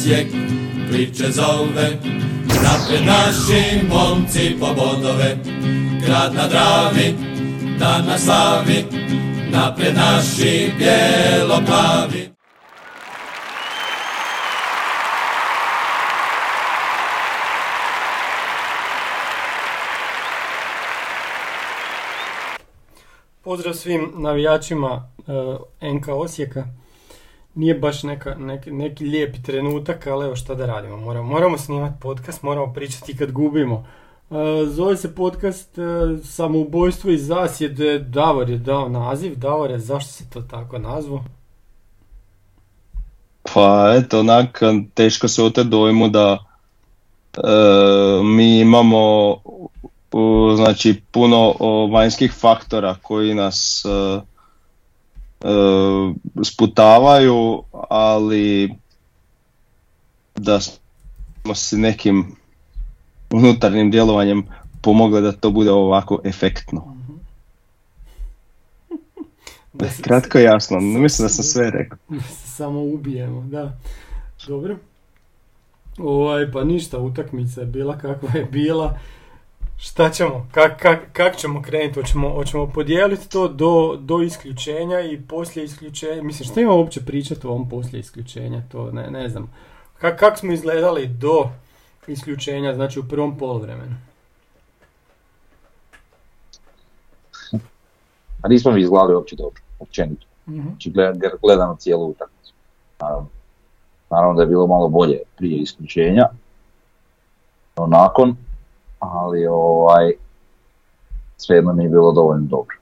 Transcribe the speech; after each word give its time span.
Osijek 0.00 0.26
priče 0.90 1.30
zove. 1.30 1.98
Napred 2.46 3.06
naši 3.06 3.86
momci 3.88 4.56
po 4.60 4.66
bodove, 4.66 5.36
grad 6.06 6.34
na 6.34 6.48
Dravi, 6.48 7.14
dan 7.78 8.06
na 8.06 8.18
slavi. 8.18 8.84
Napred 9.50 9.94
naši 9.94 10.72
bijelo-plavi. 10.78 12.30
Pozdrav 23.40 23.74
svim 23.74 24.12
navijačima 24.16 25.10
uh, 25.26 25.94
NK 25.94 26.08
Osijeka. 26.08 26.80
Nije 27.60 27.74
baš 27.74 28.02
neka, 28.02 28.34
neki, 28.34 28.70
neki 28.70 29.04
lijepi 29.04 29.42
trenutak, 29.42 30.06
ali 30.06 30.26
evo 30.26 30.36
šta 30.36 30.54
da 30.54 30.66
radimo. 30.66 30.96
Moramo, 30.96 31.28
moramo 31.28 31.58
snimati 31.58 32.00
podcast, 32.00 32.42
moramo 32.42 32.72
pričati 32.72 33.16
kad 33.16 33.32
gubimo. 33.32 33.86
Uh, 34.30 34.36
zove 34.68 34.96
se 34.96 35.14
podcast 35.14 35.78
uh, 35.78 36.24
Samoubojstvo 36.24 37.10
i 37.10 37.18
zasjede. 37.18 37.98
Davor 37.98 38.50
je 38.50 38.58
dao 38.58 38.88
naziv. 38.88 39.38
Davore, 39.38 39.78
zašto 39.78 40.12
se 40.12 40.30
to 40.30 40.40
tako 40.40 40.78
nazvo? 40.78 41.24
Pa 43.54 43.94
eto, 43.96 44.20
onak, 44.20 44.60
teško 44.94 45.28
se 45.28 45.42
ote 45.42 45.64
dojmu 45.64 46.08
da 46.08 46.38
mi 48.22 48.60
imamo 48.60 49.36
znači 50.56 51.02
puno 51.10 51.54
vanjskih 51.92 52.32
faktora 52.32 52.96
koji 53.02 53.34
nas 53.34 53.84
e, 53.84 53.88
e, 53.88 54.20
sputavaju, 56.44 57.62
ali 57.72 58.74
da 60.36 60.60
smo 60.60 61.54
se 61.54 61.78
nekim 61.78 62.36
unutarnjim 63.30 63.90
djelovanjem 63.90 64.46
pomogli 64.80 65.22
da 65.22 65.32
to 65.32 65.50
bude 65.50 65.70
ovako 65.70 66.20
efektno. 66.24 66.96
Da 69.72 69.86
Kratko 70.02 70.38
i 70.38 70.42
jasno, 70.42 70.80
mislim 71.04 71.24
da 71.24 71.28
sam 71.28 71.44
sve 71.44 71.70
rekao. 71.70 71.98
Samo 72.56 72.82
ubijemo, 72.82 73.42
da. 73.42 73.78
Dobro. 74.46 74.76
Ovaj, 75.98 76.52
pa 76.52 76.64
ništa, 76.64 76.98
utakmica 76.98 77.60
je 77.60 77.66
bila 77.66 77.98
kakva 77.98 78.30
je 78.34 78.44
bila. 78.44 78.98
Šta 79.82 80.10
ćemo? 80.10 80.46
Kak, 80.52 80.80
kak, 80.82 80.98
kak 81.12 81.36
ćemo 81.36 81.62
krenuti? 81.62 82.00
Hoćemo, 82.00 82.30
hoćemo 82.30 82.66
podijeliti 82.66 83.28
to 83.28 83.48
do, 83.48 83.96
do 84.00 84.22
isključenja 84.22 85.00
i 85.00 85.20
poslije 85.28 85.64
isključenja? 85.64 86.22
Mislim, 86.22 86.48
što 86.48 86.60
imamo 86.60 86.78
uopće 86.78 87.00
pričati 87.00 87.46
o 87.46 87.50
ovom 87.50 87.68
poslije 87.68 88.00
isključenja? 88.00 88.62
To 88.72 88.90
ne, 88.92 89.10
ne 89.10 89.28
znam. 89.28 89.52
Kak, 89.98 90.18
kak 90.18 90.38
smo 90.38 90.52
izgledali 90.52 91.06
do 91.06 91.48
isključenja, 92.06 92.74
znači 92.74 93.00
u 93.00 93.08
prvom 93.08 93.38
polovremenu? 93.38 93.96
A 98.42 98.48
nismo 98.48 98.72
mi 98.72 98.80
izgledali 98.80 99.14
uopće 99.14 99.36
dobro, 99.36 99.62
općenito. 99.78 100.26
Mm-hmm. 100.48 100.62
Znači 100.62 100.92
gledamo 101.42 101.76
cijelu 101.76 102.08
utakmicu. 102.08 102.52
Naravno. 103.00 103.28
Naravno 104.10 104.34
da 104.34 104.42
je 104.42 104.48
bilo 104.48 104.66
malo 104.66 104.88
bolje 104.88 105.18
prije 105.36 105.56
isključenja. 105.56 106.28
No 107.76 107.86
nakon, 107.86 108.36
ali 109.00 109.46
ovaj, 109.46 110.12
svejedno 111.36 111.72
nije 111.72 111.88
bilo 111.88 112.12
dovoljno 112.12 112.46
dobro. 112.46 112.76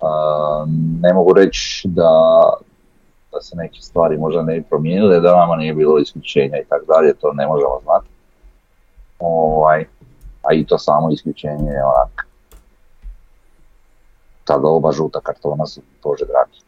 Uh, 0.00 0.68
ne 1.00 1.12
mogu 1.12 1.32
reći 1.32 1.88
da, 1.88 2.10
da 3.32 3.40
se 3.40 3.56
neke 3.56 3.80
stvari 3.80 4.18
možda 4.18 4.42
ne 4.42 4.54
bi 4.54 4.62
promijenile, 4.62 5.20
da 5.20 5.36
nama 5.36 5.56
nije 5.56 5.74
bilo 5.74 5.98
isključenja 5.98 6.58
i 6.58 6.64
tako 6.68 6.84
dalje, 6.84 7.14
to 7.14 7.32
ne 7.32 7.46
možemo 7.46 7.78
znati. 7.82 8.06
Ovaj, 9.18 9.84
a 10.42 10.54
i 10.54 10.66
to 10.66 10.78
samo 10.78 11.10
isključenje 11.10 11.70
je 11.70 11.84
onak, 11.84 12.26
tada 14.44 14.68
oba 14.68 14.92
žuta 14.92 15.20
kartona 15.20 15.66
su, 15.66 15.80
bože 16.04 16.24
dragi. 16.24 16.58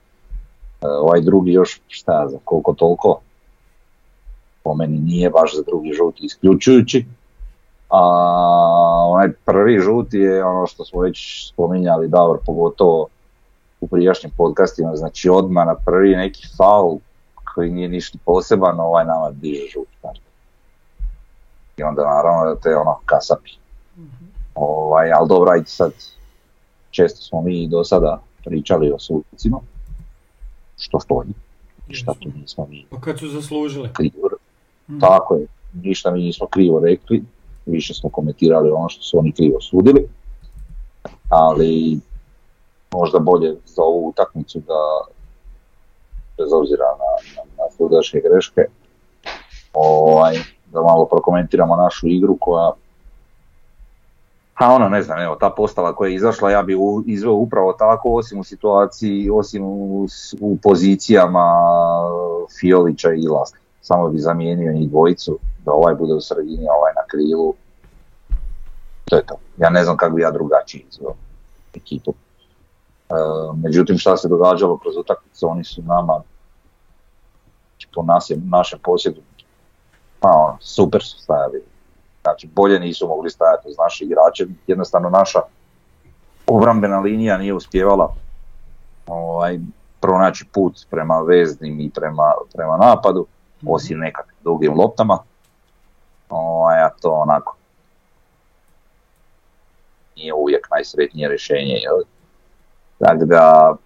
Uh, 0.80 0.90
ovaj 1.02 1.20
drugi 1.20 1.52
još 1.52 1.80
šta 1.88 2.28
za 2.28 2.38
koliko 2.44 2.72
toliko, 2.72 3.20
po 4.62 4.74
meni 4.74 4.98
nije 4.98 5.30
baš 5.30 5.56
za 5.56 5.62
drugi 5.62 5.92
žuti 5.92 6.24
isključujući, 6.24 7.06
a 7.96 9.06
onaj 9.08 9.32
prvi 9.44 9.80
žuti 9.80 10.18
je 10.18 10.44
ono 10.44 10.66
što 10.66 10.84
smo 10.84 11.00
već 11.00 11.48
spominjali 11.48 12.08
Davor 12.08 12.38
pogotovo 12.46 13.06
u 13.80 13.88
prijašnjim 13.88 14.32
podcastima, 14.36 14.96
znači 14.96 15.28
odmah 15.28 15.66
na 15.66 15.74
prvi 15.74 16.16
neki 16.16 16.46
faul 16.56 16.98
koji 17.54 17.70
nije 17.70 17.88
ništa 17.88 18.18
poseban, 18.24 18.80
ovaj 18.80 19.04
nama 19.04 19.30
diže 19.30 19.66
žuti. 19.72 20.20
I 21.76 21.82
onda 21.82 22.02
naravno 22.02 22.54
da 22.54 22.60
te 22.60 22.76
ono 22.76 22.98
kasapi. 23.04 23.50
mm 23.96 24.02
Ovaj, 24.54 25.12
ali 25.12 25.28
dobro, 25.28 25.50
ajde 25.52 25.66
sad, 25.66 25.92
često 26.90 27.22
smo 27.22 27.42
mi 27.42 27.68
do 27.68 27.84
sada 27.84 28.20
pričali 28.44 28.92
o 28.92 28.98
sucima, 28.98 29.58
što 30.78 31.00
stoji, 31.00 31.28
šta 31.90 32.12
tu 32.20 32.28
nismo 32.40 32.66
mi. 32.66 32.86
Pa 32.90 33.00
kad 33.00 33.18
su 33.18 33.28
zaslužili. 33.28 33.88
Krivo. 33.92 34.28
mm 34.88 35.00
Tako 35.00 35.34
je, 35.34 35.46
ništa 35.82 36.10
mi 36.10 36.20
nismo 36.20 36.46
krivo 36.46 36.80
rekli, 36.80 37.24
više 37.66 37.94
smo 37.94 38.10
komentirali 38.10 38.70
ono 38.70 38.88
što 38.88 39.02
su 39.02 39.18
oni 39.18 39.32
krivo 39.32 39.60
sudili, 39.60 40.08
ali 41.28 42.00
možda 42.92 43.18
bolje 43.18 43.56
za 43.66 43.82
ovu 43.82 44.08
utakmicu 44.08 44.58
da 44.58 45.04
bez 46.38 46.52
obzira 46.52 46.84
na, 46.84 47.10
na, 47.36 47.64
na 47.64 48.20
greške 48.28 48.60
ovaj, 49.72 50.38
da 50.72 50.80
malo 50.80 51.04
prokomentiramo 51.04 51.76
našu 51.76 52.08
igru 52.08 52.36
koja 52.40 52.72
a 54.54 54.72
ono 54.74 54.88
ne 54.88 55.02
znam, 55.02 55.18
evo 55.18 55.36
ta 55.36 55.50
postava 55.50 55.94
koja 55.94 56.08
je 56.08 56.14
izašla 56.14 56.50
ja 56.50 56.62
bi 56.62 56.76
izveo 57.06 57.32
upravo 57.32 57.72
tako 57.72 58.10
osim 58.10 58.38
u 58.40 58.44
situaciji, 58.44 59.30
osim 59.30 59.64
u, 59.64 60.06
u 60.40 60.58
pozicijama 60.62 61.52
Fiolića 62.60 63.12
i 63.12 63.28
Lasli. 63.28 63.58
Samo 63.86 64.08
bi 64.08 64.18
zamijenio 64.18 64.72
njih 64.72 64.90
dvojicu, 64.90 65.38
da 65.64 65.72
ovaj 65.72 65.94
bude 65.94 66.14
u 66.14 66.20
sredini, 66.20 66.66
ovaj 66.78 66.92
na 66.96 67.02
krilu. 67.06 67.54
To 69.04 69.16
je 69.16 69.26
to. 69.26 69.34
Ja 69.58 69.70
ne 69.70 69.84
znam 69.84 69.96
kako 69.96 70.14
bi 70.14 70.22
ja 70.22 70.30
drugačiji 70.30 70.84
izveo 70.90 71.14
ekipu. 71.74 72.14
E, 73.08 73.14
međutim, 73.56 73.98
šta 73.98 74.16
se 74.16 74.28
događalo 74.28 74.78
kroz 74.78 74.96
utakmicu, 74.96 75.48
oni 75.48 75.64
su 75.64 75.82
nama 75.82 76.22
po 77.94 78.02
nas 78.02 78.30
je, 78.30 78.36
našem 78.36 78.78
posjedu 78.82 79.20
pa, 80.20 80.30
ono, 80.30 80.56
super 80.60 81.02
su 81.02 81.18
stajali. 81.18 81.62
Znači, 82.22 82.48
bolje 82.54 82.80
nisu 82.80 83.08
mogli 83.08 83.30
stajati 83.30 83.68
uz 83.68 83.76
naše 83.78 84.04
igrače. 84.04 84.46
Jednostavno, 84.66 85.10
naša 85.10 85.40
obrambena 86.46 87.00
linija 87.00 87.38
nije 87.38 87.54
uspjevala 87.54 88.14
ovaj, 89.06 89.58
pronaći 90.00 90.44
put 90.52 90.86
prema 90.90 91.20
veznim 91.20 91.80
i 91.80 91.90
prema, 91.90 92.32
prema 92.54 92.76
napadu, 92.76 93.26
osim 93.68 93.98
nekakvim 93.98 94.36
dugim 94.44 94.78
loptama. 94.78 95.18
Ovaj, 96.28 96.80
a 96.80 96.90
to 97.00 97.10
onako 97.10 97.56
nije 100.16 100.34
uvijek 100.34 100.68
najsretnije 100.70 101.28
rješenje. 101.28 101.74
Jel? 101.74 101.96
Tako 102.98 103.24
da, 103.24 103.76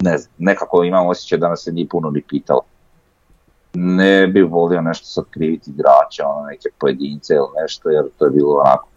ne 0.00 0.18
znam, 0.18 0.34
nekako 0.38 0.84
imam 0.84 1.06
osjećaj 1.06 1.38
da 1.38 1.48
nas 1.48 1.62
se 1.62 1.72
nije 1.72 1.88
puno 1.88 2.10
ni 2.10 2.22
pitalo. 2.22 2.60
Ne 3.74 4.26
bi 4.26 4.42
volio 4.42 4.80
nešto 4.80 5.06
sad 5.06 5.24
kriviti 5.30 5.70
igrača, 5.70 6.28
ono, 6.28 6.46
neke 6.46 6.68
pojedince 6.78 7.34
ili 7.34 7.48
nešto, 7.62 7.90
jer 7.90 8.04
to 8.18 8.24
je 8.24 8.30
bilo 8.30 8.60
onako 8.60 8.88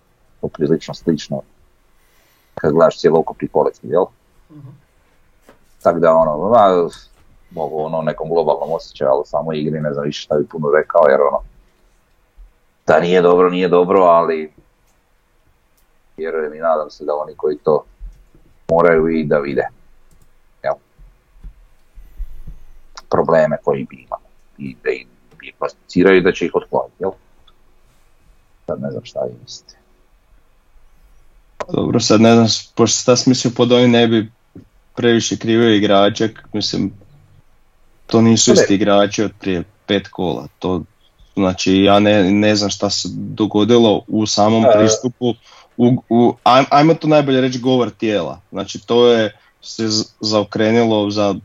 poprilično 0.41 0.93
slično 0.93 1.41
kad 2.55 2.73
gledaš 2.73 2.99
cijelokupni 2.99 3.47
kolektiv, 3.47 3.91
jel? 3.91 4.05
Mm-hmm. 4.51 4.79
Tako 5.83 5.99
da 5.99 6.15
ono, 6.15 6.53
mogu 7.51 7.79
ono 7.83 8.01
nekom 8.01 8.29
globalnom 8.29 8.71
osjećaju, 8.71 9.09
ali 9.11 9.25
samo 9.25 9.53
igri 9.53 9.79
ne 9.79 9.93
znam 9.93 10.05
više 10.05 10.21
šta 10.21 10.37
bi 10.37 10.47
puno 10.47 10.71
rekao, 10.77 11.09
jer 11.09 11.21
ono, 11.21 11.41
da 12.87 12.99
nije 12.99 13.21
dobro, 13.21 13.49
nije 13.49 13.67
dobro, 13.67 14.01
ali 14.01 14.51
vjerujem 16.17 16.53
i 16.53 16.59
nadam 16.59 16.89
se 16.89 17.05
da 17.05 17.15
oni 17.15 17.35
koji 17.35 17.57
to 17.57 17.83
moraju 18.69 19.07
i 19.07 19.23
da 19.23 19.37
vide 19.37 19.67
jel, 20.63 20.73
probleme 23.09 23.57
koji 23.63 23.83
bi 23.89 23.95
imali 23.95 24.23
i 24.57 24.75
da 24.83 24.89
ih 24.91 25.07
diagnosticiraju 25.41 26.21
da 26.21 26.31
će 26.31 26.45
ih 26.45 26.51
otkloniti. 26.53 27.03
Sad 28.65 28.81
ne 28.81 28.91
znam 28.91 29.05
šta 29.05 29.19
vi 29.19 29.33
mislite. 29.43 29.75
Dobro, 31.67 31.99
sad 31.99 32.21
ne 32.21 32.33
znam, 32.33 32.47
pošto 32.75 33.01
sta 33.01 33.15
smislio 33.15 33.51
pod 33.57 33.71
ovim 33.71 33.91
ne 33.91 34.07
bi 34.07 34.31
previše 34.95 35.37
krivio 35.37 35.75
igrače, 35.75 36.29
mislim, 36.53 36.91
to 38.09 38.21
nisu 38.21 38.53
isti 38.53 38.73
igrači 38.73 39.23
od 39.23 39.31
prije 39.39 39.63
pet 39.85 40.07
kola. 40.07 40.47
To, 40.59 40.81
znači, 41.33 41.75
ja 41.75 41.99
ne, 41.99 42.31
ne 42.31 42.55
znam 42.55 42.69
šta 42.69 42.89
se 42.89 43.09
dogodilo 43.13 44.01
u 44.07 44.25
samom 44.25 44.65
pristupu 44.73 45.33
u, 45.77 46.03
u, 46.09 46.33
ajmo 46.69 46.93
to 46.93 47.07
najbolje 47.07 47.41
reći 47.41 47.59
govor 47.59 47.89
tijela. 47.89 48.41
Znači 48.51 48.87
to 48.87 49.07
je 49.07 49.37
se 49.61 49.87
zaokrenilo 50.19 51.11
za 51.11 51.35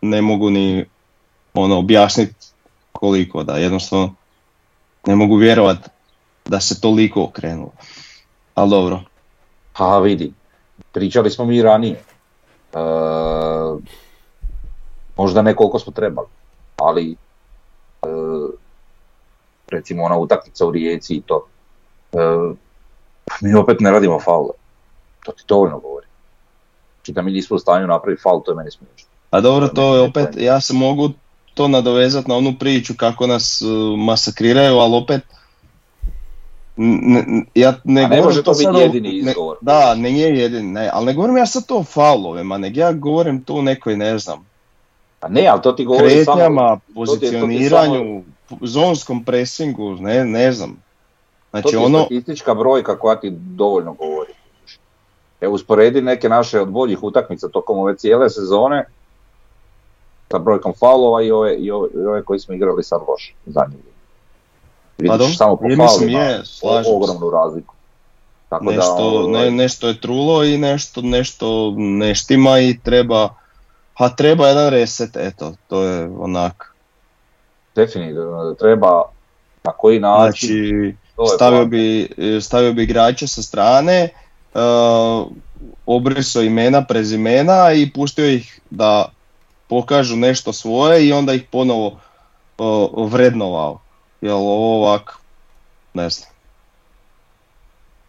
ne 0.00 0.22
mogu 0.22 0.50
ni 0.50 0.84
ono 1.54 1.78
objasniti 1.78 2.34
koliko 2.92 3.42
da 3.42 3.56
jednostavno 3.56 4.14
ne 5.06 5.16
mogu 5.16 5.36
vjerovati 5.36 5.88
da 6.44 6.60
se 6.60 6.80
toliko 6.80 7.22
okrenulo. 7.22 7.72
Ali 8.54 8.70
dobro. 8.70 9.02
Ha 9.72 9.98
vidi, 9.98 10.32
pričali 10.92 11.30
smo 11.30 11.44
mi 11.44 11.62
ranije. 11.62 11.92
E, 11.92 12.78
možda 15.18 15.42
ne 15.42 15.56
koliko 15.56 15.78
smo 15.78 15.92
trebali, 15.92 16.28
ali 16.76 17.16
e, 18.02 18.08
recimo 19.68 20.04
ona 20.04 20.18
utakmica 20.18 20.66
u 20.66 20.70
Rijeci 20.70 21.14
i 21.14 21.22
to. 21.26 21.46
E, 22.12 22.18
mi 23.40 23.54
opet 23.54 23.80
ne 23.80 23.90
radimo 23.90 24.20
faule. 24.20 24.52
To 25.24 25.32
ti 25.32 25.42
dovoljno 25.48 25.78
govori. 25.78 26.06
Znači 26.96 27.12
da 27.12 27.22
mi 27.22 27.32
nismo 27.32 27.56
u 27.56 27.58
stanju 27.58 27.86
napraviti 27.86 28.22
faul, 28.22 28.42
to 28.44 28.50
je 28.50 28.56
meni 28.56 28.70
smiješno. 28.70 29.08
A 29.30 29.40
dobro, 29.40 29.68
to 29.68 29.94
je 29.96 30.00
opet, 30.00 30.28
ja 30.36 30.60
se 30.60 30.74
mogu 30.74 31.10
to 31.54 31.68
nadovezati 31.68 32.28
na 32.28 32.36
onu 32.36 32.54
priču 32.58 32.94
kako 32.96 33.26
nas 33.26 33.62
uh, 33.62 33.98
masakriraju, 33.98 34.78
ali 34.78 34.96
opet 34.96 35.22
ja 37.54 37.74
ne, 37.84 38.04
A 38.04 38.08
ne 38.08 38.22
može 38.22 38.42
to 38.42 38.52
biti 38.52 38.80
jedini 38.80 39.08
izgovor. 39.08 39.56
da, 39.60 39.94
ne 39.94 40.18
je 40.18 40.38
jedini, 40.38 40.72
ne, 40.72 40.90
ali 40.92 41.06
ne 41.06 41.14
govorim 41.14 41.36
ja 41.36 41.46
sad 41.46 41.66
to 41.66 41.76
o 41.76 41.84
faulovima, 41.84 42.58
nego 42.58 42.80
ja 42.80 42.92
govorim 42.92 43.44
tu 43.44 43.62
nekoj, 43.62 43.96
ne 43.96 44.18
znam, 44.18 44.47
a 45.20 45.28
ne, 45.28 45.46
ali 45.46 45.62
to 45.62 45.72
ti 45.72 45.84
govori 45.84 46.08
kretnjama, 46.08 46.68
samo, 46.68 46.80
pozicioniranju, 46.94 48.22
samo... 48.48 48.60
zonskom 48.60 49.24
presingu, 49.24 49.94
ne, 49.94 50.24
ne 50.24 50.52
znam. 50.52 50.82
Znači, 51.50 51.62
to 51.62 51.68
ti 51.68 51.76
je 51.76 51.78
ono... 51.78 51.98
statistička 51.98 52.54
brojka 52.54 52.98
koja 52.98 53.20
ti 53.20 53.30
dovoljno 53.30 53.92
govori. 53.92 54.32
Evo 55.40 55.54
usporedi 55.54 56.02
neke 56.02 56.28
naše 56.28 56.60
od 56.60 56.68
boljih 56.68 57.02
utakmica 57.02 57.48
tokom 57.48 57.78
ove 57.78 57.96
cijele 57.96 58.30
sezone 58.30 58.84
sa 60.30 60.38
brojkom 60.38 60.72
faulova 60.80 61.22
i 61.22 61.30
ove, 61.30 61.56
i 61.56 61.70
ove, 61.70 61.88
i 61.94 61.98
ove 61.98 62.22
koji 62.22 62.38
smo 62.38 62.54
igrali 62.54 62.84
sad 62.84 63.00
loše 63.08 63.34
zadnji 63.46 63.78
Vidiš 64.98 65.18
pa 65.18 65.44
samo 65.44 65.56
po 65.56 65.64
faulima 65.76 66.20
je, 66.20 66.42
ogromnu 66.94 67.30
razliku. 67.30 67.74
Tako 68.48 68.64
nešto, 68.64 68.96
da, 68.96 69.02
ovaj... 69.02 69.44
ne, 69.44 69.50
nešto 69.50 69.88
je 69.88 70.00
trulo 70.00 70.44
i 70.44 70.58
nešto, 70.58 71.02
nešto 71.02 71.74
neštima 71.76 72.58
i 72.60 72.78
treba, 72.84 73.28
ha 73.98 74.08
treba 74.08 74.48
jedan 74.48 74.70
reset, 74.70 75.16
eto, 75.16 75.54
to 75.68 75.82
je 75.82 76.10
onak. 76.18 76.74
Definitivno, 77.74 78.54
treba 78.54 79.02
na 79.64 79.72
koji 79.72 80.00
način. 80.00 80.48
Znači, 80.48 80.96
stavio 81.36 81.64
bi, 81.64 82.08
stavio 82.40 82.72
bi 82.72 82.82
igrače 82.82 83.26
sa 83.26 83.42
strane, 83.42 84.08
uh, 84.54 85.26
obrisao 85.86 86.42
imena, 86.42 86.84
prezimena 86.84 87.72
i 87.72 87.90
pustio 87.92 88.26
ih 88.26 88.60
da 88.70 89.08
pokažu 89.68 90.16
nešto 90.16 90.52
svoje 90.52 91.06
i 91.06 91.12
onda 91.12 91.32
ih 91.32 91.42
ponovo 91.50 92.00
uh, 92.58 93.12
vrednovao. 93.12 93.80
Jel 94.20 94.36
ovo 94.36 94.76
ovak, 94.76 95.18
ne 95.94 96.10
znam. 96.10 96.30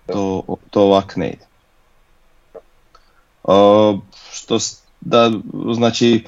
To, 0.06 0.44
to 0.70 0.82
ovak 0.82 1.16
ne 1.16 1.30
ide. 1.30 1.46
Uh, 3.44 4.00
što 4.32 4.60
da, 5.02 5.32
znači, 5.74 6.24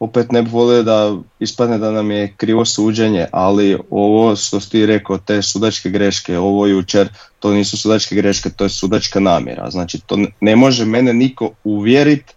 opet 0.00 0.32
ne 0.32 0.42
bih 0.42 0.52
volio 0.52 0.82
da 0.82 1.16
ispadne 1.40 1.78
da 1.78 1.90
nam 1.90 2.10
je 2.10 2.34
krivo 2.36 2.64
suđenje, 2.64 3.26
ali 3.32 3.78
ovo 3.90 4.36
što 4.36 4.60
ti 4.60 4.86
rekao, 4.86 5.18
te 5.18 5.42
sudačke 5.42 5.90
greške, 5.90 6.38
ovo 6.38 6.66
jučer, 6.66 7.08
to 7.40 7.52
nisu 7.52 7.76
sudačke 7.76 8.14
greške, 8.14 8.50
to 8.50 8.64
je 8.64 8.70
sudačka 8.70 9.20
namjera. 9.20 9.70
Znači, 9.70 10.00
to 10.00 10.18
ne 10.40 10.56
može 10.56 10.84
mene 10.84 11.12
niko 11.12 11.50
uvjeriti 11.64 12.34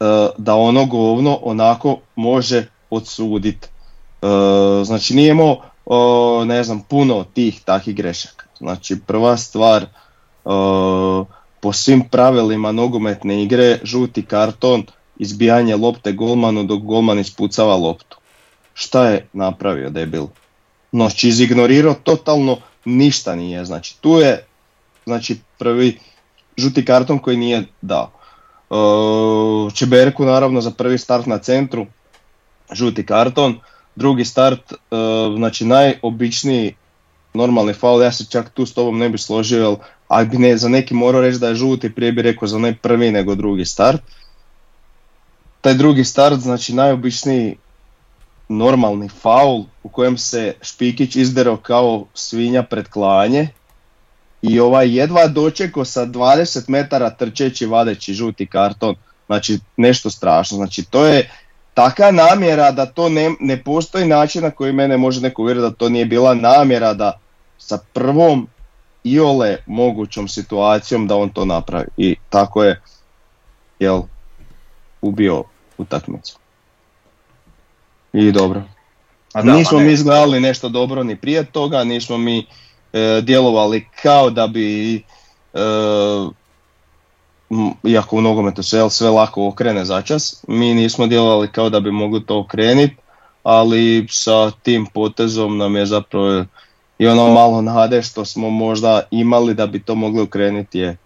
uh, 0.00 0.06
da 0.38 0.54
ono 0.54 0.86
govno 0.86 1.38
onako 1.42 1.98
može 2.16 2.66
odsuditi. 2.90 3.68
Uh, 4.22 4.86
znači, 4.86 5.14
nije 5.14 5.30
imao 5.30 5.62
o, 5.86 6.44
ne 6.44 6.64
znam, 6.64 6.82
puno 6.88 7.24
tih 7.34 7.60
takih 7.64 7.94
grešaka. 7.94 8.46
Znači 8.58 8.96
prva 9.06 9.36
stvar, 9.36 9.86
po 11.62 11.72
svim 11.72 12.02
pravilima 12.08 12.72
nogometne 12.72 13.42
igre, 13.42 13.78
žuti 13.82 14.22
karton, 14.26 14.82
izbijanje 15.18 15.76
lopte 15.76 16.12
golmanu 16.12 16.64
dok 16.64 16.82
golman 16.82 17.18
ispucava 17.18 17.76
loptu. 17.76 18.16
Šta 18.74 19.08
je 19.08 19.26
napravio 19.32 19.90
debil? 19.90 20.26
Znači 20.92 21.28
izignorirao 21.28 21.94
totalno 21.94 22.58
ništa 22.84 23.34
nije. 23.34 23.64
Znači 23.64 23.96
tu 24.00 24.18
je 24.18 24.46
znači 25.04 25.38
prvi 25.58 25.98
žuti 26.56 26.84
karton 26.84 27.18
koji 27.18 27.36
nije 27.36 27.64
dao. 27.80 28.10
Čeberku 29.74 30.24
naravno 30.24 30.60
za 30.60 30.70
prvi 30.70 30.98
start 30.98 31.26
na 31.26 31.38
centru, 31.38 31.86
žuti 32.72 33.06
karton 33.06 33.60
drugi 33.94 34.24
start, 34.24 34.72
uh, 34.72 35.36
znači 35.36 35.64
najobičniji 35.64 36.74
normalni 37.34 37.72
faul, 37.72 38.02
ja 38.02 38.12
se 38.12 38.24
čak 38.30 38.50
tu 38.50 38.66
s 38.66 38.74
tobom 38.74 38.98
ne 38.98 39.08
bi 39.08 39.18
složio, 39.18 39.76
ako 40.12 40.30
bi 40.30 40.38
ne, 40.38 40.56
za 40.56 40.68
neki 40.68 40.94
morao 40.94 41.20
reći 41.20 41.38
da 41.38 41.48
je 41.48 41.54
žuti, 41.54 41.94
prije 41.94 42.12
bi 42.12 42.22
rekao 42.22 42.48
za 42.48 42.58
ne 42.58 42.74
prvi 42.74 43.10
nego 43.10 43.34
drugi 43.34 43.64
start. 43.64 44.02
Taj 45.60 45.74
drugi 45.74 46.04
start, 46.04 46.40
znači 46.40 46.74
najobičniji 46.74 47.56
normalni 48.48 49.08
faul 49.08 49.64
u 49.82 49.88
kojem 49.88 50.18
se 50.18 50.54
Špikić 50.62 51.16
izderao 51.16 51.56
kao 51.56 52.04
svinja 52.14 52.62
pred 52.62 52.88
klanje 52.88 53.48
i 54.42 54.60
ovaj 54.60 54.96
jedva 54.96 55.26
dočekao 55.26 55.84
sa 55.84 56.06
20 56.06 56.68
metara 56.68 57.10
trčeći 57.10 57.66
vadeći 57.66 58.14
žuti 58.14 58.46
karton, 58.46 58.94
znači 59.26 59.58
nešto 59.76 60.10
strašno, 60.10 60.56
znači 60.56 60.84
to 60.84 61.06
je 61.06 61.30
taka 61.74 62.10
namjera 62.10 62.70
da 62.70 62.86
to 62.86 63.08
ne, 63.08 63.30
ne 63.40 63.62
postoji 63.62 64.06
način 64.06 64.42
na 64.42 64.50
koji 64.50 64.72
mene 64.72 64.96
može 64.96 65.20
neko 65.20 65.42
uvjeriti 65.42 65.62
da 65.62 65.70
to 65.70 65.88
nije 65.88 66.04
bila 66.04 66.34
namjera 66.34 66.94
da 66.94 67.18
sa 67.58 67.78
prvom 67.92 68.48
iole 69.04 69.56
mogućom 69.66 70.28
situacijom 70.28 71.06
da 71.06 71.16
on 71.16 71.30
to 71.30 71.44
napravi. 71.44 71.88
I 71.96 72.16
tako 72.30 72.64
je 72.64 72.82
jel, 73.78 74.02
ubio 75.00 75.44
utakmicu. 75.78 76.38
I 78.12 78.32
dobro. 78.32 78.62
A 79.32 79.42
da, 79.42 79.52
nismo 79.52 79.78
mi 79.78 79.92
izgledali 79.92 80.40
nešto 80.40 80.68
dobro 80.68 81.02
ni 81.02 81.16
prije 81.16 81.44
toga, 81.44 81.84
nismo 81.84 82.18
mi 82.18 82.46
e, 82.92 83.20
djelovali 83.22 83.88
kao 84.02 84.30
da 84.30 84.46
bi 84.46 84.96
e, 84.96 85.00
iako 87.84 88.16
u 88.16 88.20
nogometu 88.20 88.62
se 88.62 88.90
sve 88.90 89.10
lako 89.10 89.48
okrene 89.48 89.84
začas, 89.84 90.44
mi 90.48 90.74
nismo 90.74 91.06
djelovali 91.06 91.52
kao 91.52 91.70
da 91.70 91.80
bi 91.80 91.90
mogli 91.90 92.26
to 92.26 92.38
okreniti, 92.38 92.96
ali 93.42 94.06
sa 94.10 94.50
tim 94.50 94.86
potezom 94.86 95.58
nam 95.58 95.76
je 95.76 95.86
zapravo 95.86 96.44
i 97.02 97.06
ono 97.06 97.32
malo 97.32 97.62
nade 97.62 98.02
što 98.02 98.24
smo 98.24 98.50
možda 98.50 99.02
imali 99.10 99.54
da 99.54 99.66
bi 99.66 99.82
to 99.82 99.94
mogli 99.94 100.20
okrenuti 100.20 100.78
je 100.78 100.96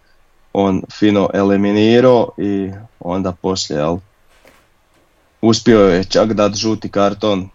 on 0.52 0.82
fino 0.98 1.30
eliminirao 1.34 2.28
i 2.38 2.70
onda 3.00 3.32
poslije 3.32 3.78
jel, 3.78 3.98
uspio 5.40 5.80
je 5.80 6.04
čak 6.04 6.32
dat 6.32 6.54
žuti 6.54 6.88
karton. 6.88 7.48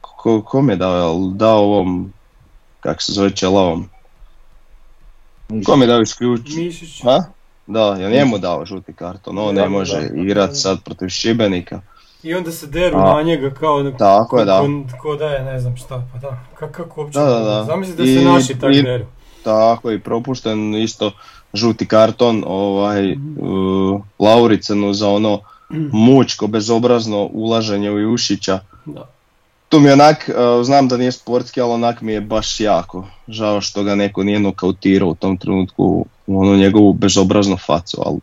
Ko, 0.00 0.42
kom 0.42 0.70
je 0.70 0.76
dao, 0.76 0.96
jel, 0.96 1.30
dao 1.30 1.58
ovom 1.58 2.12
kak 2.80 3.02
se 3.02 3.12
zove 3.12 3.30
čelavom 3.30 3.88
Kom 5.66 5.80
je 5.80 5.86
dao 5.86 6.00
isključ? 6.00 6.40
Ha? 7.02 7.24
Da, 7.66 7.80
je 7.80 8.10
njemu 8.10 8.38
dao 8.38 8.66
žuti 8.66 8.92
karton, 8.92 9.38
on 9.38 9.54
ne 9.54 9.68
može 9.68 10.10
igrat 10.14 10.50
sad 10.52 10.82
protiv 10.84 11.08
Šibenika. 11.08 11.80
I 12.26 12.34
onda 12.34 12.52
se 12.52 12.66
deru 12.66 12.98
na 12.98 13.22
njega 13.22 13.50
kao 13.50 13.82
neko, 13.82 13.98
tako 13.98 14.38
je, 14.38 14.44
da. 14.44 14.62
ko, 15.02 15.16
da 15.16 15.26
je 15.26 15.44
ne 15.44 15.60
znam 15.60 15.76
šta, 15.76 16.06
pa 16.12 16.18
da, 16.18 16.40
kako, 16.54 16.72
kako 16.72 17.00
uopće, 17.00 17.18
da, 17.18 17.24
da, 17.24 17.40
da. 17.40 17.64
zamisli 17.64 17.96
da 17.96 18.06
se 18.06 18.24
naši 18.24 18.58
tak 18.58 18.72
deru. 18.72 19.04
Tako 19.44 19.90
i 19.90 20.00
propušten 20.00 20.74
isto 20.74 21.12
žuti 21.54 21.86
karton 21.86 22.44
ovaj, 22.46 23.12
uh, 23.12 24.00
Lauricenu 24.18 24.92
za 24.92 25.08
ono 25.08 25.40
mučko, 25.92 26.46
bezobrazno 26.46 27.24
ulaženje 27.32 27.90
u 27.90 27.98
Jušića. 27.98 28.60
Da 28.84 29.16
tu 29.68 29.80
mi 29.80 29.90
onak, 29.90 30.28
e, 30.28 30.64
znam 30.64 30.88
da 30.88 30.96
nije 30.96 31.12
sportski, 31.12 31.60
ali 31.60 31.72
onak 31.72 32.00
mi 32.00 32.12
je 32.12 32.20
baš 32.20 32.60
jako 32.60 33.06
žao 33.28 33.60
što 33.60 33.82
ga 33.82 33.94
neko 33.94 34.24
nije 34.24 34.40
nokautirao 34.40 35.08
u 35.08 35.14
tom 35.14 35.36
trenutku 35.36 36.06
u 36.26 36.40
onu 36.40 36.56
njegovu 36.56 36.92
bezobraznu 36.92 37.56
facu, 37.56 38.02
ali 38.06 38.18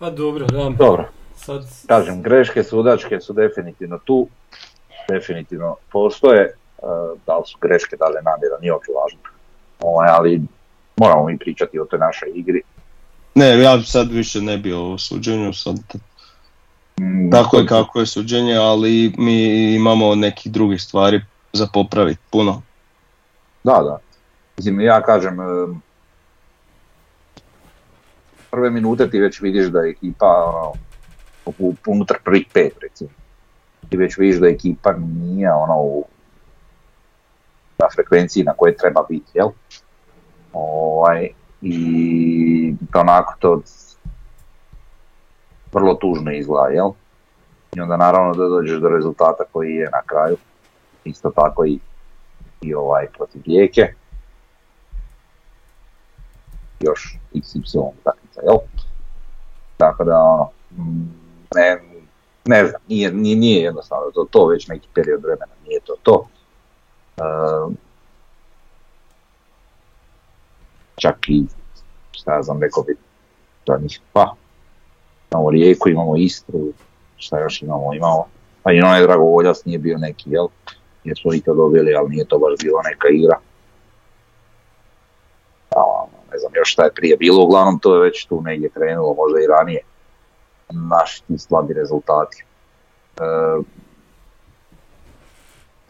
Pa 0.00 0.10
dobro, 0.10 0.46
da. 0.46 0.70
Dobro. 0.78 1.08
Sad... 1.36 1.64
Kažem, 1.86 2.22
greške 2.22 2.64
sudačke 2.64 3.20
su 3.20 3.32
definitivno 3.32 3.98
tu, 3.98 4.28
definitivno 5.08 5.76
postoje, 5.92 6.42
e, 6.42 6.52
da 7.26 7.38
li 7.38 7.44
su 7.46 7.58
greške, 7.60 7.96
da 7.96 8.06
li 8.06 8.16
je 8.16 8.22
namjera, 8.22 8.58
nije 8.60 8.72
uopće 8.72 8.92
važno. 9.02 9.18
Ovaj, 9.80 10.08
ali 10.08 10.40
moramo 10.96 11.26
mi 11.26 11.38
pričati 11.38 11.80
o 11.80 11.84
toj 11.84 11.98
našoj 11.98 12.32
igri. 12.34 12.62
Ne, 13.34 13.62
ja 13.62 13.82
sad 13.82 14.10
više 14.10 14.40
ne 14.40 14.58
bi 14.58 14.72
o 14.72 14.98
suđenju, 14.98 15.52
sad 15.52 15.76
Mm, 17.00 17.30
tako 17.30 17.56
je 17.56 17.66
kako 17.66 18.00
je 18.00 18.06
suđenje, 18.06 18.56
ali 18.56 19.12
mi 19.18 19.74
imamo 19.74 20.14
nekih 20.14 20.52
drugih 20.52 20.82
stvari 20.82 21.20
za 21.52 21.66
popraviti 21.72 22.20
puno. 22.30 22.62
Da, 23.64 23.72
da. 23.72 23.98
Mislim, 24.56 24.80
ja 24.80 25.02
kažem, 25.02 25.36
prve 28.50 28.70
minute 28.70 29.10
ti 29.10 29.20
već 29.20 29.40
vidiš 29.40 29.66
da 29.66 29.80
je 29.80 29.90
ekipa 29.90 30.26
ono, 30.26 30.72
unutar 31.86 32.16
prvih 32.24 32.46
pet 32.52 32.72
recimo. 32.82 33.10
Ti 33.88 33.96
već 33.96 34.18
vidiš 34.18 34.40
da 34.40 34.48
ekipa 34.48 34.92
nije 34.92 35.52
ono 35.52 35.82
u 35.82 36.04
na 37.78 37.88
frekvenciji 37.94 38.44
na 38.44 38.52
kojoj 38.56 38.76
treba 38.76 39.04
biti, 39.08 39.30
jel? 39.34 39.48
Ovaj, 40.52 41.28
I 41.62 42.74
onako 42.94 43.34
to 43.38 43.62
vrlo 45.72 45.94
tužno 45.94 46.32
izgleda, 46.32 46.68
jel? 46.68 46.90
I 47.76 47.80
onda 47.80 47.96
naravno 47.96 48.34
da 48.34 48.48
dođeš 48.48 48.80
do 48.80 48.88
rezultata 48.88 49.44
koji 49.52 49.74
je 49.74 49.90
na 49.90 50.02
kraju, 50.06 50.36
isto 51.04 51.30
tako 51.30 51.64
i, 51.64 51.78
i 52.60 52.74
ovaj 52.74 53.06
protiv 53.06 53.42
Rijeke. 53.46 53.94
Još 56.80 57.18
XY 57.34 57.78
utakmica, 57.78 58.19
jel? 58.42 58.58
Tako 59.76 60.04
da, 60.04 60.18
ono, 60.18 60.50
ne, 61.54 61.80
ne 62.44 62.66
znam, 62.66 62.80
nije, 62.88 63.12
nije, 63.12 63.36
nije 63.36 63.62
jednostavno 63.62 64.10
to, 64.14 64.26
to 64.30 64.46
već 64.46 64.68
neki 64.68 64.88
period 64.94 65.22
vremena, 65.22 65.52
nije 65.66 65.80
to 65.80 65.94
to. 66.02 66.26
Uh, 67.16 67.72
čak 70.96 71.28
i, 71.28 71.44
šta 72.12 72.34
ja 72.34 72.42
znam, 72.42 72.62
rekao 72.62 72.82
bi, 72.82 72.96
da 73.66 73.78
njih, 73.78 74.00
pa, 74.12 74.34
imamo 75.32 75.50
Rijeku, 75.50 75.88
imamo 75.88 76.16
Istru, 76.16 76.72
šta 77.16 77.40
još 77.40 77.62
imamo, 77.62 77.94
imamo, 77.94 78.26
pa 78.62 78.72
i 78.72 78.80
onaj 78.80 79.02
Dragovoljac 79.02 79.64
nije 79.64 79.78
bio 79.78 79.98
neki, 79.98 80.30
jel, 80.30 80.46
jer 81.04 81.18
smo 81.18 81.34
i 81.34 81.40
to 81.40 81.54
dobili, 81.54 81.94
ali 81.94 82.08
nije 82.08 82.24
to 82.24 82.38
baš 82.38 82.54
bila 82.62 82.82
neka 82.82 83.08
igra. 83.08 83.38
Znam 86.40 86.52
još 86.54 86.72
šta 86.72 86.84
je 86.84 86.92
prije 86.94 87.16
bilo, 87.16 87.44
uglavnom 87.44 87.78
to 87.78 87.94
je 87.94 88.00
već 88.00 88.26
tu 88.26 88.40
negdje 88.42 88.68
krenulo, 88.68 89.14
možda 89.14 89.40
i 89.40 89.46
ranije, 89.46 89.80
naši 90.70 91.22
ti 91.22 91.38
slabi 91.38 91.74
rezultati. 91.74 92.44
E, 93.20 93.24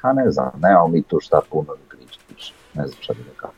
a 0.02 0.12
ne 0.12 0.30
znam, 0.30 0.50
nemamo 0.58 0.88
mi 0.88 1.02
tu 1.02 1.20
šta 1.20 1.40
puno 1.50 1.74
da 1.74 1.96
pričati, 1.96 2.52
ne 2.74 2.86
znam 2.86 3.02
šta 3.02 3.14
bi 3.14 3.20
nekako. 3.28 3.52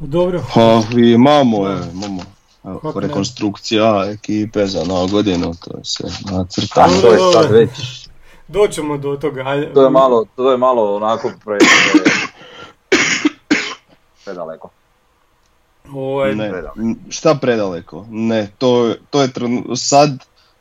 Dobro. 0.00 0.42
Pa 0.54 0.82
imamo, 0.98 1.68
je, 1.68 1.78
imamo. 1.94 2.22
Evo, 2.64 2.92
rekonstrukcija 3.00 4.04
ekipe 4.10 4.66
za 4.66 4.84
novu 4.84 5.08
godinu, 5.08 5.54
to 5.64 5.76
je 5.76 5.84
sve 5.84 6.10
nacrtano. 6.32 7.00
to 7.00 7.12
je 7.12 7.32
sad 7.32 7.50
već... 7.50 7.70
Doćemo 8.48 8.96
do 8.96 9.16
toga, 9.16 9.42
ajde. 9.46 9.72
To 9.74 9.82
je 9.82 9.90
malo, 9.90 10.24
to 10.36 10.50
je 10.50 10.56
malo 10.56 10.96
onako 10.96 11.32
pre... 11.44 11.58
predaleko. 14.24 14.70
Ovaj, 15.94 16.34
Ne, 16.34 16.52
šta 17.08 17.34
predaleko? 17.34 18.06
Ne, 18.10 18.48
to, 18.58 18.94
to 19.10 19.22
je 19.22 19.28
trenu- 19.28 19.76
sad, 19.76 20.10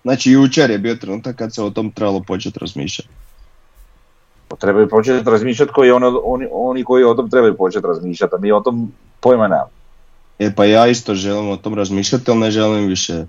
znači 0.04 0.32
jučer 0.32 0.72
je 0.72 0.78
bio 0.78 0.96
trenutak 0.96 1.36
kad 1.36 1.54
se 1.56 1.64
o 1.64 1.70
tom 1.70 1.92
trebalo 1.92 2.20
početi 2.28 2.60
razmišljati. 2.60 3.10
Trebaju 4.60 4.90
početi 4.90 5.30
razmišljati 5.30 5.72
koji 5.72 5.92
ono, 5.92 6.22
oni, 6.24 6.48
oni 6.52 6.84
koji 6.84 7.04
o 7.04 7.14
tom 7.14 7.30
trebaju 7.30 7.58
početi 7.58 7.88
razmišljati, 7.88 8.36
a 8.36 8.40
mi 8.42 8.52
o 8.52 8.60
tom 8.60 8.92
pojma 9.20 9.48
nemamo. 9.48 9.70
E 10.40 10.56
pa 10.56 10.66
ja 10.66 10.88
isto 10.88 11.16
želim 11.16 11.50
o 11.50 11.58
tom 11.58 11.74
razmišljati, 11.74 12.32
ali 12.32 12.40
ne 12.40 12.52
želim 12.52 12.88
više 12.88 13.26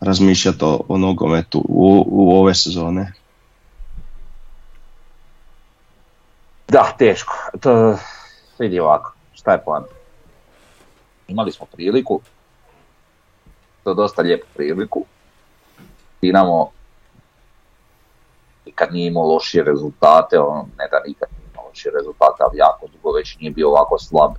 razmišljati 0.00 0.64
o, 0.64 0.80
o 0.88 0.98
nogometu 0.98 1.58
u, 1.68 2.04
u 2.06 2.40
ove 2.40 2.54
sezone. 2.54 3.12
Da, 6.68 6.94
teško. 6.98 7.34
To, 7.60 7.98
vidi 8.58 8.80
ovako, 8.80 9.12
šta 9.32 9.52
je 9.52 9.64
plan? 9.64 9.82
Imali 11.30 11.52
smo 11.52 11.66
priliku, 11.72 12.20
to 13.84 13.94
dosta 13.94 14.22
lijepu 14.22 14.46
priliku. 14.54 15.04
Dinamo 16.22 16.70
nikad 18.66 18.92
nije 18.92 19.08
imao 19.08 19.26
lošije 19.26 19.64
rezultate, 19.64 20.38
on 20.38 20.66
ne 20.78 20.88
da 20.90 21.02
nikad 21.06 21.28
nije 21.38 21.50
imao 21.52 21.66
lošije 21.68 21.92
rezultate, 21.98 22.42
ali 22.42 22.58
jako 22.58 22.86
dugo 22.92 23.12
već 23.12 23.38
nije 23.38 23.50
bio 23.50 23.68
ovako 23.68 23.98
slab. 23.98 24.32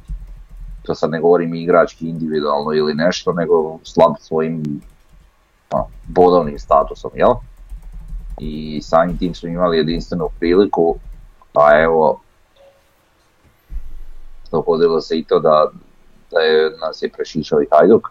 To 0.84 0.96
sad 0.96 1.10
ne 1.10 1.20
govorim 1.20 1.54
igrački 1.54 2.10
individualno 2.10 2.74
ili 2.74 2.94
nešto, 2.94 3.34
nego 3.34 3.80
slab 3.84 4.14
svojim 4.20 4.82
bodovnim 6.08 6.60
statusom, 6.60 7.12
jel? 7.16 7.34
I 8.40 8.82
samim 8.82 9.18
tim 9.18 9.36
su 9.36 9.48
imali 9.48 9.78
jedinstvenu 9.78 10.30
priliku, 10.40 10.96
a 11.54 11.82
evo, 11.82 12.22
dogodilo 14.52 15.02
se 15.02 15.20
i 15.20 15.24
to 15.24 15.40
da, 15.40 15.72
da 16.32 16.40
je, 16.40 16.72
nas 16.82 17.02
je 17.02 17.10
prešišao 17.10 17.62
i 17.62 17.68
Hajduk. 17.72 18.08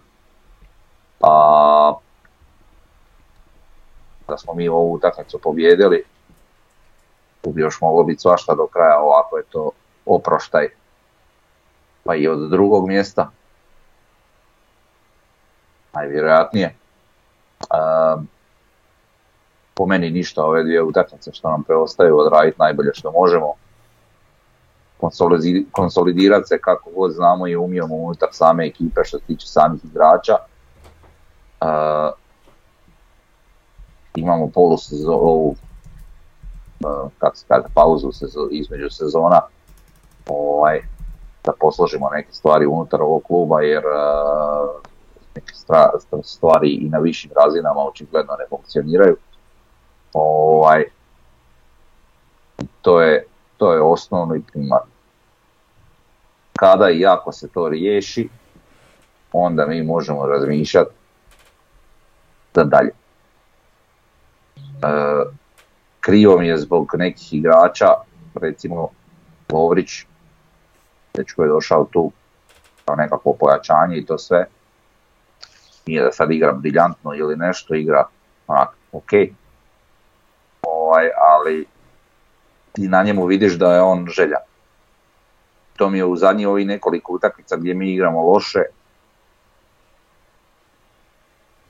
A 1.20 1.94
da 4.28 4.38
smo 4.38 4.54
mi 4.54 4.68
ovu 4.68 4.92
utakmicu 4.92 5.38
pobjedili, 5.38 6.04
tu 7.40 7.50
bi 7.50 7.60
još 7.60 7.80
moglo 7.80 8.04
biti 8.04 8.20
svašta 8.20 8.54
do 8.54 8.66
kraja, 8.66 9.00
ovako 9.00 9.36
je 9.36 9.44
to 9.50 9.70
oproštaj. 10.06 10.68
Pa 12.04 12.14
i 12.14 12.28
od 12.28 12.50
drugog 12.50 12.88
mjesta, 12.88 13.30
najvjerojatnije. 15.92 16.74
Um, 17.60 18.28
po 19.74 19.86
meni 19.86 20.10
ništa 20.10 20.44
ove 20.44 20.62
dvije 20.62 20.82
utakmice 20.82 21.32
što 21.32 21.50
nam 21.50 21.62
preostaju 21.62 22.18
odraditi 22.18 22.56
najbolje 22.58 22.90
što 22.94 23.12
možemo. 23.12 23.54
Konsolidi- 25.00 25.66
Konsolidirati 25.72 26.46
se 26.46 26.58
kako 26.58 26.90
god 26.90 27.12
znamo 27.12 27.46
i 27.46 27.56
umijemo 27.56 27.94
unutar 27.94 28.28
same 28.32 28.66
ekipe 28.66 29.00
što 29.04 29.18
se 29.18 29.24
tiče 29.24 29.46
samih 29.46 29.84
igrača. 29.84 30.36
Uh, 31.60 32.14
imamo 34.14 34.50
polusezonu, 34.54 35.18
ovu, 35.18 35.56
uh, 36.84 37.10
kako 37.18 37.36
se 37.36 37.44
kaže, 37.48 37.66
pauzu 37.74 38.08
sezo- 38.12 38.48
između 38.50 38.90
sezona, 38.90 39.40
ovaj, 40.26 40.80
da 41.44 41.52
posložimo 41.60 42.08
neke 42.10 42.32
stvari 42.32 42.66
unutar 42.66 43.02
ovog 43.02 43.22
kluba 43.22 43.60
jer 43.60 43.82
uh, 43.86 44.80
neke 45.34 45.52
stvari 46.22 46.70
i 46.70 46.88
na 46.88 46.98
višim 46.98 47.30
razinama 47.44 47.80
očigledno 47.80 48.32
ne 48.38 48.44
funkcioniraju. 48.48 49.16
Ovaj, 50.12 50.84
to 52.82 53.00
je, 53.00 53.24
to 53.56 53.72
je 53.72 53.82
osnovno 53.82 54.34
i 54.34 54.42
primarno. 54.52 54.89
Kada 56.60 56.90
i 56.90 57.06
ako 57.06 57.32
se 57.32 57.48
to 57.48 57.68
riješi, 57.68 58.28
onda 59.32 59.66
mi 59.66 59.82
možemo 59.82 60.26
razmišljati 60.26 60.90
za 62.54 62.64
dalje. 62.64 62.90
E, 62.90 62.94
krivo 66.00 66.38
mi 66.38 66.46
je 66.46 66.58
zbog 66.58 66.90
nekih 66.94 67.34
igrača, 67.34 67.86
recimo 68.34 68.88
Lovrić, 69.52 70.04
dečko 71.14 71.42
je 71.42 71.48
došao 71.48 71.84
tu 71.84 72.12
kao 72.84 72.96
nekakvo 72.96 73.32
pojačanje 73.40 73.96
i 73.96 74.06
to 74.06 74.18
sve. 74.18 74.46
Nije 75.86 76.02
da 76.02 76.12
sad 76.12 76.30
igra 76.30 76.52
briljantno 76.52 77.14
ili 77.14 77.36
nešto, 77.36 77.74
igra 77.74 78.04
onak, 78.46 78.68
ok. 78.92 79.10
Ovaj, 80.62 81.08
ali 81.18 81.66
ti 82.72 82.88
na 82.88 83.02
njemu 83.02 83.26
vidiš 83.26 83.52
da 83.52 83.74
je 83.74 83.82
on 83.82 84.06
želja. 84.08 84.49
To 85.80 85.88
mi 85.90 85.98
je 85.98 86.04
u 86.04 86.16
zadnjih 86.16 86.48
ovih 86.48 86.66
nekoliko 86.66 87.12
utakmica 87.12 87.56
gdje 87.56 87.74
mi 87.74 87.92
igramo 87.92 88.22
loše, 88.22 88.62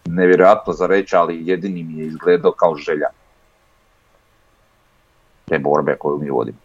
nevjerojatno 0.04 0.72
za 0.72 0.86
reći, 0.86 1.16
ali 1.16 1.46
jedini 1.46 1.84
mi 1.84 1.98
je 1.98 2.06
izgledao 2.06 2.52
kao 2.52 2.74
želja 2.74 3.06
te 5.44 5.58
borbe 5.58 5.96
koju 5.98 6.18
mi 6.18 6.30
vodimo. 6.30 6.58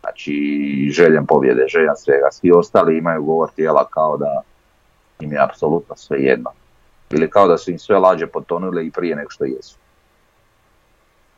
Znači, 0.00 0.32
željan 0.92 1.26
pobjede, 1.26 1.64
željan 1.68 1.96
svega. 1.96 2.28
Svi 2.30 2.52
ostali 2.52 2.98
imaju 2.98 3.24
govor 3.24 3.50
tijela 3.50 3.88
kao 3.90 4.16
da 4.16 4.42
im 5.20 5.32
je 5.32 5.38
apsolutno 5.42 5.96
sve 5.96 6.18
jedno. 6.18 6.50
Ili 7.10 7.30
kao 7.30 7.48
da 7.48 7.58
su 7.58 7.70
im 7.70 7.78
sve 7.78 7.98
lađe 7.98 8.26
potonule 8.26 8.86
i 8.86 8.90
prije 8.90 9.16
nego 9.16 9.30
što 9.30 9.44
jesu. 9.44 9.76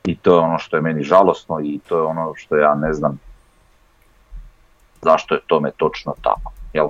I 0.04 0.16
to 0.16 0.34
je 0.34 0.40
ono 0.40 0.58
što 0.58 0.76
je 0.76 0.82
meni 0.82 1.02
žalosno 1.02 1.60
i 1.60 1.80
to 1.88 1.98
je 1.98 2.02
ono 2.02 2.32
što 2.34 2.56
ja 2.56 2.74
ne 2.74 2.92
znam 2.92 3.20
zašto 5.02 5.34
je 5.34 5.46
tome 5.46 5.70
točno 5.76 6.14
tako. 6.22 6.52
Jel? 6.72 6.88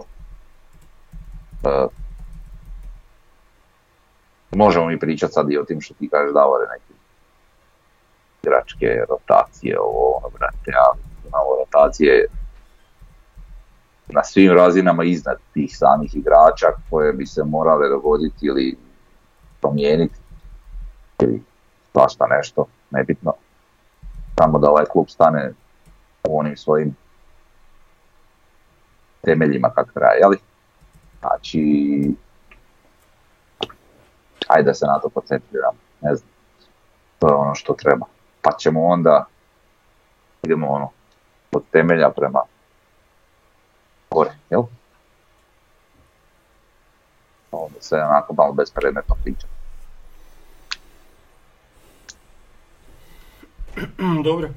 E, 1.65 1.87
možemo 4.51 4.87
mi 4.87 4.99
pričati 4.99 5.33
sad 5.33 5.51
i 5.51 5.59
o 5.59 5.65
tim 5.65 5.81
što 5.81 5.95
ti 5.95 6.09
kažeš 6.09 6.35
Davore, 6.35 6.67
neki 6.73 6.93
igračke 8.43 8.87
rotacije, 9.09 9.81
ovo 9.81 10.17
ono, 10.17 10.29
brate, 10.39 10.73
ali 10.87 11.01
imamo 11.29 11.57
rotacije 11.59 12.27
na 14.09 14.25
svim 14.25 14.53
razinama 14.53 15.05
iznad 15.05 15.37
tih 15.55 15.77
samih 15.77 16.17
igrača 16.17 16.67
koje 16.91 17.13
bi 17.13 17.27
se 17.27 17.45
morale 17.45 17.89
dogoditi 17.89 18.47
ili 18.47 18.77
promijeniti 19.61 20.15
ili 21.23 21.43
svašta 21.93 22.27
nešto, 22.27 22.67
nebitno. 22.91 23.33
Samo 24.39 24.59
da 24.59 24.71
ovaj 24.71 24.85
klub 24.85 25.07
stane 25.09 25.53
u 26.29 26.39
onim 26.39 26.57
svojim 26.57 26.97
temeljima 29.23 29.71
kak 29.75 29.93
treba, 29.93 30.13
jeli? 30.21 30.39
Znači, 31.21 31.61
ajde 34.49 34.67
da 34.67 34.75
se 34.75 34.87
na 34.87 34.99
to 34.99 35.09
koncentriramo, 35.09 35.79
ne 36.01 36.15
znam, 36.15 36.29
to 37.19 37.29
je 37.29 37.35
ono 37.35 37.55
što 37.55 37.73
treba. 37.73 38.07
Pa 38.43 38.53
ćemo 38.53 38.85
onda, 38.87 39.27
idemo 40.43 40.69
ono, 40.69 40.91
od 41.53 41.63
temelja 41.73 42.11
prema 42.11 42.41
gore, 44.11 44.31
jel? 44.51 44.63
Onda 47.53 47.81
se 47.81 47.97
onako 47.97 48.35
malo 48.35 48.53
bespredmetno 48.53 49.17
priča. 49.25 49.47
Dobro. 54.25 54.49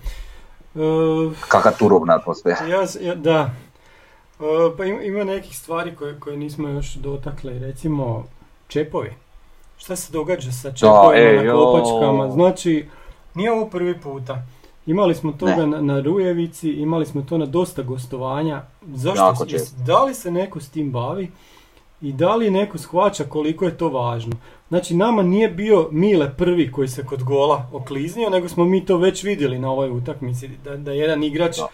Uh, 0.76 1.34
Kakva 1.48 1.72
turobna 1.72 2.16
atmosfera. 2.16 2.66
ja, 2.66 2.86
ja- 3.02 3.16
da. 3.16 3.50
E, 4.40 4.78
pa 4.78 4.86
ima, 4.86 5.02
ima 5.02 5.24
nekih 5.24 5.58
stvari 5.58 5.96
koje, 5.96 6.20
koje 6.20 6.38
nismo 6.38 6.70
još 6.70 6.94
dotakli, 6.94 7.60
recimo 7.60 8.24
čepovi. 8.68 9.14
Šta 9.78 9.96
se 9.96 10.14
događa 10.14 10.52
sa 10.52 10.72
čepovima 10.72 11.16
ej, 11.16 11.36
na 11.36 11.52
klopačkama? 11.52 12.32
Znači, 12.32 12.86
nije 13.36 13.52
ovo 13.52 13.66
prvi 13.66 14.02
puta. 14.02 14.44
Imali 14.86 15.16
smo 15.16 15.32
toga 15.32 15.66
na, 15.66 15.82
na 15.82 16.00
Rujevici, 16.00 16.72
imali 16.72 17.06
smo 17.06 17.22
to 17.22 17.38
na 17.38 17.46
dosta 17.46 17.82
gostovanja. 17.82 18.62
Zašto? 18.88 19.46
Da 19.86 20.04
li 20.04 20.14
se 20.14 20.32
neko 20.32 20.60
s 20.60 20.70
tim 20.70 20.92
bavi 20.92 21.32
i 22.02 22.14
da 22.14 22.36
li 22.36 22.50
neko 22.50 22.78
shvaća 22.78 23.24
koliko 23.24 23.66
je 23.66 23.78
to 23.78 23.90
važno? 23.90 24.36
Znači, 24.68 24.96
nama 24.96 25.24
nije 25.24 25.50
bio 25.50 25.88
Mile 25.92 26.34
prvi 26.38 26.72
koji 26.72 26.88
se 26.88 27.06
kod 27.06 27.24
gola 27.24 27.70
okliznio, 27.74 28.30
nego 28.30 28.50
smo 28.50 28.66
mi 28.66 28.86
to 28.86 28.98
već 28.98 29.24
vidjeli 29.24 29.60
na 29.60 29.72
ovoj 29.72 29.90
utakmici, 29.90 30.48
da, 30.64 30.78
da 30.78 30.92
jedan 30.92 31.24
igrač 31.24 31.58
Da. 31.58 31.68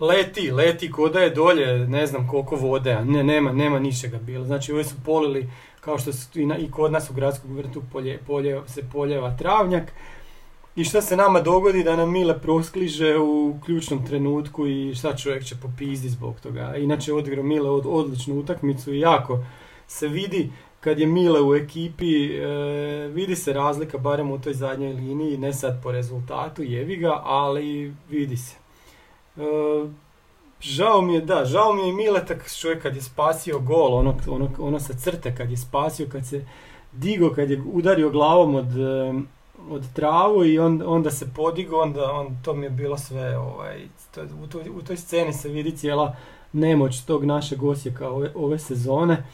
Leti, 0.00 0.50
leti 0.50 0.90
ko 0.90 1.08
da 1.08 1.20
je 1.20 1.30
dolje, 1.30 1.88
ne 1.88 2.06
znam 2.06 2.28
koliko 2.28 2.56
vode, 2.56 2.92
a 2.92 3.04
ne, 3.04 3.24
nema, 3.24 3.52
nema 3.52 3.78
ničega 3.78 4.18
bilo. 4.18 4.44
Znači, 4.44 4.72
ovi 4.72 4.84
su 4.84 4.94
polili, 5.04 5.50
kao 5.80 5.98
što 5.98 6.12
su 6.12 6.40
i, 6.40 6.46
na, 6.46 6.56
i 6.58 6.70
kod 6.70 6.92
nas 6.92 7.10
u 7.10 7.14
gradskom 7.14 7.56
vrtu 7.56 7.82
polje, 7.92 8.18
polje, 8.26 8.60
se 8.66 8.82
poljeva 8.92 9.36
travnjak. 9.36 9.92
I 10.76 10.84
šta 10.84 11.02
se 11.02 11.16
nama 11.16 11.40
dogodi 11.40 11.84
da 11.84 11.96
nam 11.96 12.12
Mile 12.12 12.40
proskliže 12.40 13.18
u 13.18 13.56
ključnom 13.64 14.06
trenutku 14.06 14.66
i 14.66 14.94
šta 14.94 15.16
čovjek 15.16 15.44
će 15.44 15.56
popizdi 15.62 16.08
zbog 16.08 16.40
toga. 16.40 16.76
Inače 16.76 17.12
odigrao 17.12 17.44
Mile 17.44 17.70
od, 17.70 17.84
odličnu 17.86 18.38
utakmicu 18.38 18.94
i 18.94 19.00
jako 19.00 19.44
se 19.86 20.08
vidi 20.08 20.50
kad 20.80 20.98
je 20.98 21.06
Mile 21.06 21.42
u 21.42 21.54
ekipi, 21.54 22.36
e, 22.36 22.46
vidi 23.08 23.36
se 23.36 23.52
razlika 23.52 23.98
barem 23.98 24.30
u 24.30 24.40
toj 24.40 24.54
zadnjoj 24.54 24.92
liniji, 24.92 25.38
ne 25.38 25.52
sad 25.52 25.82
po 25.82 25.92
rezultatu, 25.92 26.62
jevi 26.62 26.96
ga, 26.96 27.20
ali 27.24 27.94
vidi 28.10 28.36
se. 28.36 28.63
E, 29.36 29.40
žao 30.60 31.02
mi 31.02 31.14
je, 31.14 31.20
da, 31.20 31.44
žao 31.44 31.72
mi 31.72 31.86
je 31.86 31.92
Miletak 31.92 32.50
čovjek 32.60 32.82
kad 32.82 32.96
je 32.96 33.02
spasio 33.02 33.58
gol, 33.58 33.94
ono, 33.94 34.14
ono, 34.28 34.50
ono 34.58 34.80
sa 34.80 34.94
crte 34.94 35.34
kad 35.36 35.50
je 35.50 35.56
spasio, 35.56 36.06
kad 36.12 36.26
se 36.26 36.44
digo, 36.92 37.30
kad 37.30 37.50
je 37.50 37.62
udario 37.72 38.10
glavom 38.10 38.54
od, 38.54 38.78
e, 38.78 39.14
od 39.70 39.92
travu 39.94 40.44
i 40.44 40.58
on, 40.58 40.82
onda 40.86 41.10
se 41.10 41.26
podigo, 41.36 41.80
onda 41.80 42.12
on, 42.12 42.36
to 42.44 42.54
mi 42.54 42.66
je 42.66 42.70
bilo 42.70 42.98
sve, 42.98 43.38
ovaj, 43.38 43.80
to, 44.14 44.20
u, 44.42 44.46
toj, 44.46 44.70
u 44.70 44.82
toj 44.82 44.96
sceni 44.96 45.32
se 45.32 45.48
vidi 45.48 45.76
cijela 45.76 46.16
nemoć 46.52 47.00
tog 47.00 47.24
našeg 47.24 47.62
Osijeka 47.62 48.08
ove, 48.08 48.32
ove 48.34 48.58
sezone, 48.58 49.24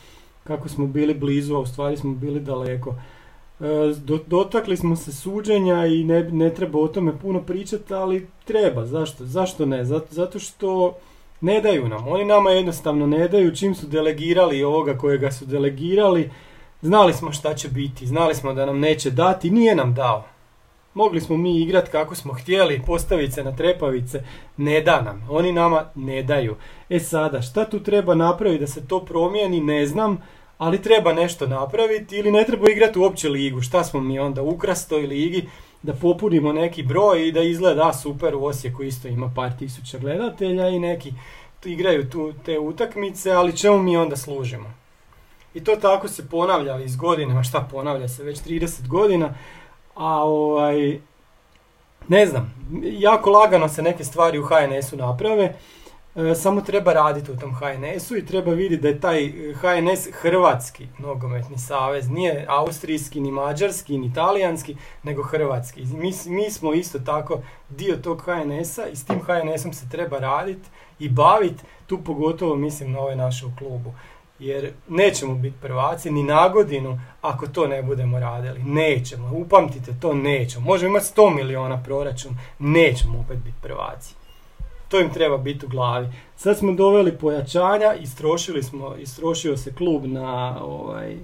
kako 0.44 0.68
smo 0.68 0.86
bili 0.86 1.14
blizu, 1.14 1.54
a 1.54 1.58
u 1.58 1.66
stvari 1.66 1.96
smo 1.96 2.14
bili 2.14 2.40
daleko. 2.40 2.94
E, 3.60 3.94
do- 4.04 4.24
dotakli 4.26 4.76
smo 4.76 4.96
se 4.96 5.12
suđenja 5.12 5.86
i 5.86 6.04
ne, 6.04 6.24
ne 6.24 6.54
treba 6.54 6.78
o 6.78 6.88
tome 6.88 7.18
puno 7.18 7.40
pričati, 7.42 7.94
ali 7.94 8.26
treba. 8.44 8.86
Zašto? 8.86 9.24
Zašto 9.24 9.66
ne? 9.66 9.84
Zato, 9.84 10.38
što 10.38 10.94
ne 11.40 11.60
daju 11.60 11.88
nam. 11.88 12.08
Oni 12.08 12.24
nama 12.24 12.50
jednostavno 12.50 13.06
ne 13.06 13.28
daju. 13.28 13.54
Čim 13.56 13.74
su 13.74 13.86
delegirali 13.86 14.64
ovoga 14.64 14.98
kojega 14.98 15.30
su 15.30 15.46
delegirali, 15.46 16.30
znali 16.82 17.12
smo 17.12 17.32
šta 17.32 17.54
će 17.54 17.68
biti. 17.68 18.06
Znali 18.06 18.34
smo 18.34 18.54
da 18.54 18.66
nam 18.66 18.80
neće 18.80 19.10
dati. 19.10 19.50
Nije 19.50 19.74
nam 19.74 19.94
dao. 19.94 20.24
Mogli 20.94 21.20
smo 21.20 21.36
mi 21.36 21.60
igrat 21.60 21.88
kako 21.88 22.14
smo 22.14 22.32
htjeli, 22.32 22.82
postaviti 22.86 23.32
se 23.32 23.44
na 23.44 23.56
trepavice. 23.56 24.22
Ne 24.56 24.80
da 24.80 25.02
nam. 25.02 25.26
Oni 25.30 25.52
nama 25.52 25.84
ne 25.94 26.22
daju. 26.22 26.56
E 26.88 26.98
sada, 26.98 27.42
šta 27.42 27.64
tu 27.64 27.80
treba 27.80 28.14
napraviti 28.14 28.60
da 28.60 28.66
se 28.66 28.86
to 28.86 29.04
promijeni, 29.04 29.60
ne 29.60 29.86
znam, 29.86 30.18
ali 30.60 30.82
treba 30.82 31.12
nešto 31.12 31.46
napraviti 31.46 32.16
ili 32.16 32.30
ne 32.30 32.44
treba 32.44 32.70
igrati 32.70 32.98
uopće 32.98 33.28
ligu. 33.28 33.60
Šta 33.60 33.84
smo 33.84 34.00
mi 34.00 34.18
onda 34.18 34.42
u 34.42 34.58
krastoj 34.58 35.06
ligi 35.06 35.48
da 35.82 35.92
popunimo 35.94 36.52
neki 36.52 36.82
broj 36.82 37.28
i 37.28 37.32
da 37.32 37.40
izgleda 37.40 37.92
super 37.92 38.34
u 38.34 38.44
Osijeku 38.44 38.82
isto 38.82 39.08
ima 39.08 39.32
par 39.36 39.50
tisuća 39.58 39.98
gledatelja 39.98 40.68
i 40.68 40.78
neki 40.78 41.12
igraju 41.64 42.10
tu 42.10 42.32
te 42.44 42.58
utakmice, 42.58 43.32
ali 43.32 43.56
čemu 43.56 43.78
mi 43.82 43.96
onda 43.96 44.16
služimo? 44.16 44.74
I 45.54 45.64
to 45.64 45.76
tako 45.76 46.08
se 46.08 46.28
ponavlja 46.28 46.80
iz 46.80 46.96
godina, 46.96 47.42
šta 47.42 47.68
ponavlja 47.70 48.08
se 48.08 48.24
već 48.24 48.38
30 48.38 48.86
godina, 48.86 49.34
a 49.94 50.22
ovaj, 50.24 50.98
ne 52.08 52.26
znam, 52.26 52.54
jako 52.82 53.30
lagano 53.30 53.68
se 53.68 53.82
neke 53.82 54.04
stvari 54.04 54.38
u 54.38 54.44
HNS-u 54.44 54.96
naprave, 54.96 55.54
samo 56.34 56.60
treba 56.60 56.92
raditi 56.92 57.32
u 57.32 57.36
tom 57.36 57.54
HNS-u 57.54 58.16
i 58.16 58.26
treba 58.26 58.52
vidjeti 58.52 58.82
da 58.82 58.88
je 58.88 59.00
taj 59.00 59.24
e, 59.24 59.54
HNS 59.54 60.08
hrvatski 60.12 60.86
nogometni 60.98 61.58
savez, 61.58 62.08
nije 62.08 62.46
austrijski, 62.48 63.20
ni 63.20 63.32
mađarski, 63.32 63.98
ni 63.98 64.14
talijanski, 64.14 64.76
nego 65.02 65.22
hrvatski. 65.22 65.84
Mi, 65.84 66.12
mi 66.26 66.50
smo 66.50 66.74
isto 66.74 66.98
tako 66.98 67.40
dio 67.68 67.96
tog 67.96 68.22
HNS-a 68.22 68.86
i 68.86 68.96
s 68.96 69.04
tim 69.04 69.20
HNS-om 69.20 69.72
se 69.72 69.88
treba 69.88 70.18
raditi 70.18 70.68
i 70.98 71.08
baviti, 71.08 71.62
tu 71.86 71.98
pogotovo 72.04 72.56
mislim 72.56 72.92
na 72.92 73.00
ove 73.00 73.16
naše 73.16 73.46
u 73.46 73.52
klubu. 73.58 73.92
Jer 74.38 74.72
nećemo 74.88 75.34
biti 75.34 75.56
prvaci 75.62 76.10
ni 76.10 76.22
na 76.22 76.48
godinu 76.48 77.00
ako 77.22 77.46
to 77.46 77.66
ne 77.66 77.82
budemo 77.82 78.18
radili. 78.18 78.62
Nećemo, 78.62 79.30
upamtite 79.32 79.92
to 80.00 80.14
nećemo. 80.14 80.64
Možemo 80.64 80.90
imati 80.90 81.06
100 81.16 81.34
miliona 81.34 81.82
proračun, 81.82 82.36
nećemo 82.58 83.18
opet 83.18 83.38
biti 83.38 83.56
prvaci. 83.62 84.19
To 84.90 85.00
im 85.00 85.10
treba 85.12 85.38
biti 85.38 85.66
u 85.66 85.68
glavi. 85.68 86.08
Sad 86.36 86.58
smo 86.58 86.72
doveli 86.72 87.18
pojačanja, 87.18 87.94
istrošili 87.94 88.62
smo, 88.62 88.96
istrošio 88.96 89.56
se 89.56 89.74
klub 89.74 90.06
na, 90.06 90.58
ovaj, 90.64 91.16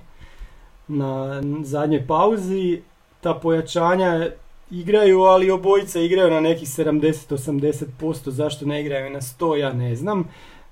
na 0.88 1.42
zadnjoj 1.62 2.06
pauzi. 2.06 2.82
Ta 3.20 3.34
pojačanja 3.34 4.30
igraju, 4.70 5.20
ali 5.20 5.50
obojica 5.50 6.00
igraju 6.00 6.30
na 6.30 6.40
nekih 6.40 6.68
70-80%, 6.68 8.30
zašto 8.30 8.66
ne 8.66 8.80
igraju 8.80 9.10
na 9.10 9.20
100, 9.20 9.56
ja 9.56 9.72
ne 9.72 9.96
znam. 9.96 10.28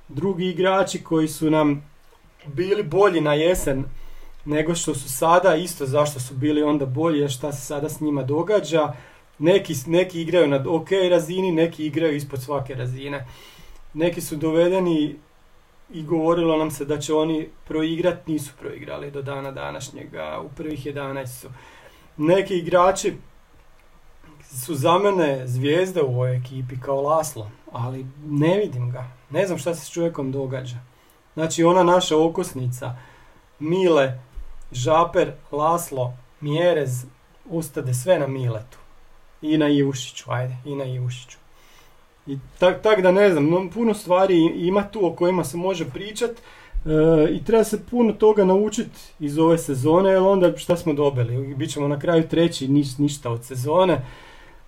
Drugi 0.09 0.47
igrači 0.47 1.05
koji 1.05 1.29
su 1.29 1.51
nam 1.51 1.91
bili 2.47 2.83
bolji 2.83 3.21
na 3.21 3.35
jesen 3.35 3.85
nego 4.45 4.75
što 4.75 4.95
su 4.95 5.09
sada, 5.09 5.55
isto 5.55 5.87
zašto 5.87 6.21
su 6.21 6.35
bili 6.35 6.63
onda 6.63 6.87
bolji, 6.87 7.29
šta 7.29 7.53
se 7.53 7.67
sada 7.67 7.89
s 7.89 8.01
njima 8.01 8.23
događa. 8.23 8.93
Neki, 9.39 9.75
neki 9.87 10.23
igraju 10.23 10.49
na 10.49 10.65
ok 10.69 10.89
razini, 11.11 11.53
neki 11.53 11.87
igraju 11.87 12.17
ispod 12.17 12.43
svake 12.43 12.75
razine. 12.75 13.27
Neki 13.95 14.21
su 14.21 14.37
dovedeni 14.37 15.17
i 15.93 16.03
govorilo 16.03 16.57
nam 16.57 16.71
se 16.71 16.85
da 16.85 16.99
će 16.99 17.15
oni 17.15 17.49
proigrat, 17.65 18.27
nisu 18.27 18.53
proigrali 18.61 19.11
do 19.11 19.23
dana 19.23 19.51
današnjega, 19.51 20.41
u 20.45 20.49
prvih 20.57 20.87
11 20.87 21.27
su. 21.27 21.49
Neki 22.17 22.59
igrači 22.59 23.15
su 24.43 24.75
za 24.75 24.99
mene 24.99 25.47
zvijezde 25.47 26.03
u 26.03 26.07
ovoj 26.07 26.37
ekipi 26.37 26.81
kao 26.81 27.03
Laslo, 27.03 27.51
ali 27.73 28.07
ne 28.27 28.59
vidim 28.59 28.91
ga. 28.91 29.11
Ne 29.31 29.47
znam 29.47 29.59
šta 29.59 29.75
se 29.75 29.85
s 29.85 29.91
čovjekom 29.91 30.33
događa. 30.33 30.77
Znači 31.35 31.65
ona 31.65 31.83
naša 31.83 32.19
okosnica, 32.19 32.97
Mile, 33.59 34.19
Žaper, 34.73 35.33
Laslo, 35.53 36.13
Mjerez, 36.41 37.05
ustade 37.45 37.95
sve 37.95 38.19
na 38.19 38.27
Miletu. 38.27 38.79
I 39.45 39.59
na 39.59 39.69
Ivušiću, 39.69 40.25
ajde, 40.29 40.57
i 40.65 40.75
na 40.75 40.85
Ivušiću. 40.85 41.39
I 42.27 42.39
tak, 42.59 42.83
tak 42.83 43.03
da 43.03 43.13
ne 43.13 43.31
znam, 43.31 43.47
no, 43.51 43.71
puno 43.75 43.95
stvari 43.95 44.37
ima 44.55 44.83
tu 44.83 45.07
o 45.07 45.13
kojima 45.13 45.45
se 45.45 45.57
može 45.57 45.85
pričat 45.85 46.31
e, 46.31 46.39
i 47.31 47.45
treba 47.45 47.65
se 47.65 47.85
puno 47.87 48.13
toga 48.13 48.45
naučiti 48.45 49.01
iz 49.21 49.39
ove 49.39 49.59
sezone, 49.59 50.11
jer 50.11 50.23
onda 50.23 50.57
šta 50.57 50.77
smo 50.77 50.93
dobili? 50.93 51.55
Bićemo 51.55 51.89
na 51.89 51.99
kraju 51.99 52.29
treći, 52.29 52.69
niš, 52.69 52.99
ništa 52.99 53.31
od 53.31 53.45
sezone. 53.45 53.93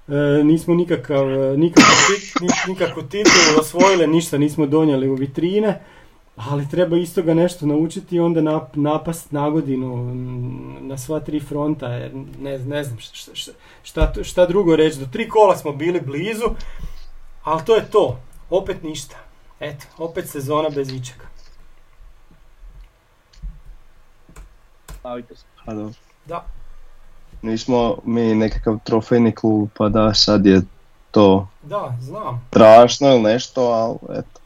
E, 0.08 0.44
nismo 0.44 0.74
nikakav, 0.74 1.26
nikakvu, 1.58 1.92
tit- 2.08 2.42
ni- 2.42 2.72
nikakvu 2.72 3.02
titulu 3.02 3.60
osvojili, 3.60 4.06
ništa 4.06 4.38
nismo 4.38 4.66
donijeli 4.66 5.08
u 5.08 5.14
vitrine, 5.14 5.80
ali 6.37 6.68
treba 6.68 6.96
iz 6.96 7.14
toga 7.14 7.35
nešto 7.35 7.66
naučiti 7.66 8.16
i 8.16 8.20
onda 8.20 8.40
nap, 8.40 8.77
napast 8.77 9.33
na 9.33 9.51
godinu 9.51 9.96
mm, 9.96 10.88
na 10.88 10.99
sva 10.99 11.20
tri 11.20 11.40
fronta, 11.40 11.88
jer 11.88 12.14
ne, 12.40 12.59
ne 12.59 12.85
znam 12.85 12.99
šta, 12.99 13.35
šta, 13.35 13.53
šta, 13.83 14.25
šta 14.25 14.46
drugo 14.46 14.77
reći. 14.77 14.99
Do 14.99 15.07
tri 15.07 15.29
kola 15.29 15.57
smo 15.57 15.72
bili 15.72 16.01
blizu, 16.01 16.44
ali 17.42 17.64
to 17.64 17.77
je 17.77 17.90
to. 17.90 18.18
Opet 18.51 18.83
ništa. 18.83 19.16
Eto, 19.61 19.87
opet 19.99 20.29
sezona 20.29 20.68
bez 20.68 20.92
ičega. 20.92 21.25
Pa. 25.64 25.75
Da. 26.27 26.44
Nismo 27.42 27.96
mi 28.05 28.35
nekakav 28.35 28.79
trofejni 28.85 29.35
klub, 29.35 29.68
pa 29.77 29.88
da 29.88 30.14
sad 30.14 30.46
je 30.46 30.62
to 31.11 31.49
Da, 31.62 31.96
znam. 32.01 32.46
strašno 32.51 33.09
ili 33.09 33.22
nešto, 33.22 33.62
ali 33.62 34.18
eto. 34.18 34.40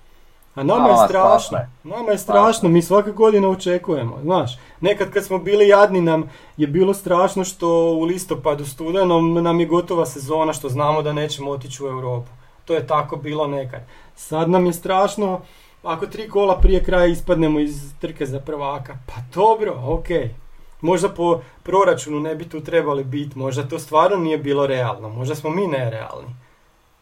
A 0.54 0.62
nama 0.62 0.88
je 0.88 0.96
strašno, 1.08 1.58
nama 1.84 2.10
je 2.10 2.18
strašno, 2.18 2.68
mi 2.68 2.82
svake 2.82 3.10
godine 3.10 3.48
očekujemo, 3.48 4.18
znaš. 4.22 4.58
Nekad 4.80 5.10
kad 5.10 5.24
smo 5.24 5.38
bili 5.38 5.68
jadni 5.68 6.00
nam 6.00 6.30
je 6.56 6.66
bilo 6.66 6.94
strašno 6.94 7.44
što 7.44 7.68
u 7.68 8.04
listopadu 8.04 8.66
studenom 8.66 9.34
nam 9.34 9.60
je 9.60 9.66
gotova 9.66 10.06
sezona 10.06 10.52
što 10.52 10.68
znamo 10.68 11.02
da 11.02 11.12
nećemo 11.12 11.50
otići 11.50 11.84
u 11.84 11.86
Europu. 11.86 12.28
To 12.64 12.74
je 12.74 12.86
tako 12.86 13.16
bilo 13.16 13.46
nekad. 13.46 13.80
Sad 14.16 14.50
nam 14.50 14.66
je 14.66 14.72
strašno 14.72 15.40
ako 15.82 16.06
tri 16.06 16.28
kola 16.28 16.58
prije 16.58 16.84
kraja 16.84 17.06
ispadnemo 17.06 17.60
iz 17.60 17.92
trke 18.00 18.26
za 18.26 18.40
prvaka. 18.40 18.96
Pa 19.06 19.14
dobro, 19.34 19.74
okej. 19.86 20.34
Možda 20.80 21.08
po 21.08 21.40
proračunu 21.62 22.20
ne 22.20 22.34
bi 22.34 22.48
tu 22.48 22.60
trebali 22.60 23.04
biti, 23.04 23.38
možda 23.38 23.68
to 23.68 23.78
stvarno 23.78 24.16
nije 24.16 24.38
bilo 24.38 24.66
realno, 24.66 25.08
možda 25.08 25.34
smo 25.34 25.50
mi 25.50 25.66
nerealni. 25.66 26.28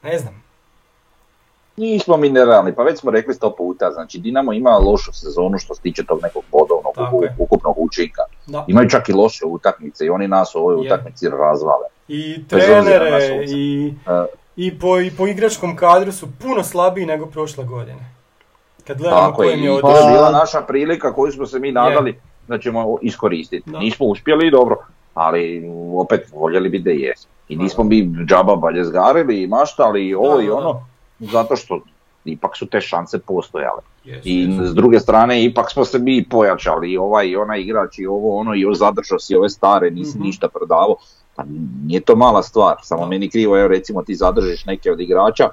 Ne 0.02 0.18
znam. 0.18 0.47
Nismo 1.78 2.16
mi 2.16 2.30
nerealni, 2.30 2.74
pa 2.74 2.82
već 2.82 3.00
smo 3.00 3.10
rekli 3.10 3.34
sto 3.34 3.54
puta, 3.58 3.90
znači 3.90 4.18
Dinamo 4.18 4.52
ima 4.52 4.70
lošu 4.70 5.12
sezonu 5.12 5.58
što 5.58 5.74
se 5.74 5.82
tiče 5.82 6.04
tog 6.04 6.22
nekog 6.22 6.42
bodovnog 6.52 6.94
ukupnog 7.38 7.74
učinka. 7.78 8.22
Da. 8.46 8.64
Imaju 8.68 8.88
čak 8.88 9.08
i 9.08 9.12
loše 9.12 9.46
utakmice 9.46 10.06
i 10.06 10.10
oni 10.10 10.28
nas 10.28 10.54
u 10.54 10.58
ovoj 10.58 10.74
Je. 10.74 10.92
utakmici 10.92 11.28
razvale. 11.28 11.86
I 12.08 12.48
trenere 12.48 13.44
i, 13.48 13.94
E, 14.06 14.24
i, 14.56 14.78
po, 14.78 15.00
i 15.00 15.10
po 15.10 15.26
igračkom 15.26 15.76
kadru 15.76 16.12
su 16.12 16.28
puno 16.42 16.64
slabiji 16.64 17.06
nego 17.06 17.26
prošle 17.26 17.64
godine. 17.64 18.14
Kad 18.86 18.98
gledamo 18.98 19.20
Tako 19.20 19.42
je, 19.42 19.62
je 19.62 19.80
to 19.80 19.96
je 19.96 20.12
bila 20.12 20.30
naša 20.30 20.60
prilika 20.60 21.12
koju 21.12 21.32
smo 21.32 21.46
se 21.46 21.58
mi 21.58 21.72
nadali 21.72 22.20
da 22.48 22.58
ćemo 22.58 22.98
iskoristiti. 23.02 23.70
Da. 23.70 23.78
Nismo 23.78 24.06
uspjeli, 24.06 24.50
dobro, 24.50 24.76
ali 25.14 25.70
opet 25.96 26.32
voljeli 26.32 26.68
bi 26.68 26.78
da 26.78 26.90
jesmo. 26.90 27.30
I 27.48 27.56
nismo 27.56 27.84
mi 27.84 28.10
džaba 28.28 28.56
baljezgarili 28.56 29.42
i 29.42 29.46
maštali 29.46 30.06
i 30.06 30.14
ovo 30.14 30.36
Da, 30.36 30.42
i 30.42 30.46
da, 30.46 30.54
ono, 30.54 30.87
zato 31.20 31.56
što 31.56 31.80
ipak 32.24 32.56
su 32.56 32.66
te 32.66 32.80
šanse 32.80 33.18
postojale. 33.18 33.80
Jesu, 34.04 34.22
I 34.24 34.58
s 34.62 34.74
druge 34.74 35.00
strane 35.00 35.44
ipak 35.44 35.72
smo 35.72 35.84
se 35.84 35.98
mi 35.98 36.24
pojačali 36.24 36.92
i 36.92 36.98
ovaj 36.98 37.26
i 37.26 37.36
onaj 37.36 37.60
igrač 37.60 37.98
i 37.98 38.06
ovo 38.06 38.36
ono 38.36 38.54
i 38.54 38.60
još 38.60 38.78
zadržao 38.78 39.18
si 39.18 39.34
ove 39.36 39.48
stare, 39.48 39.90
nisi 39.90 40.18
Mhm. 40.18 40.26
ništa 40.26 40.48
prodavao. 40.48 40.96
Pa 41.36 41.44
nije 41.84 42.00
to 42.00 42.16
mala 42.16 42.42
stvar, 42.42 42.76
samo 42.82 43.06
meni 43.06 43.30
krivo, 43.30 43.58
evo 43.58 43.68
recimo 43.68 44.02
ti 44.02 44.14
zadržiš 44.14 44.64
neke 44.64 44.92
od 44.92 45.00
igrača 45.00 45.50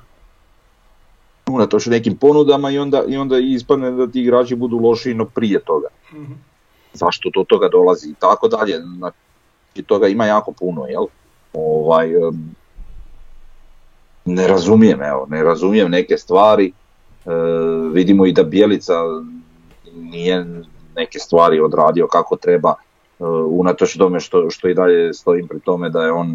unatoč 1.49 1.85
nekim 1.85 2.17
ponudama 2.17 2.71
i 2.71 2.77
onda, 2.79 3.03
i 3.07 3.17
onda 3.17 3.37
ispadne 3.37 3.91
da 3.91 4.07
ti 4.07 4.21
igrači 4.21 4.55
budu 4.55 4.77
lošiji 4.77 5.13
no 5.13 5.25
prije 5.25 5.59
toga. 5.59 5.87
Mhm. 6.13 6.33
Zašto 6.93 7.29
do 7.35 7.43
toga 7.43 7.67
dolazi 7.69 8.09
i 8.09 8.13
tako 8.19 8.47
dalje. 8.47 8.81
Znači 8.97 9.17
toga 9.85 10.07
ima 10.07 10.25
jako 10.25 10.51
puno, 10.51 10.85
jel? 10.85 11.03
Ovaj, 11.53 12.09
ne 14.25 14.47
razumijem, 14.47 15.01
evo, 15.03 15.27
ne 15.29 15.43
razumijem 15.43 15.91
neke 15.91 16.17
stvari. 16.17 16.71
E, 17.25 17.29
vidimo 17.93 18.25
i 18.25 18.31
da 18.31 18.43
Bjelica 18.43 18.93
nije 19.93 20.45
neke 20.95 21.19
stvari 21.19 21.59
odradio 21.59 22.07
kako 22.07 22.35
treba, 22.35 22.75
e, 23.19 23.23
unatoč 23.49 23.97
tome 23.97 24.19
što, 24.19 24.49
što 24.49 24.67
i 24.69 24.73
dalje 24.73 25.13
stojim 25.13 25.47
pri 25.47 25.59
tome 25.59 25.89
da 25.89 26.01
je 26.01 26.11
on 26.11 26.29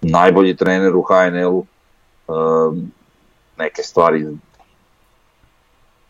najbolji 0.00 0.56
trener 0.56 0.96
u 0.96 1.02
HNL-u. 1.02 1.66
E, 2.28 2.32
neke 3.58 3.82
stvari 3.82 4.26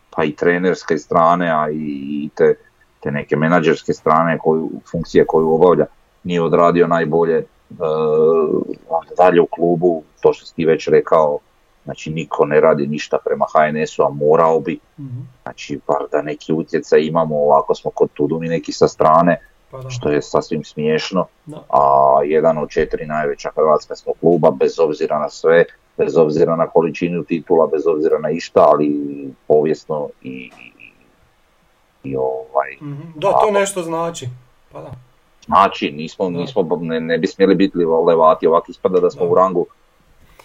pa 0.09 0.23
i 0.23 0.35
trenerske 0.35 0.97
strane, 0.97 1.51
a 1.51 1.69
i 1.71 2.29
te, 2.35 2.55
te 2.99 3.11
neke 3.11 3.35
menadžerske 3.35 3.93
strane 3.93 4.37
koju, 4.37 4.69
funkcije 4.91 5.25
koju 5.25 5.53
obavlja 5.53 5.85
nije 6.23 6.41
odradio 6.41 6.87
najbolje. 6.87 7.43
E, 7.71 7.83
onda 8.89 9.11
dalje 9.17 9.41
u 9.41 9.45
klubu, 9.45 10.03
to 10.21 10.33
što 10.33 10.45
si 10.45 10.55
ti 10.55 10.65
već 10.65 10.87
rekao, 10.87 11.39
znači 11.83 12.09
niko 12.09 12.45
ne 12.45 12.61
radi 12.61 12.87
ništa 12.87 13.17
prema 13.25 13.45
HNS-u, 13.45 14.03
a 14.03 14.09
morao 14.09 14.59
bi, 14.59 14.79
Mhm. 14.99 15.19
znači 15.43 15.79
bar 15.87 16.03
da 16.11 16.21
neki 16.21 16.53
utjecaj 16.53 16.99
imamo, 17.01 17.35
ovako 17.37 17.75
smo 17.75 17.91
kod 17.91 18.09
Tudumi 18.13 18.47
neki 18.47 18.71
sa 18.71 18.87
strane, 18.87 19.41
Pa 19.71 19.77
da. 19.77 19.89
što 19.89 20.09
je 20.09 20.21
sasvim 20.21 20.63
smiješno, 20.63 21.25
Da. 21.45 21.63
a 21.69 21.81
jedan 22.23 22.57
od 22.57 22.69
četiri 22.69 23.05
najveća 23.05 23.49
hrvatska 23.55 23.95
smo 23.95 24.13
kluba, 24.13 24.51
bez 24.51 24.79
obzira 24.79 25.19
na 25.19 25.29
sve, 25.29 25.65
bez 25.97 26.17
obzira 26.17 26.55
na 26.55 26.67
količinu 26.67 27.23
titula, 27.23 27.67
bez 27.67 27.87
obzira 27.87 28.19
na 28.19 28.29
išta, 28.29 28.61
ali 28.61 28.91
povijesno 29.47 30.09
i, 30.21 30.51
i, 30.59 30.91
i 32.03 32.15
ovaj, 32.15 32.75
Mhm. 32.81 33.01
Da, 33.15 33.31
to 33.31 33.51
nešto 33.51 33.83
znači. 33.83 34.27
Pa 34.71 34.81
da. 34.81 34.91
Znači 35.47 35.91
nismo, 35.91 36.29
nismo 36.29 36.79
ne, 36.81 36.99
ne 36.99 37.17
bi 37.17 37.27
smjeli 37.27 37.55
biti 37.55 37.77
levati, 38.07 38.47
ovako 38.47 38.71
ispada 38.71 38.99
da 38.99 39.09
smo 39.09 39.25
Da. 39.25 39.31
u 39.31 39.35
rangu 39.35 39.65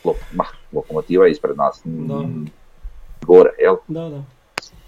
lo, 0.05 0.15
ma, 0.33 0.45
lokomotiva 0.73 1.29
ispred 1.29 1.57
nas, 1.57 1.81
Da. 1.85 2.21
gore, 3.27 3.51
jel? 3.61 3.77
Da, 3.89 4.09
da. 4.09 4.23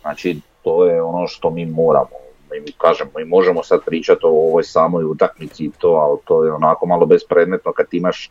Znači, 0.00 0.40
to 0.62 0.86
je 0.86 1.02
ono 1.02 1.26
što 1.26 1.50
mi 1.50 1.66
moramo. 1.66 2.24
Mi 2.50 2.72
kažemo, 2.72 3.10
mi 3.16 3.24
možemo 3.24 3.62
sad 3.62 3.84
pričati 3.86 4.20
o 4.22 4.28
ovoj 4.28 4.64
samoj 4.64 5.04
utakmici 5.04 5.64
i 5.64 5.70
to, 5.78 5.88
ali 5.88 6.18
to 6.24 6.44
je 6.44 6.52
onako 6.52 6.86
malo 6.86 7.06
bespredmetno 7.06 7.72
kad 7.72 7.86
imaš 7.92 8.26
e, 8.26 8.30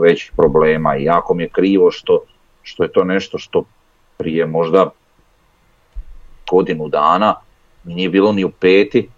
većih 0.00 0.32
problema 0.36 0.96
i 0.96 1.04
jako 1.04 1.34
mi 1.34 1.42
je 1.42 1.48
krivo 1.48 1.90
što, 1.90 2.22
što 2.62 2.82
je 2.82 2.92
to 2.92 3.04
nešto 3.04 3.38
što 3.38 3.64
prije 4.16 4.46
možda 4.46 4.90
godinu 6.50 6.88
dana 6.88 7.34
nije 7.84 8.08
bilo 8.08 8.32
ni 8.32 8.44
u 8.44 8.50
peti 8.50 9.08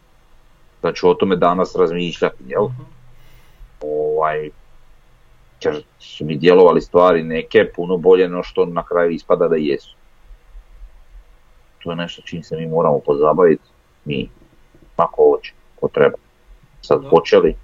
ću 0.93 1.11
o 1.11 1.15
tome 1.15 1.37
danas 1.37 1.77
razmišljati, 1.77 2.45
jel? 2.47 2.65
Mhm. 2.65 2.83
Ovaj, 3.83 4.51
jer 5.63 5.85
su 5.99 6.25
mi 6.25 6.37
djelovali 6.37 6.81
stvari 6.81 7.23
neke 7.23 7.73
puno 7.77 7.97
bolje 7.97 8.29
no 8.29 8.43
što 8.43 8.65
na 8.67 8.83
kraju 8.83 9.11
ispada 9.11 9.49
da 9.49 9.57
jesu. 9.57 9.97
To 11.83 11.91
je 11.91 11.97
nešto 11.97 12.23
čim 12.23 12.43
se 12.43 12.57
mi 12.57 12.67
moramo 12.67 12.99
pozabaviti, 12.99 13.63
mi, 14.05 14.29
ako 14.97 15.23
hoće, 15.23 15.53
ko 15.81 15.89
treba. 15.89 16.17
Sad 16.81 17.03
Da. 17.03 17.09
počeli, 17.09 17.57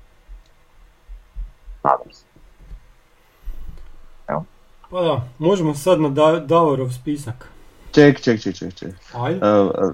nadam 1.84 2.12
se. 2.12 2.24
Pa 4.90 5.00
da, 5.02 5.22
možemo 5.38 5.74
sad 5.74 6.00
na 6.00 6.08
da- 6.08 6.40
Davorov 6.40 6.90
spisak. 6.90 7.50
Ček, 7.94 8.20
ček, 8.20 8.42
ček, 8.42 8.56
ček, 8.56 8.74
ček. 8.74 8.90
Ajde. 9.14 9.40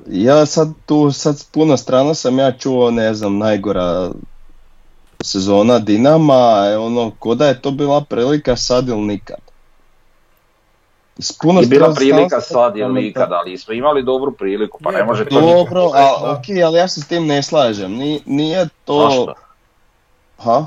Ja 0.09 0.47
sad 0.47 0.69
tu, 0.87 1.13
sad 1.13 1.39
s 1.39 1.45
puno 1.45 1.77
strana 1.77 2.15
sam 2.15 2.39
ja 2.39 2.53
čuo, 2.53 2.91
ne 2.91 3.15
znam, 3.15 3.39
najgora 3.39 4.11
sezona 5.23 5.79
Dinama, 5.79 6.67
e, 6.71 6.79
ono, 6.79 7.11
ko 7.19 7.35
da 7.35 7.47
je 7.47 7.61
to 7.63 7.71
bila 7.71 8.01
prilika 8.01 8.57
sad 8.57 8.89
ili 8.89 9.01
nikad. 9.01 9.39
S 11.19 11.33
puno 11.33 11.61
Je 11.61 11.67
bila 11.67 11.95
prilika 11.95 12.41
sad 12.41 12.77
ili 12.77 13.03
nikad, 13.03 13.33
ali 13.33 13.59
smo 13.59 13.75
imali 13.75 14.03
dobru 14.03 14.33
priliku, 14.33 14.79
pa 14.83 14.91
Je, 14.91 14.97
ne 14.97 15.05
može 15.05 15.25
pa 15.25 15.31
to. 15.31 15.41
Dobro, 15.41 15.91
a 15.95 16.33
ok, 16.33 16.45
ali 16.67 16.79
ja 16.79 16.89
se 16.89 17.01
s 17.01 17.09
tim 17.09 17.27
ne 17.27 17.43
slažem. 17.43 17.93
Ni- 17.93 18.23
nije 18.27 18.69
to... 18.85 19.09
Zašto? 19.09 19.35
Ha? 20.39 20.67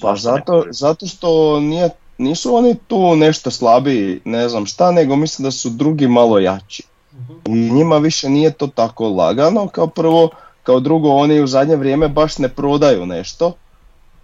Pa 0.00 0.16
zato, 0.16 0.64
zato 0.70 1.06
što 1.06 1.60
nije, 1.60 1.90
nisu 2.18 2.54
oni 2.54 2.76
tu 2.86 3.16
nešto 3.16 3.50
slabiji, 3.50 4.20
ne 4.24 4.48
znam 4.48 4.66
šta, 4.66 4.90
nego 4.92 5.16
mislim 5.16 5.44
da 5.44 5.50
su 5.50 5.70
drugi 5.70 6.08
malo 6.08 6.38
jači. 6.38 6.82
Mhm. 7.14 7.32
I 7.46 7.72
njima 7.72 7.98
više 7.98 8.28
nije 8.28 8.50
to 8.50 8.66
tako 8.66 9.08
lagano, 9.08 9.68
kao 9.68 9.86
prvo, 9.86 10.30
kao 10.62 10.80
drugo 10.80 11.10
oni 11.10 11.40
u 11.40 11.46
zadnje 11.46 11.76
vrijeme 11.76 12.08
baš 12.08 12.38
ne 12.38 12.48
prodaju 12.48 13.06
nešto 13.06 13.52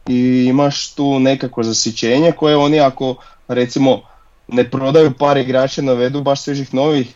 i 0.09 0.47
imaš 0.49 0.95
tu 0.95 1.19
nekako 1.19 1.63
zasićenje 1.63 2.33
koje 2.33 2.57
oni 2.57 2.81
ako 2.81 3.15
recimo 3.49 4.01
ne 4.49 4.71
prodaju 4.71 5.13
par 5.19 5.37
igrača, 5.37 5.83
navedu 5.83 6.23
baš 6.23 6.41
svježih 6.41 6.75
novih, 6.75 7.15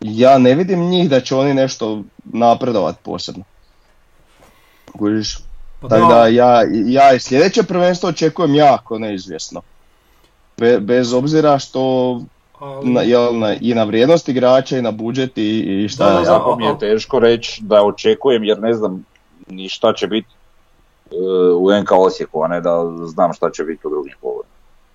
ja 0.00 0.38
ne 0.38 0.54
vidim 0.54 0.88
njih 0.88 1.10
da 1.10 1.20
će 1.20 1.36
oni 1.36 1.54
nešto 1.54 2.02
napredovat 2.24 2.96
posebno. 3.02 3.44
Kužiš? 4.98 5.38
Pa 5.80 5.88
Tako 5.88 6.14
da 6.14 6.26
ja, 6.26 6.62
ja 6.86 7.12
i 7.12 7.20
sljedeće 7.20 7.62
prvenstvo 7.62 8.08
očekujem 8.08 8.54
jako 8.54 8.98
neizvjesno. 8.98 9.62
Be- 10.58 10.80
bez 10.80 11.12
obzira 11.12 11.58
što 11.58 11.80
ali- 12.58 12.90
na, 12.90 13.00
jel, 13.02 13.38
na, 13.38 13.54
i 13.54 13.74
na 13.74 13.84
vrijednost 13.84 14.28
igrača 14.28 14.78
i 14.78 14.82
na 14.82 14.90
budžet 14.92 15.38
i, 15.38 15.42
i 15.58 15.88
šta 15.88 16.04
Da, 16.06 16.20
ja. 16.20 16.22
Jako 16.24 16.56
mi 16.56 16.64
je 16.64 16.78
teško 16.78 17.18
reći 17.18 17.62
da 17.62 17.82
očekujem 17.84 18.44
jer 18.44 18.58
ne 18.60 18.74
znam 18.74 19.04
ni 19.46 19.68
šta 19.68 19.92
će 19.92 20.06
biti 20.06 20.28
e, 21.10 21.14
u 21.52 21.70
NK 21.72 21.92
Osijeku, 21.92 22.42
a 22.42 22.48
ne 22.48 22.60
da 22.60 22.70
znam 23.04 23.32
šta 23.32 23.50
će 23.50 23.64
biti 23.64 23.86
u 23.86 23.90
drugim 23.90 24.12
klubovima. 24.20 24.52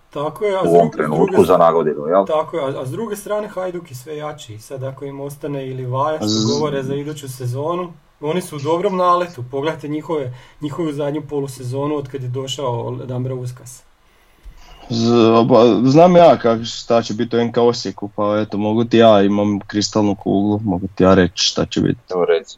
Tako 0.09 0.45
je, 0.45 0.55
a 0.55 0.61
s 0.61 0.65
U 0.65 0.69
ovom 0.69 0.79
druge- 0.81 0.93
s 0.93 0.97
trenutku 0.97 1.25
druge- 1.27 1.47
za 1.47 1.57
nagodinu, 1.57 2.07
jel? 2.07 2.25
Tako 2.25 2.57
je, 2.57 2.63
a- 2.65 2.81
a 2.81 2.85
s 2.85 2.91
druge 2.91 3.15
strane 3.15 3.47
Hajduk 3.47 3.91
je 3.91 3.95
sve 3.95 4.17
jači. 4.17 4.53
I 4.53 4.59
Sad 4.59 4.83
ako 4.83 5.05
im 5.05 5.19
ostane 5.19 5.67
ili 5.67 5.85
Vaja 5.85 6.17
što 6.17 6.27
Z- 6.27 6.45
govore 6.49 6.83
za 6.83 6.95
iduću 6.95 7.29
sezonu, 7.29 7.93
oni 8.21 8.41
su 8.41 8.55
u 8.55 8.59
dobrom 8.61 8.97
naletu. 8.97 9.43
Pogledajte 9.51 9.87
njihove, 9.87 10.33
njihovu 10.61 10.91
zadnju 10.91 11.21
polusezonu 11.21 11.95
od 11.95 12.07
kad 12.07 12.23
je 12.23 12.29
došao 12.29 12.91
Dambra 12.97 13.35
Uskas. 13.35 13.83
Znam 15.83 16.15
ja 16.15 16.37
kak, 16.37 16.65
šta 16.65 17.01
će 17.01 17.13
biti 17.13 17.37
u 17.37 17.45
NK 17.45 17.57
Osijeku, 17.57 18.09
pa 18.15 18.39
eto 18.41 18.57
mogu 18.57 18.83
ti 18.85 18.97
ja, 18.97 19.21
imam 19.21 19.59
kristalnu 19.59 20.15
kuglu, 20.15 20.59
mogu 20.63 20.87
ti 20.95 21.03
ja 21.03 21.13
reći 21.13 21.43
šta 21.43 21.65
će 21.65 21.81
biti. 21.81 21.99
Evo 22.09 22.25
reci. 22.25 22.57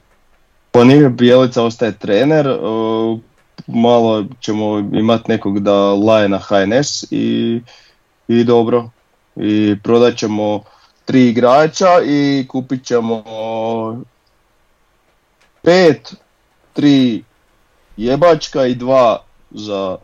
Po 0.71 0.83
njih 0.83 1.07
Bijelica 1.09 1.63
ostaje 1.63 1.97
trener, 1.97 2.47
e, 2.47 2.57
malo 3.67 4.25
ćemo 4.39 4.79
imati 4.79 5.31
nekog 5.31 5.59
da 5.59 5.93
laje 5.93 6.29
na 6.29 6.37
HNS 6.37 7.11
i, 7.11 7.61
i 8.27 8.43
dobro. 8.43 8.89
I 9.35 9.75
prodat 9.83 10.15
ćemo 10.15 10.63
tri 11.05 11.29
igrača 11.29 12.01
i 12.05 12.45
kupit 12.47 12.85
ćemo 12.85 13.23
pet, 15.61 16.13
tri 16.73 17.23
jebačka 17.97 18.65
i 18.65 18.75
dva 18.75 19.23
za 19.51 19.97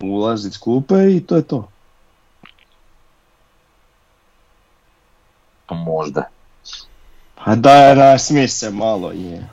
ulazit 0.00 0.52
skupe 0.52 0.94
i 1.16 1.26
to 1.26 1.36
je 1.36 1.42
to. 1.42 1.68
Pa 5.66 5.74
možda. 5.74 6.22
Pa 7.44 7.54
da, 7.54 7.94
nasmije 7.94 8.48
se 8.48 8.70
malo 8.70 9.10
je. 9.10 9.48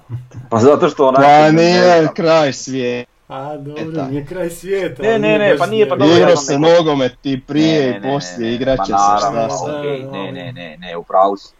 Pa 0.49 0.57
zato 0.57 0.89
što 0.89 1.07
onako... 1.07 1.23
Pa 1.23 1.51
nije 1.51 2.07
kraj 2.15 2.53
svijeta. 2.53 3.11
A 3.27 3.57
dobro, 3.57 3.91
Eta. 3.91 4.07
nije 4.07 4.25
kraj 4.25 4.49
svijeta. 4.49 5.03
Ne, 5.03 5.19
ne, 5.19 5.39
ne, 5.39 5.57
pa 5.57 5.65
nije, 5.65 5.89
pa 5.89 5.95
dobro, 5.95 6.15
Igra 6.15 6.35
se 6.35 6.59
nogomet 6.59 7.17
i 7.23 7.41
prije 7.41 7.89
i 7.89 8.01
poslije, 8.01 8.55
igrat 8.55 8.77
pa 8.77 8.83
će 8.83 8.87
se 8.87 8.93
naravno, 8.93 9.45
šta 9.45 9.57
se. 9.57 9.71
Ne, 10.11 10.31
ne, 10.31 10.51
ne, 10.53 10.77
ne, 10.77 10.97
upravo 10.97 11.37
si. 11.37 11.53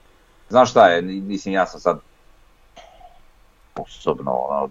Znaš 0.50 0.70
šta 0.72 0.88
je, 0.88 1.02
mislim 1.02 1.54
ja 1.54 1.66
sam 1.66 1.80
sad 1.80 2.00
osobno, 3.76 4.32
ono, 4.32 4.70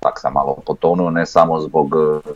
tak 0.00 0.20
sam 0.20 0.32
malo 0.32 0.56
potonuo, 0.66 1.10
ne 1.10 1.26
samo 1.26 1.60
zbog 1.60 1.94
eh, 2.26 2.30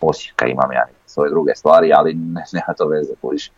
Osijeka, 0.00 0.46
imam 0.46 0.72
ja 0.72 0.84
svoje 1.06 1.30
druge 1.30 1.54
stvari, 1.54 1.92
ali 1.92 2.14
ne, 2.14 2.44
nema 2.52 2.74
to 2.78 2.86
veze, 2.86 3.12
kužiš. 3.20 3.50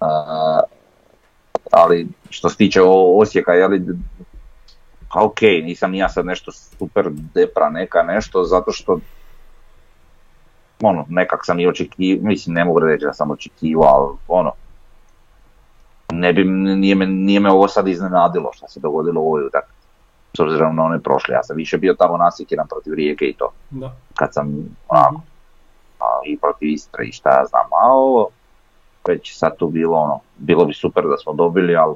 A, 0.00 0.60
ali 1.72 2.08
što 2.30 2.48
se 2.48 2.56
tiče 2.56 2.82
o- 2.82 3.18
Osijeka, 3.18 3.52
je 3.52 3.68
li, 3.68 3.86
pa 5.12 5.20
ok, 5.22 5.40
nisam 5.42 5.90
ni 5.90 5.98
ja 5.98 6.08
sad 6.08 6.26
nešto 6.26 6.52
super 6.52 7.08
depra 7.10 7.70
neka 7.70 8.02
nešto, 8.02 8.44
zato 8.44 8.72
što 8.72 8.98
ono, 10.82 11.06
nekak 11.08 11.40
sam 11.46 11.60
i 11.60 11.66
očekivao, 11.66 12.26
mislim 12.26 12.54
ne 12.54 12.64
mogu 12.64 12.78
reći 12.80 13.04
da 13.04 13.12
sam 13.12 13.30
očekivao, 13.30 13.88
ali 13.88 14.16
ono, 14.28 14.52
ne 16.12 16.32
bi, 16.32 16.44
nije 16.44 16.94
me, 16.94 17.06
nije 17.06 17.40
me 17.40 17.50
ovo 17.50 17.68
sad 17.68 17.88
iznenadilo 17.88 18.50
što 18.52 18.68
se 18.68 18.80
dogodilo 18.80 19.20
u 19.20 19.26
ovoj 19.26 19.46
utakmici. 19.46 19.82
S 20.36 20.40
obzirom 20.40 20.76
na 20.76 20.84
one 20.84 21.00
prošle, 21.00 21.34
ja 21.34 21.42
sam 21.42 21.56
više 21.56 21.78
bio 21.78 21.94
tamo 21.94 22.16
nasikiran 22.16 22.66
protiv 22.68 22.94
Rijeke 22.94 23.24
i 23.24 23.34
to, 23.34 23.52
Da. 23.70 23.94
kad 24.14 24.34
sam 24.34 24.76
onako, 24.88 25.20
i 26.24 26.38
protiv 26.38 26.68
Istre 26.68 27.04
i 27.04 27.12
šta 27.12 27.30
ja 27.30 27.44
znam, 27.44 27.66
a 27.72 27.92
ovo 27.92 28.28
već 29.08 29.38
sad 29.38 29.56
tu 29.56 29.68
bilo 29.68 29.98
ono, 29.98 30.20
bilo 30.36 30.64
bi 30.64 30.74
super 30.74 31.04
da 31.04 31.16
smo 31.16 31.32
dobili, 31.32 31.76
ali 31.76 31.94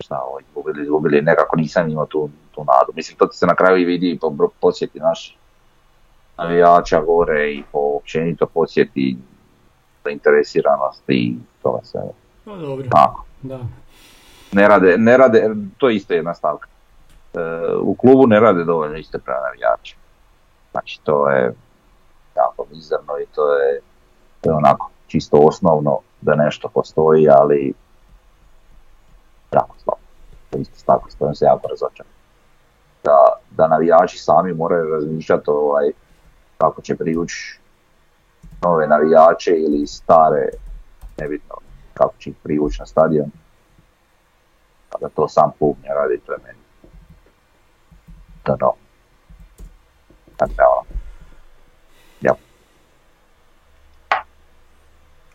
šta, 0.00 0.22
ovo, 0.28 0.40
izgubili, 0.40 0.82
izgubili, 0.82 1.22
nekako 1.22 1.56
nisam 1.56 1.88
imao 1.88 2.06
tu, 2.06 2.30
tu 2.50 2.64
nadu. 2.64 2.92
Mislim, 2.94 3.18
to 3.18 3.26
ti 3.26 3.36
se 3.36 3.46
na 3.46 3.54
kraju 3.54 3.78
i 3.78 3.84
vidi 3.84 4.10
i 4.10 4.18
po 4.18 4.48
posjeti 4.60 5.00
naš 5.00 5.38
navijača 6.38 7.00
gore 7.00 7.52
i 7.52 7.62
po 7.72 7.78
općenito 7.78 8.46
posjeti 8.46 9.16
zainteresiranost 10.04 11.02
i 11.08 11.36
toga 11.62 11.78
sve. 11.82 12.00
Pa 12.44 12.56
dobro, 12.56 12.86
Tako. 12.90 13.24
da. 13.42 13.58
Ne 14.52 14.68
rade, 14.68 14.98
ne 14.98 15.16
rade, 15.16 15.50
to 15.78 15.88
je 15.88 15.96
isto 15.96 16.14
jedna 16.14 16.34
stavka. 16.34 16.68
E, 17.34 17.38
u 17.80 17.94
klubu 17.94 18.26
ne 18.26 18.40
rade 18.40 18.64
dovoljno 18.64 18.96
isto 18.96 19.18
prema 19.18 19.40
navijačima. 19.40 20.02
Znači 20.72 21.00
to 21.04 21.30
je 21.30 21.52
jako 22.36 22.66
mizerno 22.70 23.18
i 23.22 23.26
to 23.34 23.52
je, 23.52 23.80
to 24.40 24.50
onako 24.54 24.90
čisto 25.06 25.36
osnovno 25.36 25.98
da 26.20 26.34
nešto 26.34 26.68
postoji, 26.68 27.28
ali 27.28 27.74
jako 29.52 29.76
slabo. 29.78 30.00
Isto 30.62 30.78
stavka 30.78 31.10
s 31.10 31.14
kojom 31.14 31.34
se 31.34 31.44
jako 31.44 31.68
razočaram. 31.68 32.12
Da, 33.04 33.32
da 33.50 33.68
navijači 33.68 34.18
sami 34.18 34.52
moraju 34.52 34.94
razmišljati 34.94 35.50
ovaj, 35.50 35.90
kako 36.58 36.82
će 36.82 36.96
privući 36.96 37.60
nove 38.62 38.86
navijače 38.86 39.50
ili 39.50 39.86
stare, 39.86 40.48
nebitno 41.18 41.54
kako 41.94 42.14
će 42.18 42.30
ih 42.30 42.36
privući 42.42 42.80
na 42.80 42.86
stadion. 42.86 43.30
Da 45.00 45.08
to 45.08 45.28
sam 45.28 45.52
klub 45.58 45.76
ne 45.82 45.94
radi, 45.94 46.20
to 46.26 46.32
je 46.32 46.38
meni. 46.44 46.58
Da, 48.44 48.56
no. 48.60 48.72
Tako 50.36 50.52
da, 50.56 50.64
ono, 50.68 51.05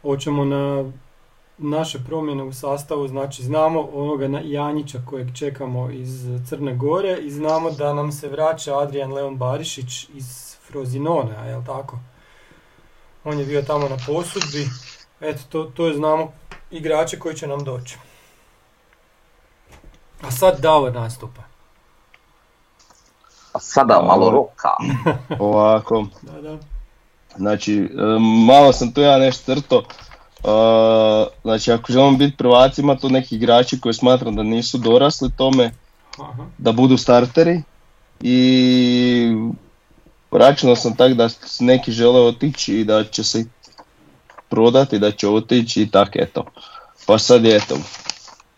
Hoćemo 0.01 0.45
na 0.45 0.91
naše 1.57 1.99
promjene 2.07 2.43
u 2.43 2.53
sastavu, 2.53 3.07
znači 3.07 3.43
znamo 3.43 3.89
onoga 3.93 4.39
Janjića 4.43 5.01
kojeg 5.09 5.35
čekamo 5.37 5.89
iz 5.89 6.27
Crne 6.49 6.75
Gore 6.75 7.17
i 7.21 7.31
znamo 7.31 7.71
da 7.71 7.93
nam 7.93 8.11
se 8.11 8.29
vraća 8.29 8.79
Adrian 8.79 9.13
Leon 9.13 9.37
Barišić 9.37 10.09
iz 10.13 10.55
Frozinone, 10.67 11.35
a 11.37 11.45
jel 11.45 11.65
tako? 11.65 11.99
On 13.23 13.39
je 13.39 13.45
bio 13.45 13.61
tamo 13.61 13.89
na 13.89 13.97
posudbi, 14.07 14.69
eto 15.21 15.41
to, 15.49 15.63
to 15.63 15.87
je 15.87 15.93
znamo 15.93 16.31
igrače 16.71 17.19
koji 17.19 17.35
će 17.35 17.47
nam 17.47 17.63
doći. 17.63 17.97
A 20.21 20.31
sad 20.31 20.59
Davor 20.59 20.93
nastupa. 20.93 21.41
a 23.53 23.59
sada 23.59 24.01
malo 24.01 24.29
roka. 24.29 24.69
Ovako, 25.45 26.05
Da, 26.21 26.41
da. 26.41 26.57
Znači, 27.37 27.75
e, 27.75 28.19
malo 28.47 28.73
sam 28.73 28.93
tu 28.93 29.01
ja 29.01 29.17
nešto 29.17 29.55
crto. 29.55 29.83
E, 30.43 31.01
Znači, 31.41 31.71
ako 31.71 31.93
želimo 31.93 32.17
biti 32.17 32.37
prvaci, 32.37 32.81
ima 32.81 32.95
tu 32.95 33.09
neki 33.09 33.35
igrači 33.35 33.79
koji 33.79 33.93
smatram 33.93 34.35
da 34.35 34.43
nisu 34.43 34.77
dorasli 34.77 35.31
tome 35.37 35.71
Aha. 36.19 36.45
da 36.57 36.71
budu 36.71 36.97
starteri 36.97 37.61
i 38.21 39.35
računao 40.31 40.75
sam 40.75 40.95
tak 40.95 41.13
da 41.13 41.29
neki 41.59 41.91
žele 41.91 42.21
otići 42.21 42.79
i 42.79 42.83
da 42.83 43.03
će 43.03 43.23
se 43.23 43.45
prodati, 44.49 44.99
da 44.99 45.11
će 45.11 45.27
otići 45.27 45.81
i 45.81 45.91
tak 45.91 46.09
eto. 46.15 46.45
Pa 47.05 47.17
sad 47.17 47.45
je 47.45 47.55
eto, 47.55 47.75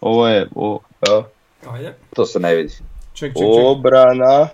ovo 0.01 0.27
je 0.27 0.49
o, 0.55 0.79
evo. 1.07 1.25
To 2.15 2.25
se 2.25 2.39
ne 2.39 2.55
vidi. 2.55 2.73
Ček, 3.13 3.33
ček, 3.33 3.33
ček. 3.33 3.65
obrana 3.65 4.47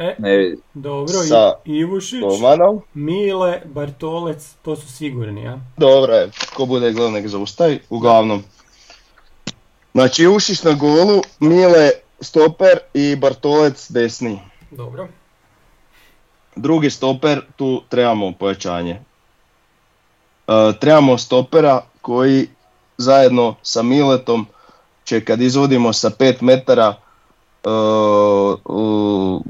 E, 0.00 0.16
Ne 0.18 0.54
dobro, 0.74 1.12
sa 1.12 1.54
Ivušić, 1.64 2.20
Tomanom. 2.20 2.80
Mile, 2.94 3.60
Bartolec, 3.64 4.54
to 4.62 4.76
su 4.76 4.92
sigurni, 4.92 5.48
a? 5.48 5.58
Dobro 5.76 6.14
je, 6.14 6.30
ko 6.54 6.66
bude 6.66 6.92
gledao 6.92 7.10
nek 7.10 7.28
zaustavi, 7.28 7.80
uglavnom. 7.90 8.42
Znači 9.92 10.26
Ušić 10.26 10.62
na 10.62 10.72
golu, 10.72 11.22
Mile 11.40 11.90
stoper 12.20 12.78
i 12.94 13.16
Bartolec 13.16 13.90
desni. 13.90 14.40
Dobro. 14.70 15.08
Drugi 16.56 16.90
stoper, 16.90 17.40
tu 17.56 17.82
trebamo 17.88 18.32
pojačanje. 18.32 18.92
E, 20.48 20.72
trebamo 20.80 21.18
stopera 21.18 21.82
koji 22.00 22.48
zajedno 22.96 23.54
sa 23.62 23.82
Miletom 23.82 24.46
će 25.04 25.24
kad 25.24 25.40
izvodimo 25.40 25.92
sa 25.92 26.10
5 26.10 26.42
metara 26.42 26.94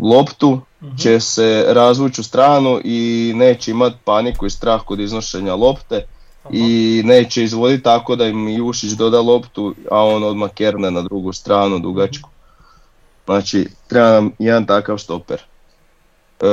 loptu 0.00 0.60
Mhm. 0.82 0.96
će 0.96 1.20
se 1.20 1.64
razvući 1.68 2.20
u 2.20 2.24
stranu 2.24 2.80
i 2.84 3.32
neće 3.36 3.70
imati 3.70 3.96
paniku 4.04 4.46
i 4.46 4.50
strah 4.50 4.84
kod 4.84 5.00
iznošenja 5.00 5.54
lopte 5.54 6.06
i 6.50 7.02
neće 7.04 7.44
izvoditi 7.44 7.82
tako 7.82 8.16
da 8.16 8.26
im 8.26 8.48
Jušić 8.48 8.90
doda 8.92 9.20
loptu, 9.20 9.74
a 9.90 10.04
on 10.04 10.24
odmah 10.24 10.50
kerne 10.54 10.90
na 10.90 11.02
drugu 11.02 11.32
stranu 11.32 11.78
dugačku. 11.78 12.28
Znači, 13.24 13.68
treba 13.88 14.10
nam 14.10 14.32
jedan 14.38 14.66
takav 14.66 14.98
stoper. 14.98 15.40
E, 16.40 16.46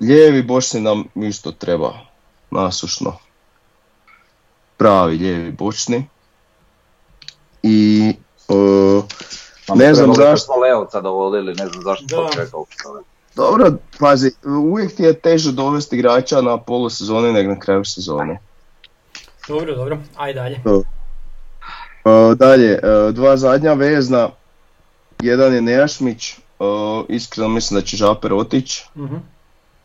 lijevi 0.00 0.42
bočni 0.42 0.80
nam 0.80 1.04
isto 1.14 1.52
treba, 1.52 1.92
nasušno. 2.50 3.16
Pravi 4.76 5.18
lijevi 5.18 5.52
bočni. 5.52 6.06
I 7.62 8.08
e, 8.48 8.52
Ne 9.68 9.94
znam 9.94 10.14
zašto. 10.14 10.36
smo 10.36 10.56
Leovca 10.56 11.00
dovodili, 11.00 11.54
ne 11.54 11.66
znam 11.66 11.82
zašto 11.82 12.06
to 12.06 12.30
Da. 12.36 12.56
uopće. 12.58 12.76
dobro, 13.34 13.70
pazi, 13.98 14.30
uvijek 14.44 14.96
ti 14.96 15.02
je 15.02 15.12
teže 15.12 15.52
dovesti 15.52 15.96
igrača 15.96 16.40
na 16.40 16.56
polusezoni 16.58 17.32
nego 17.32 17.50
na 17.50 17.58
kraju 17.58 17.84
sezone. 17.84 18.38
Dobro, 19.48 19.74
dobro. 19.74 19.98
Ajde 20.16 20.40
dalje. 20.40 20.56
E, 22.04 22.34
dalje, 22.34 22.72
e, 22.72 22.80
dva 23.12 23.36
zadnja 23.36 23.72
vezna, 23.72 24.28
jedan 25.20 25.54
je 25.54 25.60
Nejašmić, 25.62 26.30
e, 26.30 26.36
iskreno 27.08 27.48
mislim 27.48 27.80
da 27.80 27.86
će 27.86 27.96
Žaper 27.96 28.32
otići 28.34 28.84
Mhm. 28.96 29.16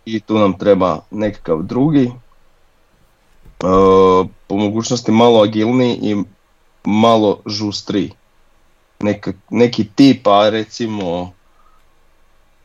i 0.05 0.19
tu 0.19 0.37
nam 0.37 0.57
treba 0.57 0.99
nekakav 1.11 1.61
drugi. 1.61 2.11
Po 4.47 4.55
mogućnosti 4.55 5.11
malo 5.11 5.41
agilniji 5.41 5.99
i 6.01 6.23
malo 6.83 7.39
žustriji. 7.45 8.11
Neka, 8.99 9.33
neki 9.49 9.87
tip, 9.95 10.27
a 10.27 10.49
recimo 10.49 11.33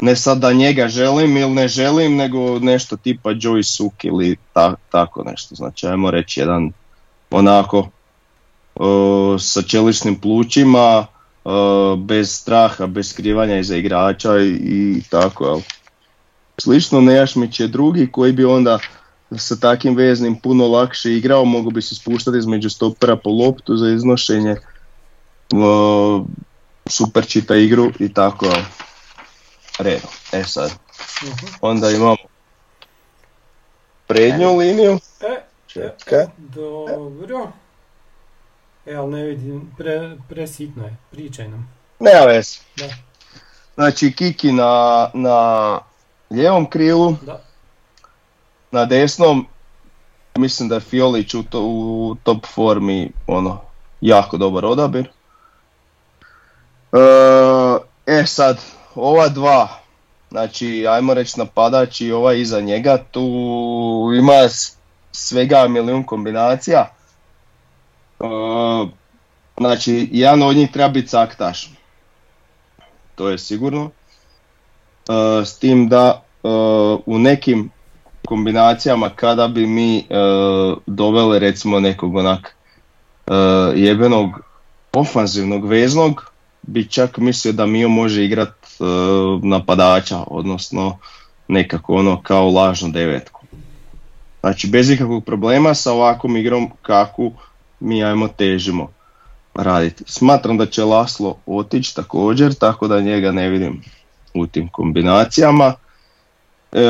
ne 0.00 0.16
sad 0.16 0.38
da 0.38 0.52
njega 0.52 0.88
želim 0.88 1.36
ili 1.36 1.50
ne 1.50 1.68
želim, 1.68 2.16
nego 2.16 2.58
nešto 2.58 2.96
tipa 2.96 3.30
Joey 3.30 3.62
Suk 3.62 4.04
ili 4.04 4.36
ta, 4.52 4.74
tako 4.90 5.24
nešto. 5.24 5.54
Znači 5.54 5.86
ajmo 5.86 6.10
reći 6.10 6.40
jedan 6.40 6.72
onako 7.30 7.88
e, 8.76 8.80
sa 9.38 9.62
čeličnim 9.62 10.20
plućima, 10.20 11.06
e, 11.44 11.48
bez 11.96 12.30
straha, 12.30 12.86
bez 12.86 13.10
skrivanja 13.10 13.58
iza 13.58 13.76
igrača 13.76 14.38
i, 14.38 14.48
i 14.48 15.02
tako. 15.10 15.44
Jel? 15.44 15.60
Slično 16.58 17.00
Nejašmić 17.00 17.60
je 17.60 17.68
drugi 17.68 18.08
koji 18.12 18.32
bi 18.32 18.44
onda 18.44 18.78
sa 19.36 19.56
takim 19.56 19.96
veznim 19.96 20.36
puno 20.36 20.68
lakše 20.68 21.12
igrao, 21.12 21.44
mogu 21.44 21.70
bi 21.70 21.82
se 21.82 21.94
spuštati 21.94 22.38
između 22.38 22.70
stopera 22.70 23.16
po 23.16 23.30
loptu 23.30 23.76
za 23.76 23.88
iznošenje, 23.88 24.56
super 26.86 27.26
čita 27.26 27.54
igru 27.56 27.92
i 27.98 28.14
tako 28.14 28.46
redom. 29.78 30.10
E 30.32 30.44
sad, 30.44 30.70
Mhm. 31.22 31.46
onda 31.60 31.90
imamo 31.90 32.16
prednju 34.06 34.56
liniju. 34.56 34.98
E, 35.20 35.42
Čekaj. 35.66 36.26
dobro. 36.38 37.48
E, 38.86 38.94
ali 38.94 39.10
ne 39.10 39.22
vidim, 39.22 39.70
pre, 39.78 40.16
presitno 40.28 40.84
je, 40.84 40.96
pričaj 41.10 41.48
nam. 41.48 41.74
Nema 42.00 42.20
veze. 42.20 42.58
Znači 43.74 44.12
Kiki 44.12 44.52
na, 44.52 44.70
na 45.14 45.78
lijevom 46.30 46.70
krilu, 46.70 47.16
da. 47.22 47.40
na 48.70 48.84
desnom, 48.84 49.46
mislim 50.36 50.68
da 50.68 50.74
je 50.74 50.80
Fiolić 50.80 51.34
u, 51.34 51.42
to, 51.42 51.60
u 51.62 52.16
top 52.22 52.46
formi, 52.46 53.12
ono, 53.26 53.60
jako 54.00 54.36
dobar 54.36 54.64
odabir. 54.64 55.10
E, 58.06 58.24
sad, 58.26 58.60
ova 58.94 59.28
dva, 59.28 59.68
znači 60.30 60.86
ajmo 60.86 61.14
reći 61.14 61.38
napadač 61.38 62.00
i 62.00 62.12
ovaj 62.12 62.40
iza 62.40 62.60
njega, 62.60 62.98
tu 63.10 63.20
ima 64.18 64.48
svega 65.12 65.68
milijun 65.68 66.04
kombinacija. 66.04 66.90
E, 68.20 69.02
Znači, 69.56 70.08
jedan 70.12 70.42
od 70.42 70.56
njih 70.56 70.70
treba 70.70 70.88
biti 70.88 71.08
saktaš. 71.08 71.70
To 73.14 73.28
je 73.28 73.38
sigurno. 73.38 73.90
E, 75.08 75.44
s 75.44 75.58
tim 75.58 75.88
da 75.88 76.22
e, 76.44 76.48
u 77.06 77.18
nekim 77.18 77.70
kombinacijama 78.26 79.10
kada 79.10 79.48
bi 79.48 79.66
mi 79.66 79.98
e, 79.98 80.04
doveli 80.86 81.38
recimo 81.38 81.80
nekog 81.80 82.16
onak 82.16 82.56
e, 83.26 83.34
jebenog 83.74 84.40
ofanzivnog 84.92 85.66
veznog, 85.66 86.31
bi 86.62 86.88
čak 86.88 87.18
mislio 87.18 87.52
da 87.52 87.66
Mio 87.66 87.88
može 87.88 88.24
igrat 88.24 88.48
e, 88.48 88.84
napadača, 89.42 90.24
odnosno 90.26 90.98
nekako 91.48 91.94
ono 91.94 92.22
kao 92.22 92.50
lažnu 92.50 92.88
devetku. 92.88 93.40
Znači 94.40 94.66
bez 94.66 94.90
ikakvog 94.90 95.24
problema 95.24 95.74
sa 95.74 95.92
ovakvom 95.92 96.36
igrom 96.36 96.70
kakvu 96.82 97.32
mi 97.80 98.04
ajmo 98.04 98.28
težimo 98.28 98.88
raditi. 99.54 100.04
Smatram 100.06 100.58
da 100.58 100.66
će 100.66 100.84
Laslo 100.84 101.36
otići 101.46 101.96
također, 101.96 102.54
tako 102.54 102.88
da 102.88 103.00
njega 103.00 103.32
ne 103.32 103.48
vidim 103.48 103.82
u 104.34 104.46
tim 104.46 104.68
kombinacijama. 104.68 105.74
E, 106.72 106.80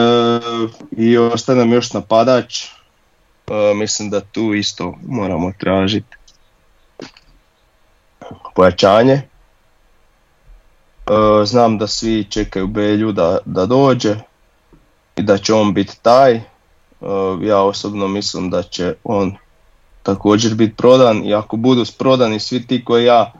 I 0.90 1.18
ostaje 1.18 1.58
nam 1.58 1.72
još 1.72 1.92
napadač, 1.92 2.66
E, 3.52 3.74
mislim 3.74 4.10
da 4.10 4.20
tu 4.20 4.54
isto 4.54 4.94
moramo 5.06 5.52
tražiti 5.58 6.16
pojačanje. 8.54 9.22
E, 11.06 11.44
znam 11.44 11.78
da 11.78 11.86
svi 11.86 12.24
čekaju 12.24 12.66
Belju 12.66 13.12
da, 13.12 13.38
da 13.44 13.66
dođe 13.66 14.16
i 15.16 15.22
da 15.22 15.38
će 15.38 15.54
on 15.54 15.74
biti 15.74 15.98
taj. 16.02 16.34
E, 16.34 16.42
ja 17.42 17.62
osobno 17.62 18.08
mislim 18.08 18.50
da 18.50 18.62
će 18.62 18.94
on 19.04 19.36
također 20.02 20.54
biti 20.54 20.76
prodan 20.76 21.24
i 21.24 21.34
ako 21.34 21.56
budu 21.56 21.84
prodani 21.98 22.40
svi 22.40 22.66
ti 22.66 22.84
koji 22.84 23.04
ja 23.04 23.32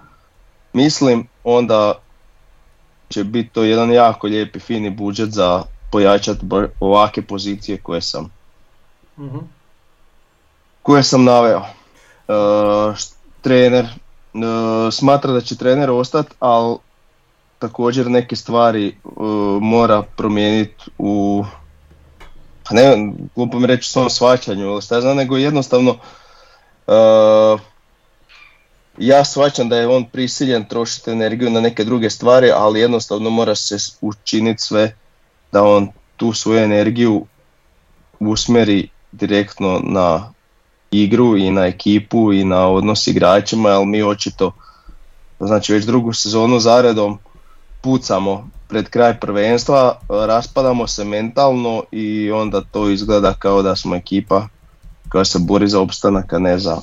mislim, 0.73 1.29
onda 1.45 1.95
će 3.09 3.25
biti 3.25 3.49
to 3.49 3.63
jedan 3.63 3.93
jako 3.93 4.27
lijepi 4.27 4.59
fini 4.59 4.91
budžet 4.91 5.31
za 5.31 5.63
pojačati 5.91 6.47
ovake 6.81 7.23
pozicije 7.23 7.79
koje 7.79 8.01
sam 8.01 8.31
Mhm. 9.19 9.39
koje 10.83 11.03
sam 11.03 11.25
naveo. 11.25 11.63
E, 12.29 12.33
trener, 13.41 13.85
e, 13.85 13.91
smatra 14.91 15.33
da 15.33 15.41
će 15.41 15.57
trener 15.57 15.91
ostati, 15.91 16.35
ali 16.41 16.77
također 17.63 18.11
neke 18.11 18.37
stvari 18.37 18.87
e, 18.87 18.93
mora 19.61 20.03
promijeniti 20.03 20.85
u 20.99 21.45
pa 22.69 22.75
ne, 22.75 23.13
mi 23.37 23.67
reći 23.67 23.91
svom 23.91 24.11
shvaćanju, 24.11 24.65
ili 24.65 24.83
šta 24.83 25.01
znam, 25.01 25.17
nego 25.17 25.37
jednostavno 25.37 25.97
e, 26.87 26.93
ja 28.99 29.25
shvaćam 29.25 29.69
da 29.69 29.77
je 29.77 29.89
on 29.89 30.05
prisiljen 30.05 30.65
trošiti 30.65 31.11
energiju 31.11 31.51
na 31.51 31.61
neke 31.61 31.85
druge 31.85 32.11
stvari, 32.11 32.51
ali 32.51 32.81
jednostavno 32.81 33.31
mora 33.31 33.55
se 33.55 33.77
učiniti 34.01 34.63
sve 34.63 34.97
da 35.53 35.65
on 35.65 35.89
tu 36.17 36.33
svoju 36.33 36.59
energiju 36.59 37.27
usmjeri 38.21 38.89
direktno 39.13 39.81
na 39.85 40.33
igru 40.91 41.37
i 41.37 41.51
na 41.51 41.67
ekipu 41.67 42.33
i 42.33 42.45
na 42.45 42.69
odnos 42.69 43.05
s 43.05 43.07
igračima, 43.07 43.71
jer 43.71 43.87
mi 43.87 44.03
očito 44.03 44.53
znači 45.41 45.73
već 45.73 45.85
drugu 45.85 46.13
sezonu 46.13 46.61
zaredom 46.61 47.19
pucamo 47.83 48.49
pred 48.69 48.89
kraj 48.89 49.21
prvenstva, 49.21 49.99
raspadamo 50.09 50.87
se 50.87 51.05
mentalno 51.05 51.85
i 51.91 52.31
onda 52.31 52.61
to 52.61 52.89
izgleda 52.91 53.35
kao 53.35 53.63
da 53.63 53.77
smo 53.77 53.97
ekipa 53.97 54.49
koja 55.09 55.25
se 55.25 55.39
bori 55.39 55.69
za 55.69 55.81
opstanak, 55.81 56.33
a 56.33 56.39
ne 56.39 56.59
za 56.59 56.77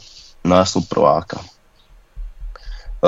naslov 0.44 0.84
prvaka. 0.90 1.38
E, 3.02 3.08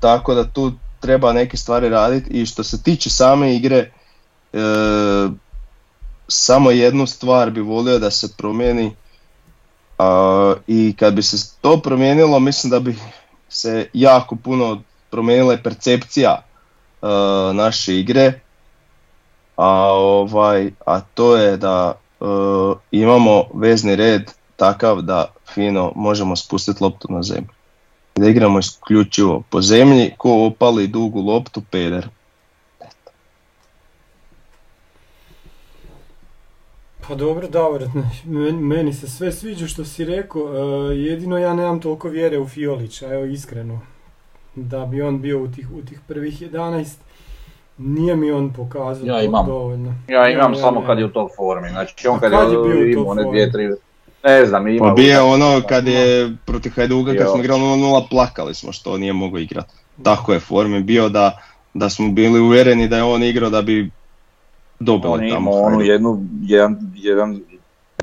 tako 0.00 0.34
da 0.34 0.44
tu 0.44 0.72
treba 1.00 1.32
neke 1.32 1.56
stvari 1.56 1.88
raditi 1.88 2.30
i 2.30 2.46
što 2.46 2.64
se 2.64 2.82
tiče 2.82 3.10
same 3.10 3.56
igre, 3.56 3.90
e, 4.52 4.58
samo 6.28 6.70
jednu 6.70 7.06
stvar 7.06 7.50
bi 7.50 7.60
volio 7.60 7.98
da 7.98 8.10
se 8.10 8.28
promijeni 8.36 8.96
a, 9.98 10.54
i 10.66 10.94
kad 10.98 11.14
bi 11.14 11.22
se 11.22 11.52
to 11.60 11.80
promijenilo 11.80 12.40
mislim 12.40 12.70
da 12.70 12.80
bi 12.80 12.98
se 13.48 13.88
jako 13.92 14.36
puno 14.36 14.82
promijenila 15.10 15.54
i 15.54 15.62
percepcija 15.62 16.42
e, 17.02 17.06
naše 17.54 17.98
igre 17.98 18.40
a 19.56 19.92
ovaj 19.92 20.70
a 20.86 21.00
to 21.00 21.36
je 21.36 21.56
da 21.56 21.94
e, 22.20 22.24
imamo 22.90 23.44
vezni 23.54 23.96
red 23.96 24.22
takav 24.56 25.02
da 25.02 25.32
fino 25.54 25.92
možemo 25.96 26.36
spustiti 26.36 26.84
loptu 26.84 27.08
na 27.12 27.22
zemlju 27.22 27.50
da 28.16 28.28
igramo 28.28 28.58
isključivo 28.58 29.42
po 29.50 29.62
zemlji 29.62 30.14
ko 30.18 30.46
opali 30.46 30.86
dugu 30.86 31.20
loptu 31.20 31.62
peder 31.70 32.08
Pa 37.10 37.16
dobro, 37.16 37.48
Davor, 37.48 37.88
meni- 38.60 38.92
se 38.92 39.08
sve 39.08 39.32
sviđa 39.32 39.66
što 39.66 39.84
si 39.84 40.04
rekao, 40.04 40.42
e, 40.92 40.96
jedino 40.96 41.38
ja 41.38 41.54
nemam 41.54 41.80
toliko 41.80 42.08
vjere 42.08 42.38
u 42.38 42.48
Fiolića, 42.48 43.14
evo 43.14 43.24
iskreno. 43.24 43.80
Da 44.54 44.86
bi 44.86 45.02
on 45.02 45.20
bio 45.22 45.42
u 45.42 45.48
tih, 45.48 45.68
u 45.72 45.82
tih 45.82 46.00
prvih 46.08 46.42
11, 46.42 46.84
nije 47.78 48.16
mi 48.16 48.30
on 48.32 48.52
pokazao 48.52 49.06
Ja 49.06 49.18
to 49.18 49.24
imam. 49.24 49.46
dovoljno. 49.46 49.94
Ja 50.08 50.28
imam 50.28 50.52
Ja, 50.52 50.60
samo 50.60 50.80
ja. 50.80 50.86
kad 50.86 50.98
je 50.98 51.04
u 51.04 51.08
top 51.10 51.30
formi, 51.36 51.68
znači 51.68 52.08
on 52.08 52.20
kad, 52.20 52.30
kad 52.30 52.52
je 52.52 52.58
je, 52.58 52.62
bio 52.62 52.80
u 52.80 52.86
imao 52.88 53.04
top 53.04 53.10
one 53.10 53.24
dvije, 53.30 53.52
tri, 53.52 53.68
ne 54.24 54.46
znam, 54.46 54.68
ima 54.68 54.86
Pa 54.88 54.94
bio 54.94 55.12
je 55.12 55.20
ono 55.20 55.48
utakmica, 55.58 55.68
kad 55.68 55.86
je 55.88 56.36
protiv 56.46 56.72
Hajduka 56.76 57.14
kad 57.18 57.28
smo 57.30 57.40
igrali 57.40 57.60
0-0 57.62 58.08
plakali 58.10 58.54
smo 58.54 58.72
što 58.72 58.98
nije 58.98 59.12
mogao 59.12 59.38
igrati. 59.38 59.72
Tako 60.02 60.32
je 60.32 60.40
formi 60.40 60.82
bio 60.82 61.08
da, 61.08 61.38
da 61.74 61.88
smo 61.90 62.08
bili 62.12 62.40
uvjereni 62.40 62.88
da 62.88 62.96
je 62.96 63.02
on 63.02 63.22
igrao 63.22 63.50
da 63.50 63.62
bi 63.62 63.90
dobili 64.80 65.12
On 65.12 65.30
tamo 65.30 65.50
onu 65.50 65.64
Hajduk. 65.76 65.86
jednu, 65.86 66.26
jedan, 66.42 66.76
jedan, 66.94 67.40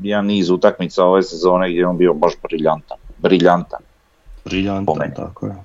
jedan 0.02 0.26
niz 0.26 0.50
utakmica 0.50 1.04
ove 1.06 1.24
sezone 1.24 1.70
gdje 1.70 1.80
je 1.80 1.88
on 1.88 1.98
bio 1.98 2.14
baš 2.14 2.34
briljantan. 2.44 2.98
Briljantan. 3.18 3.80
Briljantan, 4.46 5.12
tako 5.16 5.46
je. 5.46 5.56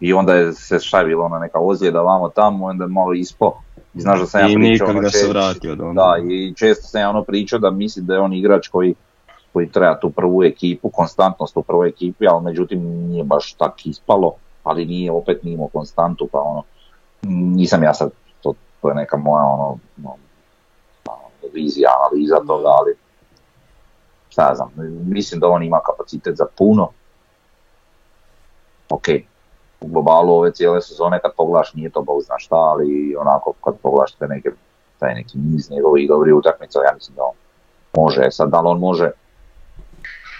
I 0.00 0.12
onda 0.12 0.34
je 0.34 0.52
se 0.52 0.78
bilo 1.04 1.24
ona 1.24 1.38
neka 1.38 1.58
ozljeda 1.58 2.02
vamo 2.02 2.28
tamo, 2.28 2.66
onda 2.66 2.84
je 2.84 2.88
malo 2.88 3.12
ispo. 3.12 3.60
I 3.94 4.00
znaš 4.00 4.20
da 4.20 4.26
sam 4.26 4.40
ja 4.40 4.48
I 4.48 4.54
pričao. 4.54 4.70
nikak 4.70 4.88
ono, 4.88 5.00
da 5.00 5.10
se 5.10 5.28
vratio 5.28 5.74
do 5.74 5.92
Da, 5.92 6.16
i 6.30 6.54
često 6.54 6.86
sam 6.86 7.00
ja 7.00 7.10
ono 7.10 7.24
pričao 7.24 7.58
da 7.58 7.70
misli 7.70 8.02
da 8.02 8.14
je 8.14 8.20
on 8.20 8.32
igrač 8.32 8.68
koji, 8.68 8.94
koji 9.52 9.68
treba 9.68 10.00
tu 10.00 10.10
prvu 10.10 10.44
ekipu, 10.44 10.88
konstantnost 10.88 11.56
u 11.56 11.62
prvoj 11.62 11.88
ekipi, 11.88 12.26
ali 12.26 12.44
međutim 12.44 12.80
nije 12.82 13.24
baš 13.24 13.52
tak 13.52 13.86
ispalo, 13.86 14.34
ali 14.64 14.86
nije 14.86 15.12
opet 15.12 15.42
nije 15.42 15.54
imao 15.54 15.68
konstantu, 15.68 16.28
pa 16.32 16.38
ono, 16.38 16.62
nisam 17.22 17.82
ja 17.82 17.94
sad, 17.94 18.10
to, 18.42 18.54
to 18.82 18.88
je 18.88 18.94
neka 18.94 19.16
moja 19.16 19.44
ono, 19.44 19.78
ono, 20.04 20.16
ono, 21.06 21.52
vizija, 21.52 21.90
analiza 21.98 22.36
toga, 22.46 22.68
ali 22.68 22.94
šta 24.28 24.48
ja 24.48 24.54
znam, 24.54 24.70
mislim 25.06 25.40
da 25.40 25.48
on 25.48 25.62
ima 25.62 25.80
kapacitet 25.80 26.36
za 26.36 26.46
puno. 26.58 26.88
Ok, 28.88 29.08
u 29.80 29.88
globalu 29.88 30.32
ove 30.32 30.52
cijele 30.52 30.82
sezone 30.82 31.20
kad 31.20 31.32
pogledaš 31.36 31.74
nije 31.74 31.90
to 31.90 32.02
bog 32.02 32.22
zna 32.22 32.38
šta, 32.38 32.56
ali 32.56 33.16
onako 33.18 33.52
kad 33.64 33.74
pogledaš 33.82 34.12
te 34.12 34.28
neke, 34.28 34.50
taj 34.98 35.14
neki 35.14 35.38
niz 35.38 35.70
njegovih 35.70 36.08
dobrih 36.08 36.34
utakmica, 36.34 36.78
ja 36.78 36.94
mislim 36.94 37.16
da 37.16 37.22
on 37.22 37.34
može, 37.96 38.22
E 38.22 38.30
sad 38.30 38.50
da 38.50 38.60
li 38.60 38.68
on 38.68 38.78
može 38.78 39.10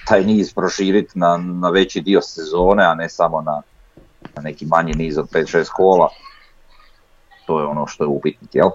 taj 0.06 0.24
niz 0.24 0.54
proširiti 0.54 1.18
na, 1.18 1.36
na 1.36 1.70
veći 1.70 2.00
dio 2.00 2.20
sezone, 2.20 2.84
a 2.84 2.94
ne 2.94 3.08
samo 3.08 3.40
na, 3.40 3.62
na 4.36 4.42
neki 4.42 4.66
manji 4.66 4.92
niz 4.92 5.18
od 5.18 5.28
5-6 5.30 5.70
kola, 5.72 6.08
to 7.46 7.60
je 7.60 7.66
ono 7.66 7.86
što 7.86 8.04
je 8.04 8.08
upitnik, 8.08 8.54
jel? 8.54 8.70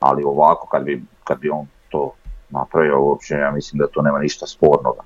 Ali 0.00 0.24
ovako 0.24 0.66
kad 0.66 0.84
bi, 0.84 1.02
kad 1.24 1.38
bi 1.38 1.50
on 1.50 1.66
to 1.88 2.12
napravio 2.50 3.00
uopće, 3.00 3.34
ja 3.34 3.50
mislim 3.50 3.78
da 3.78 3.88
tu 3.88 4.02
nema 4.02 4.18
ništa 4.18 4.46
spornoga 4.46 5.02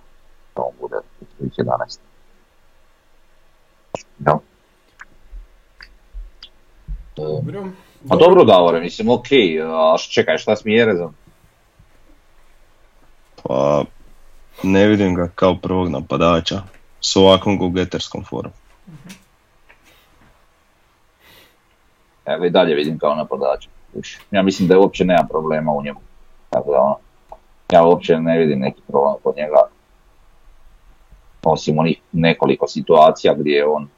da 0.56 0.62
on 0.62 0.72
bude 0.80 0.96
u 1.40 1.44
11. 1.44 1.98
Da. 4.18 4.38
Dobro. 7.16 7.64
Pa 8.08 8.16
dobro 8.16 8.44
Davore, 8.44 8.80
mislim 8.80 9.08
ok, 9.08 9.26
a 9.66 9.96
čekaj 10.10 10.38
šta 10.38 10.56
s 10.56 10.64
Mjerezom? 10.64 11.14
Pa 13.42 13.84
ne 14.62 14.86
vidim 14.86 15.14
ga 15.14 15.28
kao 15.34 15.56
prvog 15.62 15.88
napadača 15.88 16.62
s 17.00 17.16
ovakvom 17.16 17.58
gogeterskom 17.58 18.24
formom. 18.24 18.52
Ja 22.26 22.46
i 22.46 22.50
dalje 22.50 22.74
vidim 22.74 22.98
kao 22.98 23.14
napadača. 23.14 23.68
Ja 24.30 24.42
mislim 24.42 24.68
da 24.68 24.78
uopće 24.78 25.04
nema 25.04 25.26
problema 25.30 25.72
u 25.72 25.82
njemu. 25.82 26.00
Tako 26.50 26.70
da 26.70 26.80
ono, 26.80 26.96
ja 27.72 27.84
uopće 27.84 28.18
ne 28.18 28.38
vidim 28.38 28.58
neki 28.58 28.80
problem 28.88 29.14
kod 29.22 29.36
njega. 29.36 29.62
Osim 31.42 31.78
onih 31.78 32.00
nekoliko 32.12 32.68
situacija 32.68 33.34
gdje 33.34 33.52
je 33.52 33.66
on 33.66 33.88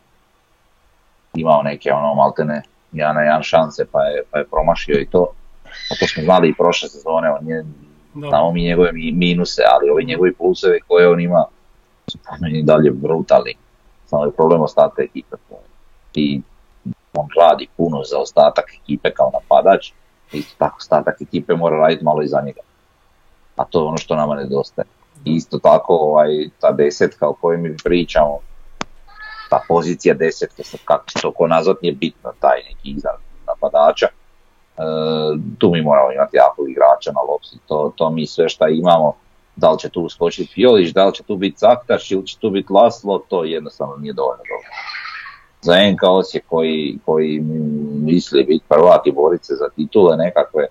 imao 1.35 1.62
neke 1.62 1.93
ono 1.93 2.15
maltene 2.15 2.62
jedan 2.95 3.14
na 3.14 3.22
jedan 3.22 3.42
šanse 3.42 3.86
pa 3.92 4.03
je, 4.03 4.22
pa 4.30 4.38
je 4.38 4.45
promašio 4.45 5.01
i 5.01 5.07
to. 5.07 5.32
A 5.64 5.95
to 6.01 6.07
smo 6.07 6.22
znali 6.22 6.49
i 6.49 6.55
prošle 6.55 6.88
sezone, 6.88 7.30
on 7.30 7.49
je, 7.49 7.64
znamo 8.14 8.53
mi 8.53 8.62
njegove 8.62 8.92
minuse, 8.92 9.62
ali 9.74 9.90
ovi 9.90 10.05
njegovi 10.05 10.34
plusevi 10.34 10.80
koje 10.88 11.09
on 11.09 11.20
ima 11.20 11.45
su 12.11 12.18
po 12.18 12.34
meni 12.40 12.62
dalje 12.62 12.90
brutalni. 12.90 13.55
Samo 14.07 14.24
je 14.24 14.32
problem 14.32 14.62
ostatka 14.62 15.03
ekipe. 15.03 15.36
I 16.14 16.40
on 17.14 17.28
radi 17.40 17.68
puno 17.76 18.03
za 18.05 18.18
ostatak 18.18 18.64
ekipe 18.82 19.11
kao 19.11 19.30
napadač, 19.32 19.92
isto 20.32 20.55
tako 20.59 20.76
ostatak 20.76 21.20
ekipe 21.20 21.55
mora 21.55 21.76
raditi 21.76 22.05
malo 22.05 22.22
iza 22.22 22.40
njega. 22.47 22.61
A 23.57 23.64
to 23.64 23.80
je 23.80 23.84
ono 23.84 23.97
što 23.97 24.16
nama 24.16 24.34
nedostaje. 24.34 24.86
Isto 25.24 25.59
tako 25.59 25.95
ovaj, 25.95 26.28
ta 26.61 26.72
desetka 26.72 27.28
o 27.28 27.34
kojoj 27.34 27.59
mi 27.59 27.76
pričamo, 27.84 28.38
ta 29.55 29.61
pozicija 29.69 30.15
desetke, 30.15 30.63
kako 30.85 31.05
će 31.07 31.23
to 31.23 31.33
ko 31.33 31.47
nazvat, 31.47 31.83
nije 31.83 31.95
bitno, 31.95 32.33
taj 32.41 32.59
neki 32.69 32.91
iza 32.91 33.09
napadača. 33.47 34.07
E, 34.07 34.83
tu 35.59 35.71
mi 35.71 35.83
moramo 35.83 36.13
imati 36.13 36.37
jako 36.37 36.67
igrača 36.69 37.13
na 37.13 37.21
lopsi, 37.21 37.57
to, 37.69 37.93
to 37.97 38.11
mi 38.11 38.27
sve 38.27 38.49
što 38.49 38.69
imamo, 38.69 39.15
da 39.57 39.71
li 39.71 39.79
će 39.79 39.89
tu 39.89 40.03
uskočiti 40.03 40.53
Fiolić, 40.55 40.93
da 40.93 41.07
li 41.07 41.15
će 41.15 41.23
tu 41.23 41.37
biti 41.37 41.57
Caktaš 41.57 42.11
ili 42.11 42.27
će 42.27 42.39
tu 42.39 42.51
biti 42.51 42.73
Laslo, 42.73 43.19
to 43.29 43.45
jednostavno 43.45 43.97
nije 43.97 44.13
dovoljno 44.13 44.43
dobro. 44.49 44.69
Za 45.63 45.75
NK 45.93 46.03
Osijek 46.03 46.45
koji, 46.47 46.99
koji 47.05 47.41
misli 48.03 48.45
biti 48.45 48.65
prvak 48.69 49.07
i 49.07 49.13
boriti 49.13 49.45
se 49.45 49.55
za 49.55 49.69
titule 49.77 50.17
nekakve, 50.17 50.63
e, 50.63 50.69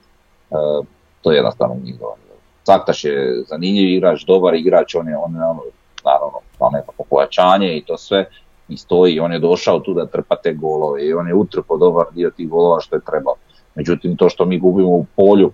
to 1.21 1.31
jednostavno 1.31 1.75
nije 1.83 1.95
dovoljno 1.97 2.23
dobro. 2.27 2.41
Caktaš 2.63 3.03
je 3.05 3.43
zanimljiv 3.47 3.89
igrač, 3.89 4.25
dobar 4.25 4.53
igrač, 4.53 4.95
on 4.95 5.07
je, 5.07 5.17
on 5.17 5.35
je 5.35 5.43
ono, 5.43 5.61
naravno 6.05 6.39
kao 6.57 6.69
nekako 6.69 7.03
pojačanje 7.09 7.77
i 7.77 7.85
to 7.85 7.97
sve, 7.97 8.25
i 8.73 8.77
stoji, 8.77 9.19
on 9.19 9.33
je 9.33 9.39
došao 9.39 9.79
tu 9.79 9.93
da 9.93 10.05
trpa 10.05 10.35
te 10.35 10.53
golove 10.53 11.05
i 11.05 11.13
on 11.13 11.27
je 11.27 11.33
utrpao 11.33 11.77
dobar 11.77 12.05
dio 12.11 12.31
tih 12.31 12.49
golova 12.49 12.81
što 12.81 12.95
je 12.95 13.01
trebao. 13.05 13.35
Međutim, 13.75 14.17
to 14.17 14.29
što 14.29 14.45
mi 14.45 14.59
gubimo 14.59 14.89
u 14.89 15.05
polju 15.15 15.51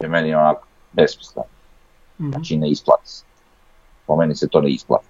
je 0.00 0.08
meni 0.08 0.34
onako 0.34 0.66
besmisleno. 0.92 1.48
Mhm. 2.20 2.30
Znači 2.30 2.56
ne 2.56 2.70
isplati 2.70 3.08
se. 3.08 3.24
Po 4.06 4.16
meni 4.16 4.34
se 4.34 4.48
to 4.48 4.60
ne 4.60 4.70
isplati. 4.70 5.06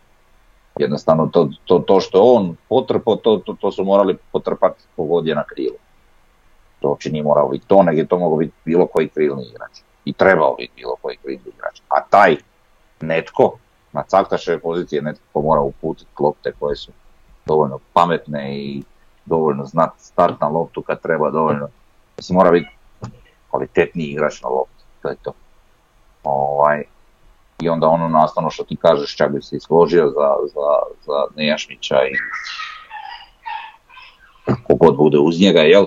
Jednostavno 0.78 1.26
to, 1.26 1.48
to, 1.64 1.78
to 1.78 2.00
što 2.00 2.22
on 2.22 2.56
potrpao, 2.68 3.16
to, 3.16 3.36
to, 3.36 3.56
to 3.60 3.72
su 3.72 3.84
morali 3.84 4.16
potrpati 4.32 4.82
pogodje 4.96 5.34
na 5.34 5.44
krilu. 5.44 5.76
To 6.80 6.88
uopće 6.88 7.10
nije 7.10 7.22
morao 7.22 7.48
biti 7.48 7.66
to, 7.66 7.82
nego 7.82 7.98
je 7.98 8.06
to 8.06 8.18
mogao 8.18 8.38
biti 8.38 8.52
bilo 8.64 8.86
koji 8.86 9.08
krilni 9.08 9.44
igrač. 9.44 9.80
I 10.04 10.12
trebao 10.12 10.54
biti 10.54 10.72
bilo 10.76 10.96
koji 11.02 11.16
krilni 11.16 11.48
igrač. 11.56 11.80
A 11.88 12.02
taj 12.10 12.36
netko 13.00 13.56
na 13.92 14.02
caktaševe 14.02 14.58
pozicije 14.58 15.02
netko 15.02 15.42
mora 15.42 15.60
uputiti 15.60 16.10
klopte 16.14 16.52
koje 16.58 16.76
su 16.76 16.92
dovoljno 17.47 17.78
pametne 17.93 18.57
i 18.59 18.82
dovoljno 19.24 19.64
znati 19.64 20.05
start 20.05 20.40
na 20.40 20.49
loptu 20.49 20.82
kad 20.82 21.03
treba 21.03 21.30
dovoljno. 21.30 21.68
Mislim, 22.16 22.36
mora 22.36 22.51
biti 22.51 22.68
kvalitetniji 23.51 24.07
igrač 24.07 24.43
na 24.43 24.49
loptu, 24.49 24.84
to 25.03 25.09
je 25.09 25.16
to. 25.22 25.32
Ovaj, 26.24 26.84
I 27.61 27.68
onda 27.68 27.88
ono 27.88 28.09
nastavno 28.09 28.51
što 28.51 28.64
ti 28.64 28.76
kažeš, 28.76 29.16
čak 29.16 29.32
bi 29.32 29.43
se 29.43 29.61
složio 29.61 30.07
za, 30.07 30.34
za, 30.55 30.68
za 31.07 31.26
Nejašmića 31.36 31.97
i 31.97 32.14
kogod 34.66 34.97
bude 34.97 35.18
uz 35.18 35.40
njega, 35.40 35.61
jel? 35.61 35.86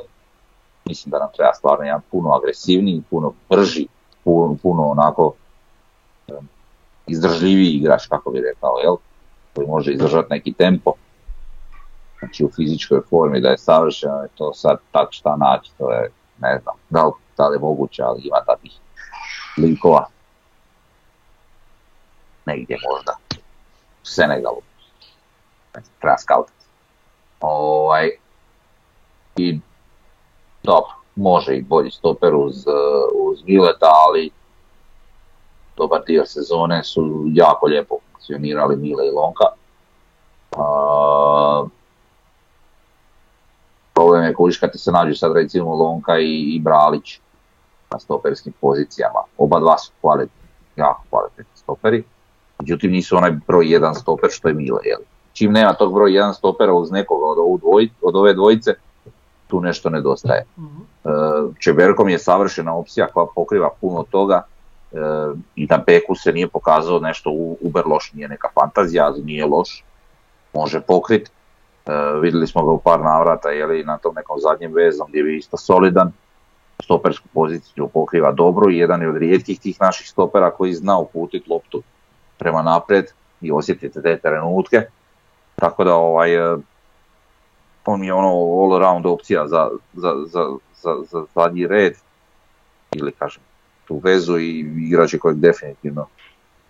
Mislim 0.86 1.12
da 1.12 1.20
nam 1.20 1.30
treba 1.36 1.54
stvarno 1.54 1.86
jedan 1.86 2.02
puno 2.12 2.34
agresivniji, 2.34 3.04
puno 3.10 3.34
brži, 3.50 3.88
puno, 4.24 4.58
puno 4.64 4.84
onako 4.84 5.34
izdržljiviji 7.08 7.70
igrač, 7.70 8.08
kako 8.08 8.32
bi 8.32 8.42
rekao, 8.42 8.78
jel? 8.84 8.96
Koji 9.56 9.68
može 9.68 9.92
izdržati 9.92 10.28
neki 10.30 10.54
tempo 10.54 10.94
znači 12.26 12.46
u 12.46 12.52
fizičkoj 12.56 13.02
formi 13.10 13.42
da 13.42 13.50
je 13.50 13.58
savršen, 13.58 14.10
to 14.36 14.54
sad 14.54 14.78
tak 14.92 15.08
šta 15.12 15.36
naći, 15.36 15.72
to 15.78 15.92
je, 15.92 16.12
ne 16.40 16.60
znam, 16.64 16.76
da 16.90 17.06
li, 17.06 17.12
da 17.38 17.48
li 17.48 17.56
je 17.56 17.60
moguće, 17.60 18.04
ali 18.04 18.22
ima 18.24 18.38
takvih 18.46 18.72
likova. 19.58 20.06
Negdje 22.46 22.78
možda. 22.92 23.18
U 24.02 24.06
Senegalu. 24.06 24.62
Treba 26.00 26.18
skautati. 26.18 26.66
Ovaj, 27.42 28.10
I 29.38 29.60
dobro, 30.64 30.92
može 31.16 31.56
i 31.56 31.62
bolji 31.62 31.92
stoper 31.92 32.36
uz, 32.36 32.56
uz 33.14 33.44
Mileta, 33.46 33.90
ali 34.08 34.32
dobar 35.78 36.02
dio 36.08 36.26
sezone 36.26 36.84
su 36.84 37.26
jako 37.34 37.66
lijepo 37.66 37.98
funkcionirali 38.12 38.76
Mile 38.76 39.08
i 39.08 39.12
Lonka. 39.12 39.46
Problem 43.96 44.24
je 44.24 44.34
kužiš 44.34 44.58
kad 44.58 44.72
ti 44.72 44.78
se 44.78 44.92
nađu 44.92 45.16
sad 45.16 45.36
recimo 45.36 45.76
Lonka 45.76 46.20
i, 46.20 46.56
i 46.56 46.60
Bralić 46.60 47.20
na 47.92 48.00
stoperskim 48.00 48.54
pozicijama. 48.62 49.20
Oba 49.38 49.60
dva 49.60 49.78
su 49.78 49.92
kvalitetni, 50.02 50.50
jako 50.76 51.04
kvalitetni 51.10 51.56
stoperi. 51.56 52.04
Međutim 52.60 52.92
nisu 52.92 53.18
onaj 53.18 53.32
broj 53.48 53.72
jedan 53.72 53.96
stoper 53.96 54.30
što 54.32 54.48
je 54.48 54.54
Mile. 54.54 54.80
Jel? 54.84 55.00
Čim 55.34 55.52
nema 55.52 55.74
tog 55.74 55.94
broj 55.94 56.14
jedan 56.14 56.34
stopera 56.34 56.74
uz 56.74 56.92
nekoga 56.92 57.26
od, 57.26 57.38
ovu 57.38 57.58
dvoj, 57.58 57.90
od 58.02 58.16
ove 58.16 58.34
dvojice, 58.34 58.74
tu 59.48 59.62
nešto 59.62 59.90
nedostaje. 59.90 60.46
mm 60.58 60.86
Čeberkom 61.60 62.10
je 62.10 62.20
savršena 62.20 62.76
opcija 62.76 63.08
koja 63.08 63.26
pokriva 63.36 63.70
puno 63.82 64.04
toga 64.04 64.42
e, 64.92 64.98
i 65.56 65.66
na 65.66 65.78
beku 65.78 66.16
se 66.16 66.34
nije 66.34 66.48
pokazao 66.48 67.00
nešto 67.00 67.30
uber 67.62 67.88
loš, 67.88 68.14
nije 68.14 68.28
neka 68.28 68.50
fantazija, 68.54 69.06
ali 69.06 69.22
nije 69.22 69.46
loš, 69.46 69.84
može 70.54 70.82
pokriti. 70.82 71.32
Uh, 71.86 72.22
vidjeli 72.22 72.48
smo 72.48 72.66
ga 72.66 72.72
u 72.72 72.80
par 72.80 73.00
navrata 73.00 73.50
jeli, 73.50 73.84
na 73.84 73.98
tom 73.98 74.16
nekom 74.16 74.40
zadnjem 74.40 74.74
vezom 74.74 75.08
gdje 75.10 75.20
je 75.20 75.38
isto 75.38 75.58
solidan, 75.58 76.12
stopersku 76.84 77.28
poziciju 77.34 77.88
pokriva 77.88 78.32
dobro 78.32 78.70
i 78.70 78.78
jedan 78.78 79.02
je 79.02 79.10
od 79.10 79.18
rijetkih 79.18 79.60
tih 79.60 79.82
naših 79.82 80.10
stopera 80.10 80.52
koji 80.52 80.74
zna 80.74 80.98
uputiti 80.98 81.50
loptu 81.50 81.84
prema 82.38 82.62
naprijed 82.62 83.06
i 83.42 83.52
osjetiti 83.52 84.02
te 84.02 84.18
trenutke. 84.18 84.82
Tako 85.56 85.84
da 85.84 85.96
ovaj, 85.96 86.54
uh, 86.54 86.60
on 87.86 88.04
je 88.04 88.14
ono 88.14 88.30
all 88.30 88.76
around 88.76 89.06
opcija 89.06 89.48
za, 89.48 89.70
za, 89.94 90.14
za, 90.26 90.46
za, 90.82 90.96
za 91.12 91.26
zadnji 91.36 91.68
red 91.68 91.94
ili 92.96 93.12
kažem 93.12 93.44
tu 93.88 94.02
vezu 94.04 94.38
i 94.38 94.60
igrače 94.60 95.20
kojeg 95.20 95.38
definitivno 95.38 96.08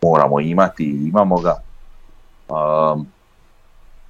moramo 0.02 0.40
imati 0.40 0.84
i 0.84 1.08
imamo 1.08 1.40
ga. 1.40 1.56
Um, 2.50 3.08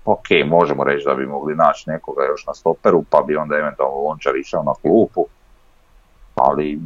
ok, 0.05 0.27
možemo 0.45 0.83
reći 0.83 1.05
da 1.05 1.15
bi 1.15 1.25
mogli 1.25 1.55
naći 1.55 1.89
nekoga 1.89 2.23
još 2.23 2.45
na 2.47 2.53
stoperu, 2.53 3.03
pa 3.09 3.21
bi 3.21 3.35
onda 3.35 3.55
eventualno 3.55 3.97
Lončar 3.97 4.35
išao 4.35 4.63
na 4.63 4.73
klupu, 4.81 5.25
ali 6.35 6.79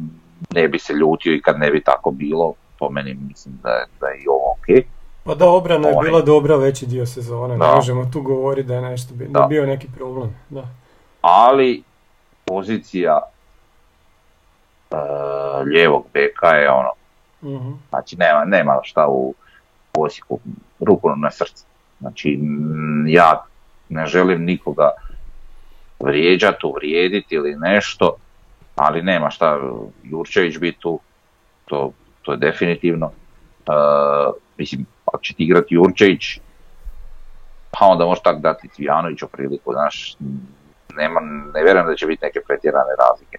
ne 0.54 0.68
bi 0.68 0.78
se 0.78 0.92
ljutio 0.92 1.34
i 1.34 1.42
kad 1.42 1.58
ne 1.58 1.70
bi 1.70 1.82
tako 1.84 2.10
bilo, 2.10 2.54
po 2.78 2.90
meni 2.90 3.14
mislim 3.28 3.54
da 3.62 3.70
je, 3.70 3.86
da 4.00 4.06
je 4.06 4.18
i 4.18 4.28
ovo 4.28 4.50
ok. 4.50 4.86
Pa 5.24 5.34
da, 5.34 5.48
obrana 5.48 5.88
je 5.88 5.96
bila 6.02 6.20
dobra 6.20 6.56
veći 6.56 6.86
dio 6.86 7.06
sezone, 7.06 7.56
ne 7.56 7.74
možemo 7.74 8.10
tu 8.12 8.22
govoriti 8.22 8.68
da 8.68 8.74
je 8.74 8.80
nešto 8.80 9.14
bio, 9.14 9.28
da. 9.28 9.46
bio 9.46 9.66
neki 9.66 9.88
problem. 9.96 10.36
Da. 10.50 10.64
Ali 11.20 11.82
pozicija 12.44 13.20
uh, 14.90 14.98
lijevog 15.66 16.04
beka 16.12 16.48
je 16.48 16.70
ono, 16.70 16.90
uh 17.42 17.74
znači 17.88 18.16
nema, 18.16 18.44
nema 18.44 18.80
šta 18.82 19.08
u 19.08 19.34
Osijeku, 19.98 20.38
ruku 20.80 21.10
na 21.16 21.30
srce. 21.30 21.64
Znači, 22.00 22.38
ja 23.06 23.44
ne 23.88 24.06
želim 24.06 24.44
nikoga 24.44 24.90
vrijeđati, 26.00 26.66
uvrijediti 26.66 27.34
ili 27.34 27.56
nešto, 27.56 28.16
ali 28.76 29.02
nema 29.02 29.30
šta 29.30 29.58
Jurčević 30.02 30.58
biti 30.58 30.78
tu, 30.78 31.00
to, 31.64 31.92
to 32.22 32.32
je 32.32 32.38
definitivno. 32.38 33.06
Uh, 33.06 34.34
mislim, 34.58 34.86
ako 35.06 35.22
će 35.22 35.34
ti 35.34 35.42
igrati 35.42 35.74
Jurčević, 35.74 36.40
pa 37.70 37.86
onda 37.86 38.04
može 38.04 38.20
tako 38.24 38.38
dati 38.38 38.68
Cvijanoviću 38.68 39.26
priliku, 39.28 39.72
znaš, 39.72 40.16
nema, 40.96 41.20
ne 41.54 41.62
vjerujem 41.62 41.86
da 41.86 41.94
će 41.94 42.06
biti 42.06 42.24
neke 42.24 42.40
pretjerane 42.46 42.94
razlike. 42.98 43.38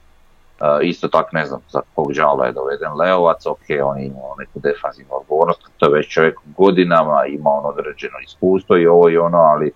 Isto 0.81 1.07
tak 1.07 1.33
ne 1.33 1.45
znam 1.45 1.61
za 1.69 1.81
kog 1.95 2.13
žala 2.13 2.45
je 2.45 2.51
doveden 2.51 2.93
Leovac, 2.99 3.45
ok, 3.45 3.65
on 3.83 3.97
je 3.97 4.05
imao 4.05 4.35
neku 4.39 4.59
defanzivnu 4.59 5.15
odgovornost, 5.15 5.61
to 5.77 5.85
je 5.85 5.91
već 5.91 6.13
čovjek 6.13 6.39
godinama, 6.57 7.25
ima 7.25 7.49
on 7.49 7.65
određeno 7.65 8.13
iskustvo 8.23 8.77
i 8.77 8.87
ovo 8.87 9.09
i 9.09 9.17
ono, 9.17 9.37
ali 9.37 9.67
e, 9.67 9.73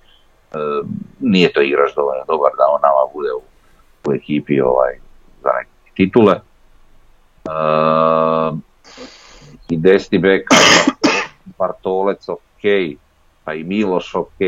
nije 1.19 1.53
to 1.53 1.61
igrač 1.61 1.95
dovoljno 1.95 2.23
dobar 2.27 2.51
da 2.57 2.63
on 2.69 2.81
nama 2.81 3.13
bude 3.13 3.29
u, 3.33 4.13
ekipi 4.13 4.61
ovaj, 4.61 4.99
za 5.43 5.49
neke 5.57 5.69
titule. 5.95 6.33
E, 7.45 7.51
I 9.69 9.77
desni 9.77 10.17
bek, 10.17 10.47
Bartolec 11.57 12.29
ok, 12.29 12.63
pa 13.43 13.53
i 13.53 13.63
Miloš 13.63 14.15
ok. 14.15 14.39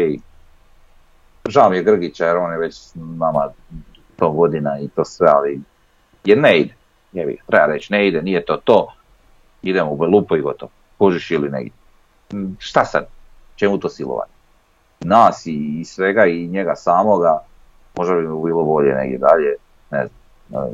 Žao 1.50 1.70
mi 1.70 1.78
je 1.78 1.84
Grgića 1.84 2.26
jer 2.26 2.38
on 2.38 2.52
je 2.52 2.58
već 2.58 2.78
nama 2.96 3.50
to 4.16 4.32
godina 4.32 4.80
i 4.80 4.88
to 4.88 5.06
sve, 5.06 5.28
ali 5.28 5.62
jer 6.28 6.38
ne 6.38 6.60
ide. 6.60 6.74
Jevi, 7.14 7.38
treba 7.48 7.66
reći, 7.66 7.94
ne 7.94 8.08
ide, 8.08 8.22
nije 8.22 8.46
to 8.46 8.58
to. 8.58 8.94
Idemo 9.62 9.92
u 9.92 9.98
Belupo 9.98 10.36
i 10.36 10.42
gotovo. 10.42 10.72
Kužiš 10.98 11.32
ili 11.32 11.50
ne 11.50 11.62
ide. 11.62 11.76
Mm, 12.34 12.56
šta 12.60 12.86
sad? 12.86 13.08
Čemu 13.56 13.78
to 13.78 13.90
silovanje? 13.90 14.32
Nas 15.00 15.44
i 15.46 15.84
svega 15.86 16.26
i 16.26 16.48
njega 16.48 16.76
samoga, 16.76 17.40
možda 17.98 18.16
bi 18.16 18.28
mu 18.28 18.44
bilo 18.44 18.64
bolje 18.64 18.94
negdje 18.94 19.18
dalje, 19.18 19.56
ne 19.92 20.08
znam. 20.08 20.70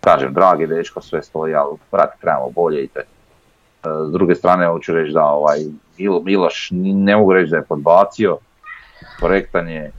Kažem, 0.00 0.34
dragi 0.34 0.66
dečko, 0.66 1.00
sve 1.00 1.22
stoji, 1.22 1.54
ali 1.54 1.76
prati, 1.90 2.20
trebamo 2.20 2.50
bolje 2.50 2.84
i 2.84 2.88
te. 2.88 3.00
E, 3.00 3.06
s 4.08 4.12
druge 4.12 4.34
strane, 4.34 4.66
hoću 4.66 4.94
reći 4.94 5.12
da 5.12 5.24
ovaj 5.24 5.58
Miloš 6.24 6.68
ne 6.72 7.16
mogu 7.16 7.32
reći 7.32 7.50
da 7.50 7.56
je 7.56 7.62
podbacio, 7.62 8.38
korektan 9.20 9.68
je, 9.68 9.92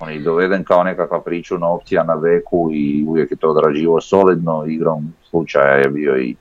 on 0.00 0.12
je 0.12 0.18
doveden 0.18 0.64
kao 0.64 0.84
nekakva 0.84 1.20
pričuna 1.20 1.68
opcija 1.68 2.04
na 2.04 2.14
veku 2.14 2.68
i 2.72 3.04
uvijek 3.08 3.30
je 3.30 3.36
to 3.36 3.50
odrađivo 3.50 4.00
solidno, 4.00 4.64
igrom 4.66 5.12
slučaja 5.30 5.74
je 5.74 5.88
bio 5.88 6.16
i 6.16 6.36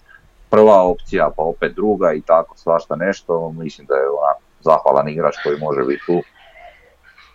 prva 0.49 0.83
opcija, 0.83 1.29
pa 1.35 1.43
opet 1.43 1.75
druga 1.75 2.13
i 2.13 2.21
tako 2.21 2.57
svašta 2.57 2.95
nešto, 2.95 3.51
mislim 3.51 3.87
da 3.87 3.95
je 3.95 4.09
onak 4.09 4.37
zahvalan 4.61 5.09
igrač 5.09 5.35
koji 5.43 5.59
može 5.59 5.83
biti 5.83 6.05
tu. 6.05 6.21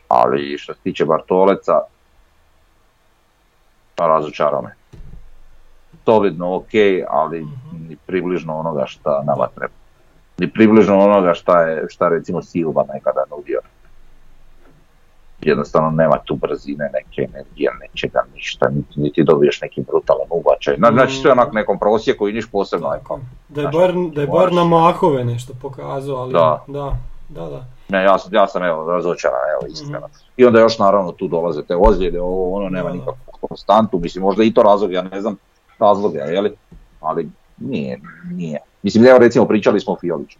Ali 0.09 0.59
što 0.59 0.75
se 0.75 0.81
tiče 0.81 1.05
Bartoleca, 1.05 1.81
razočarao 3.97 4.63
me. 4.63 4.75
Solidno 6.05 6.57
ok, 6.57 6.73
ali 7.09 7.47
ni 7.89 7.97
približno 8.07 8.59
onoga 8.59 8.87
šta 8.87 9.23
nama 9.27 9.49
treba. 9.55 9.75
Ni 10.39 10.53
približno 10.53 10.99
onoga 10.99 11.35
šta 11.35 11.63
je, 11.63 11.87
šta 11.89 12.09
recimo 12.09 12.43
Silva 12.43 12.85
nekada 12.95 13.25
nudio 13.31 13.61
jednostavno 15.41 15.91
nema 15.91 16.19
tu 16.25 16.35
brzine, 16.35 16.91
neke 16.93 17.31
energije, 17.33 17.71
nečega, 17.81 18.25
ništa, 18.35 18.69
niti, 18.69 19.01
niti 19.01 19.25
dobiješ 19.25 19.61
neki 19.61 19.83
brutalan 19.83 20.27
ubačaj. 20.31 20.77
Znači 20.93 21.23
to 21.23 21.29
je 21.29 21.33
onak 21.33 21.53
nekom 21.53 21.79
prosjeku 21.79 22.29
i 22.29 22.33
niš 22.33 22.47
posebno. 22.51 22.91
Nekom, 22.91 23.21
da 23.49 23.61
je 23.61 23.69
bar, 23.69 23.95
da 24.15 24.21
je 24.21 24.27
bar 24.27 24.53
na 24.53 24.65
mahove 24.65 25.25
nešto 25.25 25.53
pokazao, 25.63 26.17
ali 26.17 26.33
da, 26.33 26.65
da, 26.67 26.97
da. 27.29 27.47
da. 27.47 27.65
Ne, 27.89 28.05
ja, 28.05 28.17
ja 28.31 28.47
sam 28.47 28.63
evo 28.63 28.93
razočaran, 28.93 29.41
evo 29.61 29.73
iskreno. 29.73 30.07
mm 30.07 30.25
I 30.37 30.45
onda 30.45 30.61
još 30.61 30.79
naravno 30.79 31.13
tu 31.13 31.29
dolaze 31.29 31.63
te 31.63 31.77
ozljede, 31.77 32.21
ovo 32.21 32.57
ono 32.57 32.69
nema 32.69 32.91
nikakvu 32.91 33.49
konstantu, 33.49 33.99
mislim 33.99 34.25
možda 34.25 34.45
i 34.45 34.55
to 34.55 34.63
razlog, 34.63 34.93
ja 34.93 35.03
ne 35.03 35.21
znam 35.21 35.37
razloga, 35.79 36.19
jeli? 36.19 36.57
ali 37.01 37.29
nije, 37.59 38.01
nije. 38.31 38.59
Mislim, 38.83 39.07
evo 39.07 39.19
recimo 39.19 39.47
pričali 39.47 39.81
smo 39.81 39.93
o 39.93 39.97
Fioliću. 40.01 40.39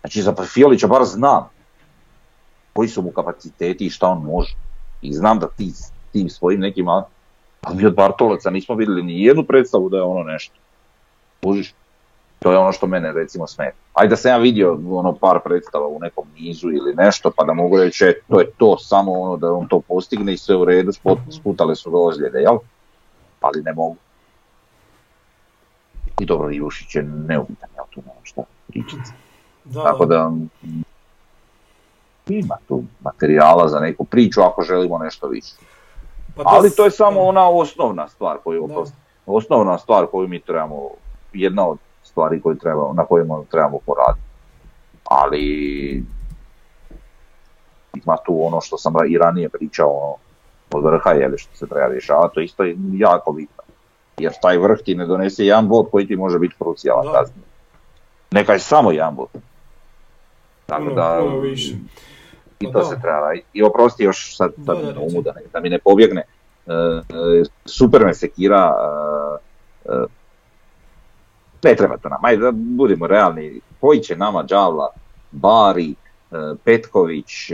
Znači 0.00 0.22
za 0.22 0.34
Fiolića 0.54 0.86
bar 0.86 1.04
znam 1.04 1.48
koji 2.78 2.88
su 2.88 3.02
mu 3.02 3.10
kapaciteti 3.10 3.86
i 3.86 3.90
šta 3.90 4.08
on 4.08 4.22
može. 4.22 4.54
I 5.02 5.12
znam 5.12 5.38
da 5.38 5.48
ti 5.48 5.72
tim 6.12 6.28
svojim 6.28 6.60
nekim, 6.60 6.88
ali 6.88 7.76
mi 7.76 7.86
od 7.86 7.94
Bartolaca 7.94 8.50
nismo 8.50 8.74
vidjeli 8.74 9.02
ni 9.02 9.22
jednu 9.22 9.44
predstavu 9.44 9.88
da 9.88 9.96
je 9.96 10.02
ono 10.02 10.22
nešto. 10.22 10.54
Kužiš? 11.42 11.74
To 12.38 12.52
je 12.52 12.58
ono 12.58 12.72
što 12.72 12.86
mene 12.86 13.12
recimo 13.12 13.46
smeta. 13.46 13.76
Ajde 13.92 14.10
da 14.10 14.16
sam 14.16 14.30
ja 14.30 14.36
vidio 14.36 14.78
ono 14.90 15.12
par 15.12 15.40
predstava 15.44 15.86
u 15.86 15.98
nekom 16.00 16.28
nizu 16.38 16.70
ili 16.70 16.94
nešto 16.94 17.32
pa 17.36 17.44
da 17.44 17.52
mogu 17.52 17.78
reći 17.78 18.04
e, 18.04 18.20
to 18.28 18.40
je 18.40 18.50
to, 18.56 18.78
samo 18.78 19.12
ono 19.12 19.36
da 19.36 19.52
on 19.52 19.68
to 19.68 19.80
postigne 19.80 20.32
i 20.32 20.38
sve 20.38 20.56
u 20.56 20.64
redu, 20.64 20.92
sputale 21.40 21.76
su 21.76 21.90
ga 21.90 21.98
ozljede, 21.98 22.38
jel? 22.38 22.58
Ali 23.40 23.62
ne 23.62 23.72
mogu. 23.72 23.96
I 26.20 26.26
dobro, 26.26 26.50
Ivušić 26.50 26.94
je 26.94 27.02
neubitan, 27.02 27.68
jel 27.76 27.84
tu 27.90 28.00
nema 28.00 28.20
šta 28.22 28.42
pričati. 28.68 29.10
Tako 29.74 30.06
da 30.06 30.32
ima 32.28 32.56
tu 32.68 32.82
materijala 33.00 33.68
za 33.68 33.80
neku 33.80 34.04
priču 34.04 34.40
ako 34.40 34.62
želimo 34.62 34.98
nešto 34.98 35.28
više. 35.28 35.54
Pa 36.36 36.42
Ali 36.46 36.70
to 36.70 36.84
je 36.84 36.90
samo 36.90 37.20
ona 37.20 37.48
osnovna 37.48 38.08
stvar 38.08 38.38
koju, 38.44 38.68
osnovna 39.26 39.78
stvar 39.78 40.06
koju 40.06 40.28
mi 40.28 40.40
trebamo, 40.40 40.88
jedna 41.32 41.68
od 41.68 41.78
stvari 42.02 42.40
koju 42.40 42.56
treba, 42.56 42.92
na 42.92 43.04
kojima 43.04 43.42
trebamo 43.50 43.78
poraditi. 43.86 44.26
Ali 45.04 46.04
ima 48.04 48.16
tu 48.26 48.46
ono 48.46 48.60
što 48.60 48.78
sam 48.78 48.94
i 49.08 49.18
ranije 49.18 49.48
pričao 49.48 49.90
ono, 49.90 50.14
od 50.72 50.84
vrha 50.84 51.10
je 51.10 51.38
što 51.38 51.56
se 51.56 51.66
treba 51.66 51.86
rješavati, 51.86 52.34
to 52.34 52.40
isto 52.40 52.64
je 52.64 52.76
jako 52.92 53.32
bitno. 53.32 53.62
Jer 54.18 54.32
taj 54.42 54.58
vrh 54.58 54.78
ti 54.84 54.94
ne 54.94 55.06
donese 55.06 55.44
jedan 55.44 55.68
bod 55.68 55.86
koji 55.90 56.06
ti 56.06 56.16
može 56.16 56.38
biti 56.38 56.54
krucijalan 56.58 57.12
kazni. 57.12 57.42
Neka 58.30 58.52
je 58.52 58.58
samo 58.58 58.92
jedan 58.92 59.14
bod. 59.14 59.28
Tako 60.66 60.90
da, 60.90 61.18
više. 61.42 61.74
I 62.60 62.66
pa 62.66 62.72
to 62.72 62.84
se 62.84 62.98
treba 63.02 63.34
I 63.52 63.62
oprosti 63.62 64.04
još 64.04 64.36
sad, 64.36 64.52
sad 64.66 64.76
da, 64.94 65.00
umu 65.00 65.22
da, 65.22 65.34
da 65.52 65.60
mi 65.60 65.68
ne 65.68 65.78
pobjegne. 65.78 66.22
E, 66.66 66.72
e, 66.72 67.44
super 67.64 68.04
me 68.04 68.14
sekira 68.14 68.74
e, 69.84 69.92
ne 71.62 71.74
treba 71.74 71.96
to 71.96 72.08
nam, 72.08 72.24
ajde 72.24 72.42
da 72.42 72.50
budemo 72.54 73.06
realni, 73.06 73.60
koji 73.80 74.00
će 74.00 74.16
nama 74.16 74.42
Đavla, 74.42 74.88
Bari, 75.30 75.94
Petković, 76.64 77.52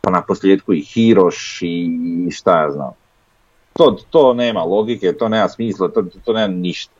pa 0.00 0.10
na 0.10 0.22
posljedku 0.22 0.74
i 0.74 0.80
Hiroš 0.80 1.58
i 1.62 1.90
šta 2.30 2.62
ja 2.62 2.70
znam. 2.70 2.90
To, 3.72 3.96
to 4.10 4.34
nema 4.34 4.64
logike, 4.64 5.12
to 5.12 5.28
nema 5.28 5.48
smisla, 5.48 5.88
to, 5.88 6.04
to 6.24 6.32
nema 6.32 6.54
ništa. 6.54 6.92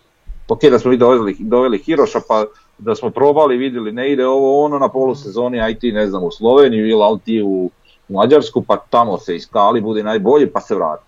Ok 0.49 0.65
da 0.65 0.79
smo 0.79 0.91
mi 0.91 0.97
doveli, 0.97 1.37
doveli 1.39 1.79
Hiroša 1.79 2.21
pa 2.29 2.45
da 2.79 2.95
smo 2.95 3.11
probali, 3.11 3.57
vidjeli 3.57 3.93
ne 3.93 4.13
ide 4.13 4.27
ovo 4.27 4.65
ono 4.65 4.79
na 4.79 4.89
polusezoni, 4.89 5.61
aj 5.61 5.79
ti 5.79 5.93
ne 5.93 6.07
znam 6.07 6.25
u 6.25 6.31
Sloveniju 6.31 6.89
ili 6.89 7.03
ali 7.03 7.19
ti 7.19 7.43
u 7.43 7.71
Mađarsku 8.09 8.63
pa 8.63 8.77
tamo 8.77 9.19
se 9.19 9.37
iskali, 9.37 9.81
bude 9.81 10.03
najbolji 10.03 10.51
pa 10.51 10.61
se 10.61 10.75
vrati. 10.75 11.03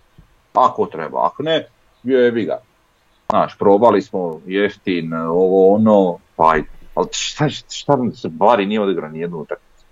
Ako 0.55 0.87
treba, 0.87 1.27
ako 1.27 1.43
ne, 1.43 1.69
jebi 2.03 2.45
ga. 2.45 2.59
Znaš, 3.31 3.59
probali 3.59 4.03
smo 4.03 4.41
jeftin, 4.47 5.15
ovo 5.15 5.75
ono, 5.75 6.19
pa. 6.37 6.55
Ali 6.95 7.09
šta, 7.11 7.49
šta, 7.49 7.99
se 8.15 8.29
Bari 8.29 8.67
nije 8.67 8.81
odigrao 8.81 9.11
nijednu 9.11 9.39
utakmicu? 9.39 9.85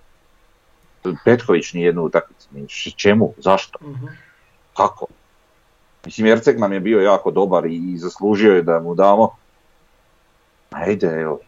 Petković 1.24 1.72
nijednu 1.72 2.02
utakmicu. 2.02 2.48
Čemu? 2.96 3.32
Zašto? 3.36 3.78
Mhm. 3.82 4.06
Kako? 4.76 5.06
Mislim, 6.04 6.26
Jercek 6.26 6.58
nam 6.58 6.72
je 6.72 6.80
bio 6.80 7.00
jako 7.00 7.30
dobar 7.30 7.66
i 7.66 7.96
zaslužio 7.96 8.54
je 8.54 8.62
da 8.62 8.80
mu 8.80 8.94
damo. 8.94 9.30
Ajde, 10.70 11.06
evo, 11.06 11.40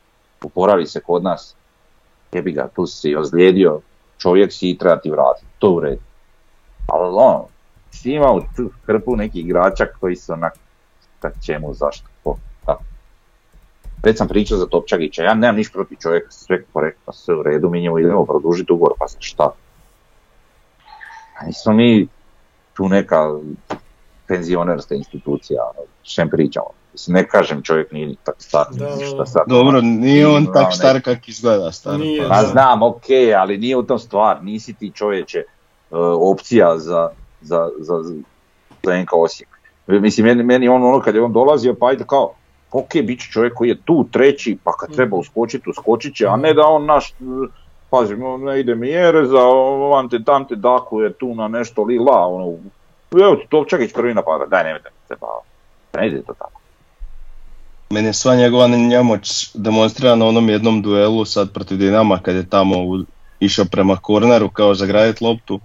oporavi 0.45 0.86
se 0.86 1.01
kod 1.01 1.22
nas, 1.22 1.55
jebi 2.32 2.53
ga, 2.53 2.68
tu 2.74 2.86
si 2.86 3.16
ozlijedio, 3.16 3.80
čovjek 4.18 4.53
si 4.53 4.70
i 4.70 4.78
treba 4.78 4.97
ti 4.97 5.11
vratiti, 5.11 5.47
to 5.59 5.70
u 5.70 5.80
redu. 5.80 6.03
Ali 6.86 7.14
on, 7.16 7.43
si 7.91 8.12
imao 8.12 8.41
tu 8.57 8.70
hrpu 8.86 9.16
nekih 9.16 9.45
igrača 9.45 9.86
koji 10.01 10.16
su 10.16 10.32
onak, 10.32 10.55
kad 11.20 11.32
čemu, 11.45 11.74
zašto, 11.74 12.09
ko. 12.24 12.36
Već 14.03 14.18
sam 14.18 14.28
pričao 14.28 14.59
za 14.59 14.66
Topčagića, 14.66 15.22
ja 15.22 15.34
nemam 15.34 15.57
ništa 15.57 15.72
protiv 15.72 15.97
čovjeka, 16.03 16.30
sve 16.30 16.62
korektno, 16.72 17.12
sve 17.12 17.34
u 17.34 17.43
redu, 17.43 17.70
mi 17.70 17.80
njemu 17.80 17.99
idemo 17.99 18.24
produžiti 18.24 18.72
ugovor, 18.72 18.93
pa 18.99 19.07
šta. 19.18 19.53
A 21.38 21.47
nismo 21.47 21.72
mi 21.72 22.09
tu 22.74 22.88
neka 22.88 23.38
penzionerska 24.26 24.95
institucija, 24.95 25.62
ono, 25.62 25.86
šem 26.03 26.30
pričamo. 26.30 26.80
Mislim, 26.93 27.14
ne 27.14 27.28
kažem 27.28 27.62
čovjek 27.62 27.93
nije 27.93 28.14
tak 28.24 28.34
star, 28.38 28.66
šta 29.14 29.26
sad. 29.26 29.43
Dobro, 29.47 29.80
nije 29.80 30.26
on 30.26 30.47
tak 30.55 30.74
star 30.74 31.03
kak 31.03 31.28
izgleda 31.28 31.72
star. 31.72 31.99
Nije, 31.99 32.28
pa, 32.28 32.43
znam, 32.43 32.82
ok, 32.82 33.05
ali 33.36 33.59
nije 33.59 33.76
u 33.76 33.82
tom 33.82 33.99
stvar, 33.99 34.45
nisi 34.45 34.74
ti 34.74 34.93
čovječe 34.95 35.43
uh, 35.91 35.99
opcija 36.32 36.78
za, 36.78 37.09
za, 37.41 37.68
za, 37.78 38.03
za 38.82 39.03
NK 39.03 39.12
Osijek. 39.12 39.49
Mislim, 39.86 40.26
meni, 40.26 40.43
meni 40.43 40.68
on 40.68 40.84
ono 40.84 41.01
kad 41.01 41.14
je 41.14 41.22
on 41.22 41.32
dolazio, 41.32 41.74
pa 41.74 41.86
ajde 41.86 42.05
kao, 42.07 42.32
ok, 42.72 42.91
bit 43.05 43.20
će 43.20 43.30
čovjek 43.30 43.55
koji 43.55 43.68
je 43.68 43.82
tu 43.84 44.07
treći, 44.12 44.59
pa 44.64 44.72
kad 44.72 44.95
treba 44.95 45.16
mm. 45.16 45.20
uskočiti, 45.20 45.70
uskočit 45.70 46.16
će, 46.16 46.26
a 46.26 46.36
ne 46.36 46.55
da 46.55 46.66
on 46.66 46.86
naš, 46.86 47.14
pazi, 47.91 48.16
ne 48.16 48.61
ide 48.61 48.74
mi 48.74 48.91
za 49.24 49.41
ante 49.99 50.24
tante 50.24 50.57
daku 50.57 51.01
je 51.01 51.12
tu 51.12 51.34
na 51.34 51.49
nešto 51.49 51.82
li 51.82 51.99
la, 51.99 52.26
ono, 52.26 52.57
evo 53.22 53.36
ti 53.36 53.47
Topčagić 53.49 53.93
prvi 53.93 54.14
napada, 54.14 54.47
daj 54.47 54.64
nemojte 54.64 54.88
se 55.09 55.14
pa, 55.20 55.41
ne 56.01 56.07
ide 56.07 56.22
to 56.22 56.32
tako. 56.32 56.59
Meni 57.93 58.09
je 58.09 58.12
sva 58.12 58.34
njegova 58.34 58.68
njemoć 58.68 59.51
demonstrira 59.55 60.16
na 60.16 60.26
onom 60.26 60.49
jednom 60.49 60.82
duelu 60.82 61.24
sad 61.24 61.53
protiv 61.53 61.78
Dinama 61.78 62.18
kad 62.22 62.34
je 62.34 62.49
tamo 62.49 62.76
išao 63.41 63.64
prema 63.64 63.97
korneru 63.97 64.51
kao 64.51 64.74
zagraditi 64.74 65.24
loptu. 65.24 65.61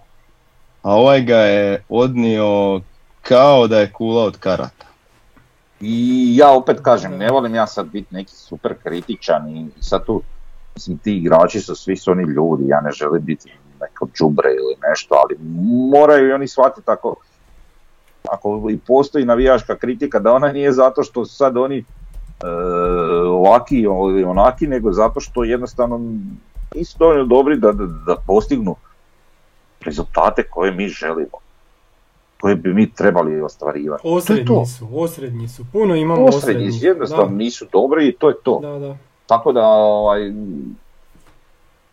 A 0.82 0.96
ovaj 0.96 1.22
ga 1.22 1.38
je 1.38 1.84
odnio 1.90 2.82
kao 3.22 3.68
da 3.68 3.80
je 3.80 3.92
kula 3.92 4.24
od 4.24 4.38
karata. 4.38 4.86
I 5.82 6.34
ja 6.38 6.52
opet 6.52 6.80
kažem, 6.82 7.18
ne 7.18 7.32
volim 7.32 7.56
ja 7.56 7.68
sad 7.68 7.88
biti 7.88 8.16
neki 8.16 8.32
super 8.32 8.74
kritičan 8.84 9.50
i 9.50 9.68
sad 9.80 10.06
tu, 10.06 10.22
mislim 10.76 10.98
ti 10.98 11.18
igrači 11.18 11.60
su 11.60 11.76
svi 11.76 11.98
su 11.98 12.12
oni 12.12 12.24
ljudi, 12.24 12.68
ja 12.68 12.82
ne 12.82 12.92
želim 12.92 13.26
biti 13.26 13.52
neko 13.82 14.08
džubre 14.18 14.50
ili 14.50 14.76
nešto, 14.90 15.16
ali 15.16 15.38
moraju 15.92 16.30
i 16.30 16.34
oni 16.34 16.48
shvatiti 16.48 16.92
ako, 16.92 17.16
ako 18.32 18.68
i 18.72 18.78
postoji 18.78 19.26
navijaška 19.26 19.76
kritika 19.76 20.20
da 20.20 20.34
ona 20.34 20.52
nije 20.52 20.72
zato 20.72 21.04
što 21.04 21.26
sad 21.26 21.58
oni 21.58 21.86
laki 23.44 23.80
ili 23.80 24.24
onaki, 24.24 24.68
nego 24.68 24.92
zato 24.92 25.20
što 25.20 25.44
jednostavno 25.44 26.02
nisu 26.76 26.98
dovoljno 27.00 27.26
dobri 27.26 27.58
da, 27.58 27.72
da, 27.72 27.86
da 27.86 28.16
postignu 28.28 28.76
rezultate 29.86 30.44
koje 30.44 30.72
mi 30.72 30.88
želimo 30.88 31.46
koje 32.42 32.56
bi 32.56 32.74
mi 32.74 32.92
trebali 32.92 33.42
ostvarivati. 33.42 34.02
Osrednji 34.08 34.66
su, 34.66 34.88
osrednji 34.94 35.48
su, 35.48 35.66
puno 35.72 35.96
imamo 35.96 36.26
osrednji. 36.26 36.68
Osrednji 36.68 36.88
jednostavno 36.88 37.36
nisu 37.36 37.66
dobri 37.72 38.08
i 38.08 38.12
to 38.12 38.30
je 38.30 38.36
to. 38.44 38.60
Da, 38.60 38.80
da. 38.80 38.98
Tako 39.26 39.52
da 39.52 39.66
ovaj, 39.68 40.32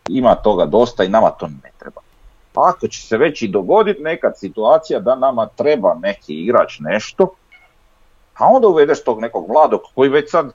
ima 0.09 0.35
toga 0.35 0.67
dosta 0.67 1.05
i 1.05 1.09
nama 1.09 1.31
to 1.31 1.47
ne 1.47 1.71
treba. 1.79 2.01
Ako 2.55 2.89
će 2.89 3.03
se 3.03 3.17
već 3.17 3.43
i 3.43 3.49
dogoditi 3.49 4.03
nekad 4.03 4.39
situacija 4.39 5.01
da 5.01 5.15
nama 5.15 5.47
treba 5.47 5.95
neki 6.03 6.35
igrač 6.35 6.79
nešto, 6.81 7.35
a 8.35 8.47
onda 8.47 8.69
uvedeš 8.69 9.05
tog 9.05 9.21
nekog 9.21 9.49
mladog 9.49 9.81
koji 9.95 10.09
već 10.09 10.31
sad 10.31 10.53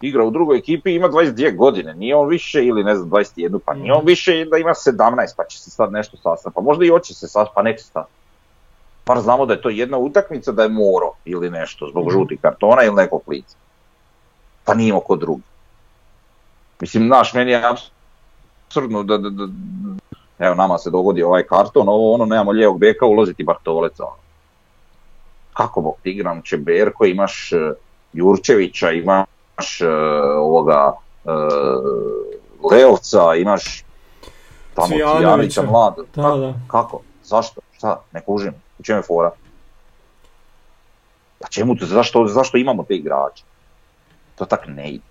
igra 0.00 0.24
u 0.24 0.30
drugoj 0.30 0.58
ekipi 0.58 0.94
ima 0.94 1.08
22 1.08 1.56
godine, 1.56 1.94
nije 1.94 2.16
on 2.16 2.28
više 2.28 2.64
ili 2.64 2.84
ne 2.84 2.96
znam 2.96 3.10
21, 3.10 3.58
pa 3.64 3.74
nije 3.74 3.92
on 3.92 4.06
više 4.06 4.44
da 4.44 4.58
ima 4.58 4.70
17 4.70 5.36
pa 5.36 5.44
će 5.44 5.58
se 5.58 5.70
sad 5.70 5.92
nešto 5.92 6.16
sastaviti, 6.16 6.54
pa 6.54 6.60
možda 6.60 6.84
i 6.84 6.88
hoće 6.88 7.14
se 7.14 7.28
sastaviti, 7.28 7.52
pa 7.54 7.62
neće 7.62 7.84
se 7.84 7.92
Par 9.04 9.20
znamo 9.20 9.46
da 9.46 9.54
je 9.54 9.62
to 9.62 9.68
jedna 9.68 9.98
utakmica 9.98 10.52
da 10.52 10.62
je 10.62 10.68
moro 10.68 11.12
ili 11.24 11.50
nešto 11.50 11.88
zbog 11.90 12.06
mhm. 12.06 12.12
žutih 12.12 12.40
kartona 12.40 12.82
ili 12.82 12.94
nekog 12.94 13.22
lica. 13.26 13.56
Pa 14.64 14.74
nije 14.74 15.00
kod 15.06 15.20
drugi. 15.20 15.42
Mislim, 16.80 17.08
naš, 17.08 17.34
meni 17.34 17.50
je 17.50 17.62
apsurdno 18.66 19.02
da, 19.02 19.18
da, 19.18 19.30
da, 19.30 19.46
evo 20.38 20.54
nama 20.54 20.78
se 20.78 20.90
dogodi 20.90 21.22
ovaj 21.22 21.42
karton, 21.42 21.88
ovo 21.88 22.14
ono, 22.14 22.24
nemamo 22.24 22.50
lijevog 22.50 22.78
beka, 22.78 23.06
ulaziti 23.06 23.44
Bartoleca. 23.44 24.04
Ono. 24.04 24.27
Kako 25.58 25.80
bog 25.80 25.94
ti 26.02 26.10
igram 26.10 26.42
Čeberko, 26.42 27.04
imaš 27.04 27.52
uh, 27.52 27.76
Jurčevića, 28.12 28.90
imaš 28.90 29.80
uh, 29.80 29.88
ovoga 30.36 30.92
uh, 31.24 31.32
Leovca, 32.72 33.34
imaš 33.34 33.84
tamo 34.74 34.88
Cijanovića 34.88 35.62
mlado. 35.62 36.04
Kako? 36.14 36.54
Kako? 36.68 37.00
Zašto? 37.24 37.60
Šta? 37.72 38.02
Ne 38.12 38.20
kužim. 38.20 38.54
U 38.78 38.82
čemu 38.82 38.98
je 38.98 39.02
fora? 39.02 39.30
Pa 41.40 41.48
čemu, 41.48 41.74
zašto, 41.80 42.26
zašto 42.26 42.58
imamo 42.58 42.84
te 42.84 42.94
igrače? 42.94 43.44
To 44.34 44.44
tak 44.44 44.66
ne 44.66 44.90
ide. 44.90 45.04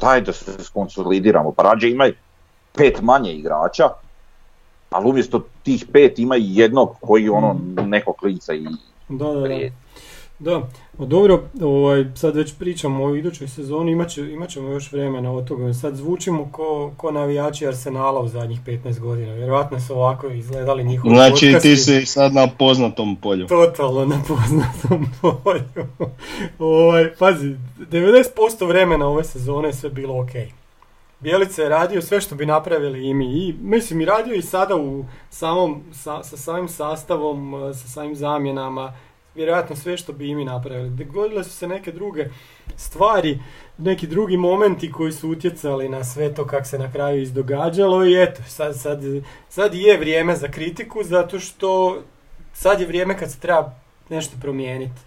Daj 0.00 0.20
da 0.20 0.32
se 0.32 0.64
skonsolidiramo, 0.64 1.52
pa 1.52 1.62
rađe 1.62 1.90
imaj 1.90 2.12
pet 2.72 3.00
manje 3.02 3.32
igrača, 3.32 3.88
ali 4.90 5.10
umjesto 5.10 5.44
tih 5.62 5.84
pet 5.92 6.18
ima 6.18 6.34
jednog 6.38 6.96
koji 7.00 7.28
ono 7.28 7.52
mm. 7.54 7.88
nekog 7.88 8.14
lica 8.22 8.54
i 8.54 8.66
da, 9.10 9.24
da, 9.24 9.48
da. 9.48 9.70
Da, 10.38 10.62
dobro, 10.98 11.42
ovaj, 11.62 12.04
sad 12.14 12.36
već 12.36 12.54
pričamo 12.58 13.04
o 13.04 13.14
idućoj 13.14 13.48
sezoni, 13.48 13.92
imat, 13.92 14.08
će, 14.08 14.32
imat 14.32 14.48
ćemo 14.48 14.68
još 14.68 14.92
vremena 14.92 15.32
od 15.32 15.48
toga. 15.48 15.74
Sad 15.74 15.96
zvučimo 15.96 16.48
ko, 16.52 16.92
ko 16.96 17.10
navijači 17.10 17.66
Arsenala 17.66 18.20
u 18.20 18.28
zadnjih 18.28 18.60
15 18.66 18.98
godina. 19.00 19.32
Vjerojatno 19.32 19.80
su 19.80 19.94
ovako 19.94 20.28
izgledali 20.28 20.84
njihovi 20.84 21.14
Znači 21.14 21.46
podcasti. 21.46 21.68
ti 21.68 21.76
si 21.76 22.06
sad 22.06 22.34
na 22.34 22.48
poznatom 22.58 23.16
polju. 23.16 23.46
Totalno 23.46 24.04
na 24.04 24.22
poznatom 24.28 25.06
polju. 25.44 25.86
ovaj, 26.58 27.14
pazi, 27.18 27.56
90% 27.78 28.66
vremena 28.68 29.06
ove 29.08 29.24
sezone 29.24 29.68
je 29.68 29.72
sve 29.72 29.90
bilo 29.90 30.20
ok. 30.20 30.30
Bjelica 31.20 31.62
je 31.62 31.68
radio 31.68 32.02
sve 32.02 32.20
što 32.20 32.34
bi 32.34 32.46
napravili 32.46 33.08
i 33.08 33.14
mi. 33.14 33.24
I, 33.24 33.54
mislim, 33.60 34.00
i 34.00 34.04
radio 34.04 34.34
i 34.34 34.42
sada 34.42 34.76
u 34.76 35.04
samom, 35.30 35.82
sa, 35.92 36.22
sa 36.22 36.36
samim 36.36 36.68
sastavom, 36.68 37.72
sa 37.74 37.88
samim 37.88 38.16
zamjenama 38.16 38.92
vjerojatno 39.34 39.76
sve 39.76 39.96
što 39.96 40.12
bi 40.12 40.28
i 40.28 40.34
mi 40.34 40.44
napravili. 40.44 40.90
Dogodile 40.90 41.44
su 41.44 41.50
se 41.50 41.68
neke 41.68 41.92
druge 41.92 42.28
stvari, 42.76 43.38
neki 43.78 44.06
drugi 44.06 44.36
momenti 44.36 44.92
koji 44.92 45.12
su 45.12 45.30
utjecali 45.30 45.88
na 45.88 46.04
sve 46.04 46.34
to 46.34 46.46
kako 46.46 46.64
se 46.64 46.78
na 46.78 46.92
kraju 46.92 47.22
izdogađalo 47.22 48.04
i 48.04 48.22
eto, 48.22 48.42
sad, 48.48 48.80
sad, 48.80 49.00
sad 49.48 49.74
je 49.74 49.98
vrijeme 49.98 50.36
za 50.36 50.48
kritiku 50.48 51.02
zato 51.04 51.38
što 51.38 52.02
sad 52.52 52.80
je 52.80 52.86
vrijeme 52.86 53.18
kad 53.18 53.32
se 53.32 53.40
treba 53.40 53.74
nešto 54.08 54.36
promijeniti. 54.40 55.00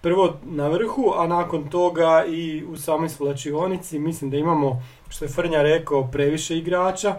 Prvo 0.00 0.36
na 0.44 0.68
vrhu, 0.68 1.12
a 1.16 1.26
nakon 1.26 1.68
toga 1.68 2.24
i 2.28 2.64
u 2.64 2.76
samoj 2.76 3.08
svlačionici 3.08 3.98
mislim 3.98 4.30
da 4.30 4.36
imamo, 4.36 4.82
što 5.10 5.24
je 5.24 5.28
Frnja 5.28 5.62
rekao, 5.62 6.08
previše 6.12 6.58
igrača, 6.58 7.14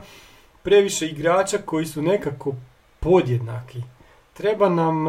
previše 0.63 1.07
igrača 1.07 1.57
koji 1.57 1.85
su 1.85 2.01
nekako 2.01 2.53
podjednaki. 2.99 3.81
Treba 4.33 4.69
nam 4.69 5.07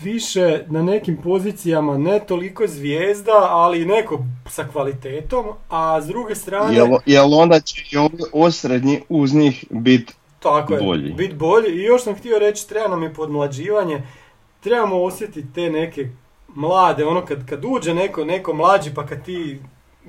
više 0.00 0.64
na 0.66 0.82
nekim 0.82 1.16
pozicijama 1.16 1.98
ne 1.98 2.20
toliko 2.20 2.66
zvijezda, 2.66 3.48
ali 3.50 3.86
neko 3.86 4.18
sa 4.50 4.64
kvalitetom, 4.72 5.44
a 5.68 6.00
s 6.02 6.06
druge 6.06 6.34
strane... 6.34 6.74
Jel, 6.74 6.88
jel 7.06 7.34
onda 7.34 7.60
će 7.60 7.82
i 7.82 7.96
osrednji 8.32 9.02
uz 9.08 9.34
njih 9.34 9.64
biti 9.70 10.14
tako 10.40 10.76
bolji? 10.76 11.08
Je, 11.08 11.14
bit 11.14 11.34
bolji. 11.34 11.70
I 11.70 11.82
još 11.82 12.02
sam 12.02 12.14
htio 12.14 12.38
reći, 12.38 12.68
treba 12.68 12.88
nam 12.88 13.02
je 13.02 13.14
podmlađivanje, 13.14 14.02
trebamo 14.60 15.02
osjetiti 15.02 15.54
te 15.54 15.70
neke 15.70 16.08
mlade, 16.54 17.04
ono 17.04 17.24
kad, 17.24 17.48
kad 17.48 17.64
uđe 17.64 17.94
neko, 17.94 18.24
neko 18.24 18.54
mlađi 18.54 18.94
pa 18.94 19.06
kad 19.06 19.24
ti 19.24 19.58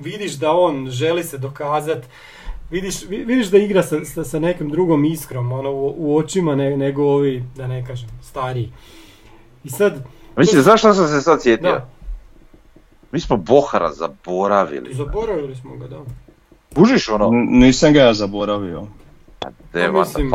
vidiš 0.02 0.34
da 0.34 0.52
on 0.52 0.90
želi 0.90 1.24
se 1.24 1.38
dokazat, 1.38 2.06
vidiš, 2.72 2.96
vidiš 3.10 3.48
da 3.48 3.58
igra 3.58 3.84
sa, 3.84 4.06
sa, 4.06 4.24
sa 4.24 4.40
nekim 4.40 4.70
drugom 4.70 5.06
iskrom 5.06 5.52
ono, 5.52 5.72
u, 5.72 5.96
u 5.98 6.18
očima 6.18 6.56
ne, 6.56 6.78
nego 6.78 7.04
ovi, 7.04 7.44
da 7.56 7.68
ne 7.68 7.86
kažem, 7.86 8.10
stariji. 8.24 8.72
I 9.64 9.70
sad... 9.70 10.06
Mislim, 10.38 10.62
zašto 10.62 10.94
sam 10.94 11.08
se 11.08 11.22
sad 11.22 11.42
sjetio? 11.42 11.82
Mi 13.12 13.20
smo 13.20 13.38
Bohara 13.38 13.92
zaboravili. 13.92 14.94
Zaboravili 14.94 15.56
smo 15.56 15.76
ga, 15.76 15.88
da. 15.88 16.00
Bužiš 16.76 17.10
ono? 17.10 17.30
nisam 17.32 17.94
ga 17.94 18.00
ja 18.00 18.14
zaboravio. 18.14 18.88
Pa 19.40 19.92
mislim, 19.92 20.32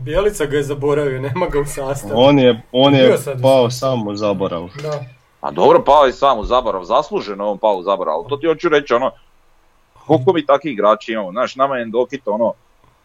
Bjelica 0.00 0.46
ga 0.46 0.56
je 0.56 0.62
zaboravio, 0.62 1.20
nema 1.20 1.46
ga 1.46 1.60
u 1.60 1.64
sastavu. 1.64 2.12
On 2.14 2.38
je, 2.38 2.62
on 2.72 2.94
je 2.94 3.16
pao 3.42 3.70
sam 3.70 4.06
u 4.06 4.16
zaborav. 4.16 4.68
Da. 4.82 5.04
A 5.40 5.50
dobro, 5.50 5.82
pao 5.84 6.04
je 6.04 6.12
sam 6.12 6.38
u 6.38 6.44
zaborav, 6.44 6.84
zasluženo 6.84 7.50
on 7.50 7.58
pao 7.58 7.74
u 7.74 7.82
zaborav, 7.82 8.14
ali 8.14 8.28
to 8.28 8.36
ti 8.36 8.46
hoću 8.46 8.68
reći 8.68 8.94
ono, 8.94 9.10
koliko 10.06 10.32
mi 10.32 10.46
takvih 10.46 10.72
igrači 10.72 11.12
imamo, 11.12 11.30
znaš, 11.30 11.56
nama 11.56 11.76
je 11.76 11.82
Endokit 11.82 12.28
ono, 12.28 12.52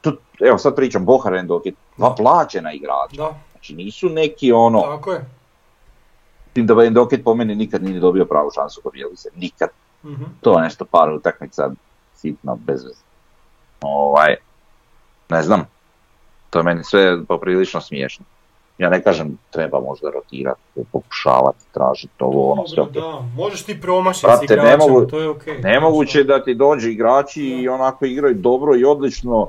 tu, 0.01 0.17
evo 0.39 0.57
sad 0.57 0.75
pričam, 0.75 1.05
Bohar 1.05 1.33
Endokit, 1.33 1.75
dva 1.97 2.15
plaćena 2.15 2.73
igrača. 2.73 3.15
Da. 3.17 3.39
Znači 3.51 3.75
nisu 3.75 4.09
neki 4.09 4.51
ono, 4.51 4.81
Tako 4.81 5.11
je. 5.11 5.25
Tim 6.53 6.67
da 6.67 6.89
Doket 6.89 7.23
po 7.23 7.36
meni 7.36 7.55
nikad 7.55 7.83
nije 7.83 7.99
dobio 7.99 8.25
pravu 8.25 8.51
šansu 8.55 8.81
kod 8.81 8.93
se, 9.15 9.29
nikad. 9.36 9.69
mm 10.03 10.23
To 10.41 10.57
je 10.57 10.63
nešto 10.63 10.86
par 10.86 11.09
utakmica 11.09 11.71
sitno, 12.15 12.55
bez 12.55 12.83
veze. 12.83 13.01
Ovaj, 13.81 14.36
ne 15.29 15.43
znam, 15.43 15.67
to 16.49 16.59
je 16.59 16.63
meni 16.63 16.83
sve 16.83 17.23
poprilično 17.27 17.81
smiješno. 17.81 18.25
Ja 18.78 18.89
ne 18.89 19.03
kažem 19.03 19.38
treba 19.51 19.80
možda 19.80 20.09
rotirati, 20.09 20.61
pokušavati, 20.91 21.65
tražiti 21.71 22.13
ovo 22.19 22.51
ono 22.51 22.67
sve. 22.67 22.86
Da, 22.93 23.21
možeš 23.36 23.63
ti 23.63 23.82
promašiti 23.82 24.28
s 24.39 24.43
igračem, 24.43 25.07
to 25.09 25.19
je 25.19 25.30
okej. 25.30 25.53
Okay. 25.53 25.63
Nemoguće 25.63 26.23
da 26.23 26.43
ti 26.43 26.55
dođe 26.55 26.91
igrači 26.91 27.43
i 27.43 27.69
onako 27.69 28.05
igraju 28.05 28.36
dobro 28.36 28.76
i 28.76 28.86
odlično, 28.86 29.47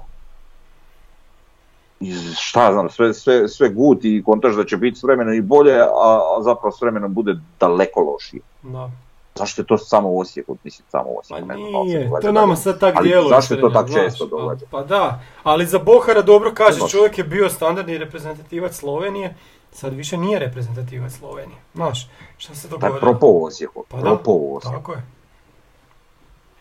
šta 2.39 2.73
znam, 2.73 2.89
sve, 2.89 3.15
sve, 3.15 3.49
sve 3.49 3.69
gut 3.69 4.05
i 4.05 4.23
kontaž 4.27 4.57
da 4.57 4.65
će 4.65 4.77
biti 4.77 4.99
s 4.99 5.03
vremenom 5.03 5.35
i 5.35 5.41
bolje, 5.41 5.81
a, 5.81 6.21
a 6.39 6.43
zapravo 6.43 6.73
s 6.73 6.81
vremenom 6.81 7.15
bude 7.15 7.35
daleko 7.61 8.01
lošije. 8.01 8.43
Da. 8.63 8.91
Zašto 9.39 9.63
je 9.63 9.67
to 9.67 9.79
samo 9.79 10.09
u 10.09 10.21
Osijeku, 10.21 10.57
mislim 10.65 10.87
samo 10.91 11.09
u 11.09 11.19
Osijeku? 11.19 11.49
Pa 11.49 11.55
nije, 11.55 12.11
to 12.23 12.33
nama 12.33 12.57
sad 12.57 12.81
tak 12.81 13.03
djeluje. 13.03 13.29
Zašto 13.29 13.55
je 13.55 13.61
to 13.61 13.71
tako 13.71 13.93
često 13.93 14.27
događa? 14.27 14.67
Pa, 14.71 14.83
da, 14.83 15.21
ali 15.43 15.67
za 15.67 15.79
Bohara 15.79 16.23
dobro 16.23 16.53
kaže, 16.55 16.79
čovjek 16.91 17.19
je 17.19 17.25
bio 17.25 17.51
standardni 17.51 17.99
reprezentativac 17.99 18.75
Slovenije, 18.75 19.35
sad 19.73 19.95
više 19.95 20.17
nije 20.17 20.39
reprezentativac 20.39 21.13
Slovenije. 21.13 21.59
Znaš, 21.75 22.09
šta 22.37 22.55
se 22.55 22.69
dogodilo? 22.69 22.95
Pa 22.95 23.01
propao 23.01 23.31
u 23.31 23.45
Osijeku, 23.45 23.85
pa 23.89 23.97
propao 23.97 24.35
u 24.35 24.57
Osijeku. 24.57 24.77
Tako 24.77 24.93
je. 24.93 25.03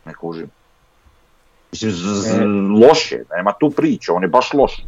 Ne 0.05 0.13
kužim. 0.13 0.49
Mislim, 1.71 2.83
loše, 2.83 3.23
nema 3.35 3.53
tu 3.59 3.69
priče, 3.69 4.11
on 4.11 4.23
je 4.23 4.29
baš 4.29 4.53
loš. 4.53 4.85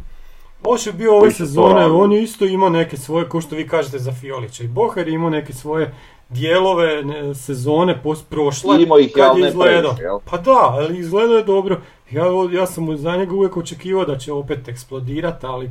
Boš 0.62 0.86
je 0.86 0.92
bio 0.92 1.16
ove 1.16 1.30
sezone, 1.30 1.84
on 1.84 2.12
je 2.12 2.22
isto 2.22 2.44
imao 2.44 2.68
neke 2.68 2.96
svoje, 2.96 3.28
kao 3.28 3.40
što 3.40 3.56
vi 3.56 3.68
kažete 3.68 3.98
za 3.98 4.12
Fiolića. 4.12 4.64
I 4.64 4.68
Bohar 4.68 5.08
je 5.08 5.14
imao 5.14 5.30
neke 5.30 5.52
svoje 5.52 5.94
dijelove 6.28 7.02
sezone 7.34 8.02
post 8.02 8.28
prošle 8.28 8.82
ih 8.82 9.12
kad 9.14 9.38
je 9.38 9.48
izgledao. 9.48 10.20
Pa 10.30 10.36
da, 10.36 10.58
ali 10.70 10.98
izgledao 10.98 11.36
je 11.36 11.44
dobro. 11.44 11.80
Ja, 12.10 12.24
ja 12.52 12.66
sam 12.66 12.96
za 12.96 13.16
njega 13.16 13.34
uvijek 13.34 13.56
očekivao 13.56 14.04
da 14.04 14.18
će 14.18 14.32
opet 14.32 14.68
eksplodirati, 14.68 15.46
ali 15.46 15.70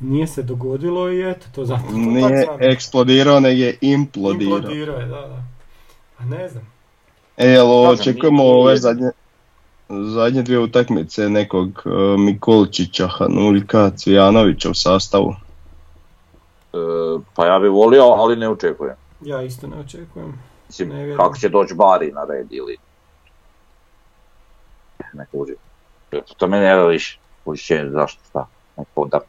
nije 0.00 0.26
se 0.26 0.42
dogodilo 0.42 1.10
i 1.10 1.30
eto, 1.30 1.46
to 1.54 1.64
zato 1.64 1.82
Nije 1.92 2.46
eksplodirao, 2.60 3.40
nego 3.40 3.60
je 3.60 3.78
implodirao. 3.80 4.56
Implodirao 4.56 4.96
je, 4.96 5.06
da, 5.06 5.20
da. 5.20 5.42
A 6.18 6.24
ne 6.24 6.48
znam. 6.48 6.72
E, 7.36 7.48
jel 7.48 7.70
očekujemo 7.70 8.42
nije 8.42 8.54
ove 8.54 8.76
zadnje, 8.76 9.10
zadnje 9.88 10.42
dvije 10.42 10.58
utakmice 10.58 11.28
nekog 11.28 11.82
uh, 11.84 12.20
Mikolčića, 12.20 13.08
Hanuljka, 13.08 13.90
Cvijanovića 13.96 14.70
u 14.70 14.74
sastavu? 14.74 15.34
E, 16.72 16.76
pa 17.34 17.46
ja 17.46 17.58
bi 17.58 17.68
volio, 17.68 18.02
ali 18.02 18.36
ne 18.36 18.48
očekujem. 18.48 18.96
Ja 19.20 19.42
isto 19.42 19.66
ne 19.66 19.76
očekujem. 19.76 20.34
Mislim, 20.68 20.88
Ne 20.88 20.94
vjerujem. 20.94 21.16
kako 21.18 21.36
će 21.36 21.48
doći 21.48 21.74
Bari 21.74 22.12
na 22.12 22.24
red 22.24 22.46
ili... 22.50 22.76
Ne 25.12 25.26
kuži. 25.26 25.52
To 26.36 26.46
mene 26.46 26.66
ne 26.66 26.88
više. 26.88 27.18
Kuži 27.44 27.64
će, 27.64 27.86
zašto 27.90 28.20
šta? 28.24 28.46
Neko 28.76 29.04
da... 29.04 29.20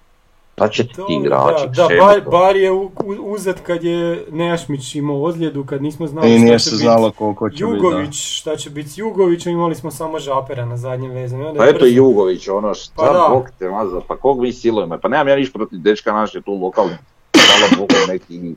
Pa 0.56 0.68
će 0.68 0.84
ti 0.86 1.02
igrači, 1.12 1.66
da, 1.68 1.88
da 1.88 2.30
bar, 2.32 2.56
je 2.56 2.72
u- 2.72 2.92
u- 3.06 3.24
uzet 3.26 3.60
kad 3.60 3.84
je 3.84 4.26
Nejašmić 4.32 4.96
imao 4.96 5.24
ozljedu, 5.24 5.66
kad 5.66 5.82
nismo 5.82 6.08
znali 6.08 6.28
I 6.28 6.36
šta 6.36 6.44
nije 6.44 6.54
će 6.54 6.64
se 6.64 6.70
biti 6.70 6.84
znalo 6.84 7.12
koliko 7.12 7.50
će 7.50 7.54
biti. 7.56 7.64
Jugović, 7.64 8.16
šta 8.32 8.56
će 8.56 8.70
biti 8.70 8.90
s 8.90 8.98
Jugovićem, 8.98 9.54
imali 9.54 9.76
smo 9.76 9.92
samo 9.92 10.20
Žapera 10.20 10.66
na 10.66 10.78
zadnjem 10.78 11.12
vezanju. 11.12 11.54
Pa 11.58 11.64
je 11.64 11.70
eto 11.70 11.80
brzo- 11.80 11.96
Jugović, 11.96 12.48
ono 12.48 12.74
šta 12.74 12.94
Pa 12.98 13.14
da. 13.14 13.28
Bog 13.30 13.48
te 13.60 13.70
maza, 13.70 14.02
pa 14.08 14.18
kog 14.18 14.40
mi 14.40 14.54
silujemo, 14.54 14.98
pa 14.98 15.08
nemam 15.08 15.28
ja 15.28 15.36
ništa 15.36 15.58
protiv 15.60 15.80
dečka 15.80 16.14
naše 16.14 16.42
tu 16.42 16.54
lokalni, 16.54 16.96
hvala 17.34 17.72
Bogu 17.78 17.94
neki 18.08 18.56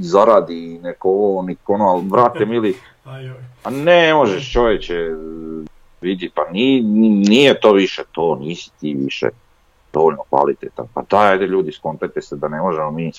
zaradi 0.00 0.78
neko 0.82 1.08
ovo, 1.08 1.42
neko 1.42 1.72
ono, 1.72 1.84
ali 1.84 2.46
mili, 2.46 2.74
Aj, 3.04 3.30
oj. 3.30 3.36
a 3.64 3.70
ne 3.70 4.14
možeš 4.14 4.52
čovječe, 4.52 4.94
vidi, 6.00 6.30
pa 6.34 6.50
ni, 6.50 6.80
ni- 6.80 7.08
nije 7.08 7.60
to 7.60 7.72
više 7.72 8.02
to, 8.12 8.36
nisi 8.40 8.70
ti 8.80 8.96
više 9.04 9.28
dovoljno 9.92 10.22
kvalitetan, 10.30 10.86
pa 10.94 11.02
daj, 11.10 11.32
ajde 11.32 11.46
ljudi, 11.46 11.72
skontajte 11.72 12.22
se 12.22 12.36
da 12.36 12.48
ne 12.48 12.60
možemo 12.60 12.90
mi, 12.90 13.12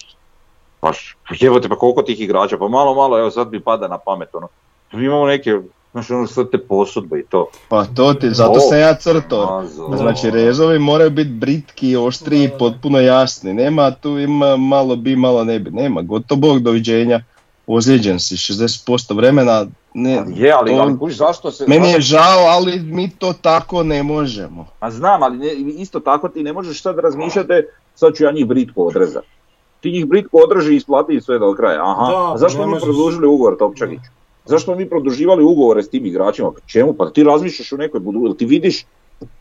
baš, 0.81 1.17
jebote, 1.39 1.69
pa 1.69 1.75
koliko 1.75 2.01
tih 2.01 2.21
igrača, 2.21 2.57
pa 2.57 2.67
malo, 2.67 2.95
malo, 2.95 3.19
evo 3.19 3.31
sad 3.31 3.51
mi 3.51 3.59
pada 3.59 3.87
na 3.87 3.97
pamet, 3.97 4.29
ono, 4.33 4.47
mi 4.93 5.05
imamo 5.05 5.25
neke, 5.25 5.59
znaš, 5.95 6.11
ono, 6.11 6.27
sve 6.27 6.49
te 6.51 6.57
posudbe 6.57 7.19
i 7.19 7.23
to. 7.23 7.47
Pa 7.69 7.85
to 7.85 8.13
ti, 8.13 8.29
zato 8.29 8.59
sam 8.59 8.79
ja 8.79 8.95
crto. 8.95 9.63
Znači 9.97 10.31
rezovi 10.31 10.79
moraju 10.79 11.09
biti 11.09 11.29
britki, 11.29 11.95
oštri 11.95 12.43
i 12.43 12.49
potpuno 12.59 12.99
jasni. 12.99 13.53
Nema 13.53 13.91
tu 13.91 14.19
ima 14.19 14.57
malo 14.57 14.95
bi, 14.95 15.15
malo 15.15 15.43
ne 15.43 15.59
bi. 15.59 15.71
Nema, 15.71 16.01
gotovo 16.01 16.39
bog 16.41 16.59
doviđenja. 16.59 17.21
Ozlijeđen 17.67 18.19
si 18.19 18.35
60% 18.35 19.15
vremena. 19.15 19.65
Ne, 19.93 20.23
Je, 20.27 20.51
ali, 20.51 20.71
to- 20.71 20.77
ali 20.77 21.13
zašto 21.13 21.51
se... 21.51 21.65
Meni 21.67 21.89
je 21.89 22.01
žao, 22.01 22.45
ali 22.47 22.79
mi 22.79 23.09
to 23.09 23.33
tako 23.33 23.83
ne 23.83 24.03
možemo. 24.03 24.67
A 24.79 24.91
znam, 24.91 25.23
ali 25.23 25.37
ne, 25.37 25.53
isto 25.53 25.99
tako 25.99 26.29
ti 26.29 26.43
ne 26.43 26.53
možeš 26.53 26.81
sad 26.81 26.99
razmišljati, 26.99 27.53
sad 27.95 28.13
ću 28.13 28.23
ja 28.23 28.31
njih 28.31 28.45
britko 28.45 28.81
odrezat. 28.81 29.23
Ti 29.81 29.91
njih 29.91 30.05
britko 30.05 30.37
održi 30.37 30.73
i 30.73 30.75
isplati 30.75 31.21
sve 31.21 31.39
do 31.39 31.53
kraja. 31.53 31.91
Aha, 31.91 32.11
Da, 32.11 32.17
a 32.17 32.31
pa 32.31 32.37
zašto 32.37 32.67
mi 32.67 32.79
produžili 32.81 33.27
ugovor 33.27 33.57
Topčagić? 33.59 33.99
Zašto 34.45 34.75
mi 34.75 34.89
produživali 34.89 35.43
ugovore 35.43 35.83
s 35.83 35.89
tim 35.89 36.05
igračima? 36.05 36.51
Pa 36.51 36.59
čemu? 36.65 36.93
Pa 36.93 37.09
ti 37.09 37.23
razmišljaš 37.23 37.73
o 37.73 37.77
nekoj 37.77 37.99
budu, 37.99 38.25
jel 38.25 38.35
ti 38.35 38.45
vidiš? 38.45 38.85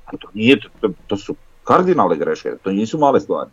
A 0.04 0.16
to 0.16 0.28
nije, 0.34 0.60
to, 0.80 0.88
to 1.06 1.16
su 1.16 1.34
kardinalne 1.64 2.16
greške, 2.16 2.56
to 2.62 2.72
nisu 2.72 2.98
male 2.98 3.20
stvari. 3.20 3.50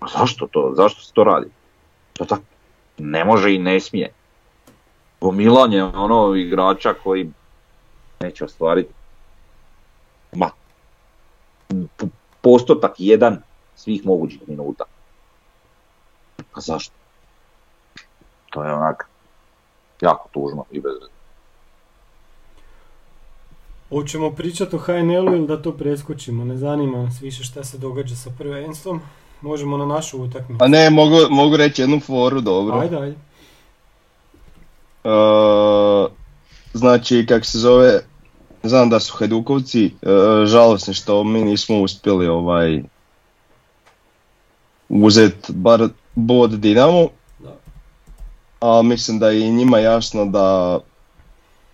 A 0.00 0.06
zašto 0.18 0.46
to? 0.46 0.72
Zašto 0.76 1.00
se 1.00 1.12
to 1.12 1.24
radi? 1.24 1.46
To 2.12 2.24
tako 2.24 2.42
ne 2.98 3.24
može 3.24 3.54
i 3.54 3.58
ne 3.58 3.80
smije. 3.80 4.12
Gomilanje 5.20 5.82
ono 5.82 6.34
igrača 6.34 6.94
koji 6.94 7.30
neće 8.20 8.44
ostvariti 8.44 8.92
ma, 10.32 10.50
postotak 12.40 12.94
jedan 12.98 13.42
svih 13.76 14.06
mogućih 14.06 14.48
minuta. 14.48 14.84
A 16.52 16.60
zašto? 16.60 17.03
To 18.54 18.64
je 18.64 18.72
onak 18.72 19.08
jako 20.00 20.28
tužno 20.32 20.64
i 20.70 20.80
bez 20.80 20.92
Hoćemo 23.88 24.30
pričati 24.30 24.76
o 24.76 24.78
HNL-u 24.78 25.34
ili 25.36 25.46
da 25.46 25.62
to 25.62 25.72
preskočimo? 25.72 26.44
Ne 26.44 26.56
zanima 26.56 26.98
nas 26.98 27.22
više 27.22 27.44
šta 27.44 27.64
se 27.64 27.78
događa 27.78 28.16
sa 28.16 28.30
prvenstvom. 28.38 29.00
Možemo 29.40 29.76
na 29.76 29.86
našu 29.86 30.22
utakmicu. 30.22 30.58
Pa 30.58 30.68
ne, 30.68 30.90
mogu, 30.90 31.16
mogu 31.30 31.56
reći 31.56 31.82
jednu 31.82 32.00
foru, 32.00 32.40
dobro. 32.40 32.78
Ajde, 32.78 32.96
ajde. 32.96 33.16
E, 35.04 35.10
znači, 36.72 37.26
kak 37.28 37.44
se 37.44 37.58
zove, 37.58 38.00
znam 38.62 38.90
da 38.90 39.00
su 39.00 39.16
Hajdukovci 39.16 39.86
e, 39.86 39.90
žalosni 40.46 40.94
što 40.94 41.24
mi 41.24 41.42
nismo 41.42 41.80
uspjeli 41.80 42.26
ovaj 42.26 42.82
uzeti 44.88 45.52
bar 45.52 45.88
bod 46.14 46.50
Dinamo. 46.50 47.08
A 48.60 48.82
mislim 48.82 49.18
da 49.18 49.28
je 49.30 49.48
i 49.48 49.52
njima 49.52 49.78
jasno 49.78 50.24
da 50.24 50.78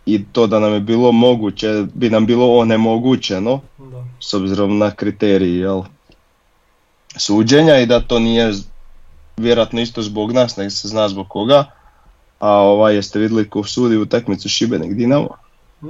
i 0.06 0.24
to 0.32 0.46
da 0.46 0.58
nam 0.58 0.72
je 0.72 0.80
bilo 0.80 1.12
moguće, 1.12 1.84
bi 1.94 2.10
nam 2.10 2.26
bilo 2.26 2.58
onemogućeno 2.58 3.60
Da. 3.78 4.04
s 4.20 4.34
obzirom 4.34 4.78
na 4.78 4.90
kriteriji 4.90 5.56
jel, 5.56 5.82
suđenja 7.16 7.78
i 7.78 7.86
da 7.86 8.00
to 8.00 8.18
nije 8.18 8.52
vjerojatno 9.36 9.80
isto 9.80 10.02
zbog 10.02 10.32
nas, 10.32 10.56
nego 10.56 10.70
se 10.70 10.88
zna 10.88 11.08
zbog 11.08 11.28
koga. 11.28 11.64
A 12.38 12.50
ovaj, 12.52 12.94
jeste 12.94 13.18
vidjeli 13.18 13.50
ko 13.50 13.64
sudi 13.64 13.96
utakmicu 13.96 14.48
Šibenik 14.48 14.92
Dinamo? 14.92 15.28
Mm. 15.82 15.88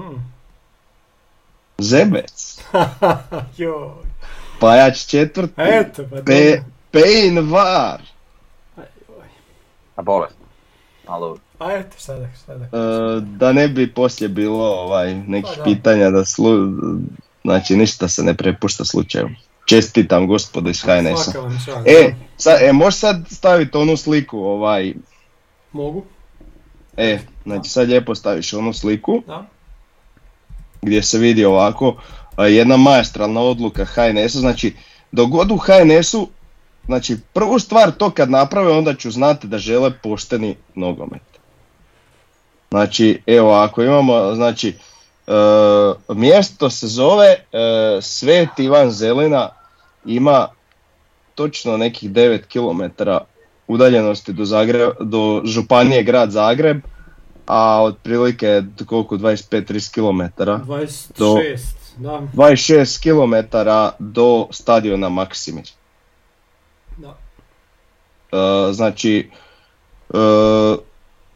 Zebec. 1.79 2.61
Pajač 4.61 5.07
četvrti, 5.07 5.55
Eto, 5.57 6.03
pa 6.11 6.17
Pe. 6.27 6.63
Pein 6.91 7.51
Var. 7.51 8.03
A 9.97 10.03
bolest. 10.03 10.40
Ali 11.11 11.39
A 11.59 11.73
eto, 11.73 11.97
šta 11.99 12.15
da, 12.15 12.29
šta 12.43 12.55
da. 12.55 12.65
E, 12.65 13.21
da 13.21 13.53
ne 13.53 13.69
bi 13.69 13.95
poslije 13.95 14.29
bilo 14.29 14.65
ovaj, 14.65 15.15
nekih 15.15 15.51
Pa 15.57 15.57
da. 15.57 15.65
pitanja 15.65 16.11
da 16.11 16.25
slu... 16.25 16.51
Znači 17.45 17.77
ništa 17.77 18.09
se 18.09 18.23
ne 18.23 18.35
prepušta 18.35 18.85
slučaju. 18.85 19.29
Čestitam 19.65 20.27
gospodo 20.27 20.71
iz 20.71 20.83
HNS-a. 20.83 21.33
E, 21.87 22.15
sa, 22.37 22.51
e, 22.61 22.73
možeš 22.73 23.01
sad 23.01 23.25
staviti 23.31 23.77
onu 23.77 23.97
sliku, 23.97 24.39
ovaj, 24.39 24.95
Mogu? 25.73 26.05
e, 26.97 27.19
znači 27.45 27.71
sad 27.71 27.89
lijepo 27.89 28.15
staviš 28.15 28.53
onu 28.53 28.73
sliku 28.73 29.23
Da. 29.27 29.47
gdje 30.83 31.03
se 31.03 31.19
vidi 31.19 31.45
ovako 31.45 31.97
jedna 32.39 32.77
maestralna 32.77 33.41
odluka 33.41 33.85
HNS-a, 33.85 34.39
znači 34.39 34.75
dok 35.13 35.31
god 35.31 35.51
u 35.51 35.57
HNS-u, 35.57 36.29
znači 36.87 37.17
prvu 37.33 37.59
stvar 37.59 37.91
to 37.91 38.11
kad 38.11 38.31
naprave 38.31 38.73
onda 38.73 38.95
ću 38.95 39.11
znati 39.11 39.47
da 39.47 39.59
žele 39.59 39.91
pošteni 40.03 40.57
nogomet. 40.75 41.23
Znači, 42.71 43.23
evo 43.27 43.53
ako 43.53 43.83
imamo, 43.83 44.35
znači, 44.35 44.69
e, 44.69 45.33
mjesto 46.15 46.71
se 46.71 46.87
zove 46.87 47.27
e, 47.27 47.39
Svet 48.03 48.59
Ivan 48.59 48.91
Zelina, 48.91 49.49
ima 50.05 50.49
točno 51.35 51.77
nekih 51.77 52.11
9 52.11 52.41
km 52.53 53.03
udaljenosti 53.67 54.33
do, 54.33 54.45
Zagreb, 54.45 54.91
do 55.01 55.43
županije 55.45 56.03
grad 56.03 56.31
Zagreb, 56.31 56.81
a 57.47 57.83
otprilike 57.83 58.63
koliko 58.87 59.17
25-30 59.17 59.95
km. 59.95 60.43
26, 60.43 61.59
da. 61.97 62.21
26 62.35 63.03
km 63.03 63.57
do 63.99 64.47
stadiona 64.51 65.09
Maksimir. 65.09 65.65
Da. 68.33 68.39
E, 68.69 68.73
znači, 68.73 69.31
e, 70.15 70.17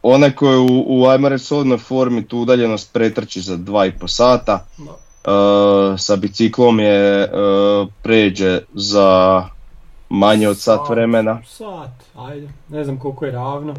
onaj 0.02 0.30
koji 0.30 0.52
je 0.52 0.58
u, 0.58 0.84
u 0.86 1.06
ajmo 1.06 1.28
reći 1.28 1.44
solidnoj 1.44 1.78
formi 1.78 2.28
tu 2.28 2.38
udaljenost 2.38 2.92
pretrči 2.92 3.40
za 3.40 3.56
2,5 3.56 4.08
sata, 4.08 4.66
da. 4.78 4.90
e, 5.94 5.98
sa 5.98 6.16
biciklom 6.16 6.80
je 6.80 7.28
pređe 8.02 8.60
za 8.74 9.42
manje 10.08 10.48
od 10.48 10.58
sat 10.58 10.80
Sat. 10.80 10.88
vremena. 10.90 11.42
Sat, 11.46 11.90
ajde. 12.16 12.48
Ne 12.68 12.84
znam 12.84 12.98
koliko 12.98 13.24
je 13.24 13.32
ravno. 13.32 13.74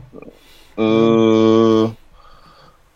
E, 0.78 1.90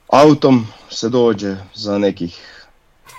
autom 0.08 0.68
se 0.90 1.10
dođe 1.10 1.56
za 1.74 1.98
nekih 1.98 2.66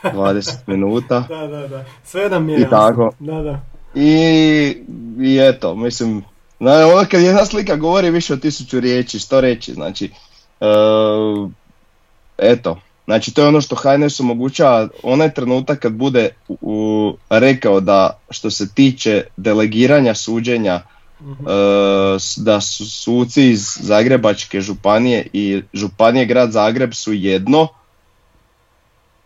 20 0.05 0.57
minuta. 0.67 1.21
Da, 1.29 1.47
da, 1.47 1.69
da. 1.69 1.85
Sve 2.05 2.29
nam 2.29 2.49
je 2.49 2.59
I 2.59 2.61
jasno. 2.61 2.77
tako. 2.79 3.13
Da, 3.19 3.43
da. 3.43 3.61
I, 3.95 4.77
i 5.21 5.39
eto, 5.41 5.75
mislim, 5.75 6.25
na, 6.61 6.87
ono 6.87 7.07
kad 7.11 7.23
jedna 7.23 7.47
slika 7.47 7.77
govori 7.77 8.11
više 8.11 8.33
od 8.33 8.41
tisuću 8.43 8.81
riječi, 8.81 9.19
što 9.19 9.41
reći, 9.41 9.75
znači, 9.75 10.11
e, 10.61 10.67
eto, 12.39 12.81
znači 13.05 13.35
to 13.35 13.43
je 13.43 13.49
ono 13.49 13.61
što 13.61 13.77
HNS 13.77 14.21
omogućava, 14.21 14.89
onaj 15.03 15.35
trenutak 15.35 15.79
kad 15.79 15.93
bude 15.93 16.29
u, 16.49 16.77
rekao 17.31 17.81
da 17.81 18.19
što 18.31 18.51
se 18.51 18.75
tiče 18.75 19.25
delegiranja 19.37 20.15
suđenja, 20.15 20.81
s- 22.19 22.39
da 22.39 22.61
su 22.61 22.91
suci 22.91 23.51
iz 23.51 23.79
Zagrebačke 23.81 24.61
županije 24.61 25.27
i 25.33 25.63
županije 25.73 26.25
grad 26.27 26.53
Zagreb 26.53 26.95
su 26.95 27.13
jedno, 27.13 27.69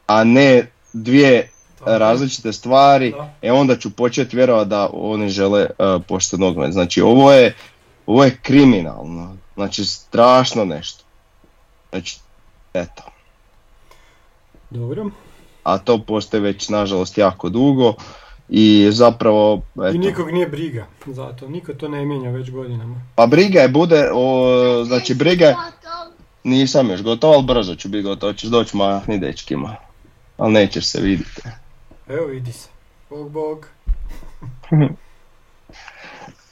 a 0.07 0.25
ne 0.25 0.71
dvije 0.93 1.51
Različite 1.87 2.53
stvari, 2.53 3.11
Da. 3.11 3.35
e 3.43 3.53
onda 3.53 3.77
ću 3.77 3.91
početi 3.91 4.37
vjerovati 4.37 4.71
da 4.71 4.91
oni 4.93 5.29
žele 5.29 5.67
uh, 5.79 6.03
pošteni 6.09 6.41
nogomet. 6.41 6.73
Znači 6.73 7.01
ovo 7.01 7.33
je, 7.33 7.55
ovo 8.07 8.25
je 8.25 8.39
kriminalno. 8.43 9.37
Znači 9.55 9.85
strašno 9.85 10.65
nešto. 10.65 11.05
Znači, 11.91 12.19
eto. 12.75 13.03
Dobro. 14.71 15.11
A 15.65 15.79
to 15.79 15.99
postoji 15.99 16.43
već 16.43 16.69
nažalost 16.69 17.19
jako 17.19 17.49
dugo 17.49 17.95
i 18.49 18.89
zapravo, 18.91 19.63
I 19.77 19.89
eto, 19.89 19.99
nikog 19.99 20.31
nije 20.31 20.49
briga 20.49 20.87
za 21.07 21.33
to, 21.33 21.49
niko 21.49 21.75
to 21.75 21.89
ne 21.89 22.05
mijenja 22.05 22.31
već 22.31 22.51
godinama. 22.51 23.01
pa 23.15 23.27
briga 23.27 23.61
je 23.61 23.69
bude, 23.69 24.11
o, 24.15 24.85
znači 24.87 25.15
briga 25.15 25.47
je, 25.47 25.57
nisam 26.45 26.91
još 26.91 27.03
gotov, 27.03 27.33
ali 27.33 27.45
brzo 27.45 27.75
ću 27.75 27.89
biti 27.89 28.03
gotov, 28.03 28.33
ćeš 28.33 28.51
doći 28.51 28.77
mahni 28.77 29.19
dečkima, 29.19 29.77
ali 30.37 30.53
nećeš 30.53 30.87
se 30.87 31.01
vidjeti. 31.01 31.43
Evo 32.09 32.27
vidi 32.27 32.53
se. 32.53 32.69
Bog, 33.11 33.31
bog. 33.31 33.67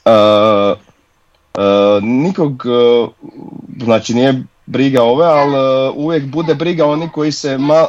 E, 0.05 0.11
e, 0.11 2.01
nikog, 2.01 2.63
e, 2.65 3.07
znači 3.83 4.13
nije 4.13 4.43
briga 4.65 5.03
ove, 5.03 5.25
ali 5.25 5.55
uvijek 5.95 6.25
bude 6.25 6.55
briga 6.55 6.85
oni 6.85 7.09
koji 7.09 7.31
se 7.31 7.57
ma, 7.57 7.85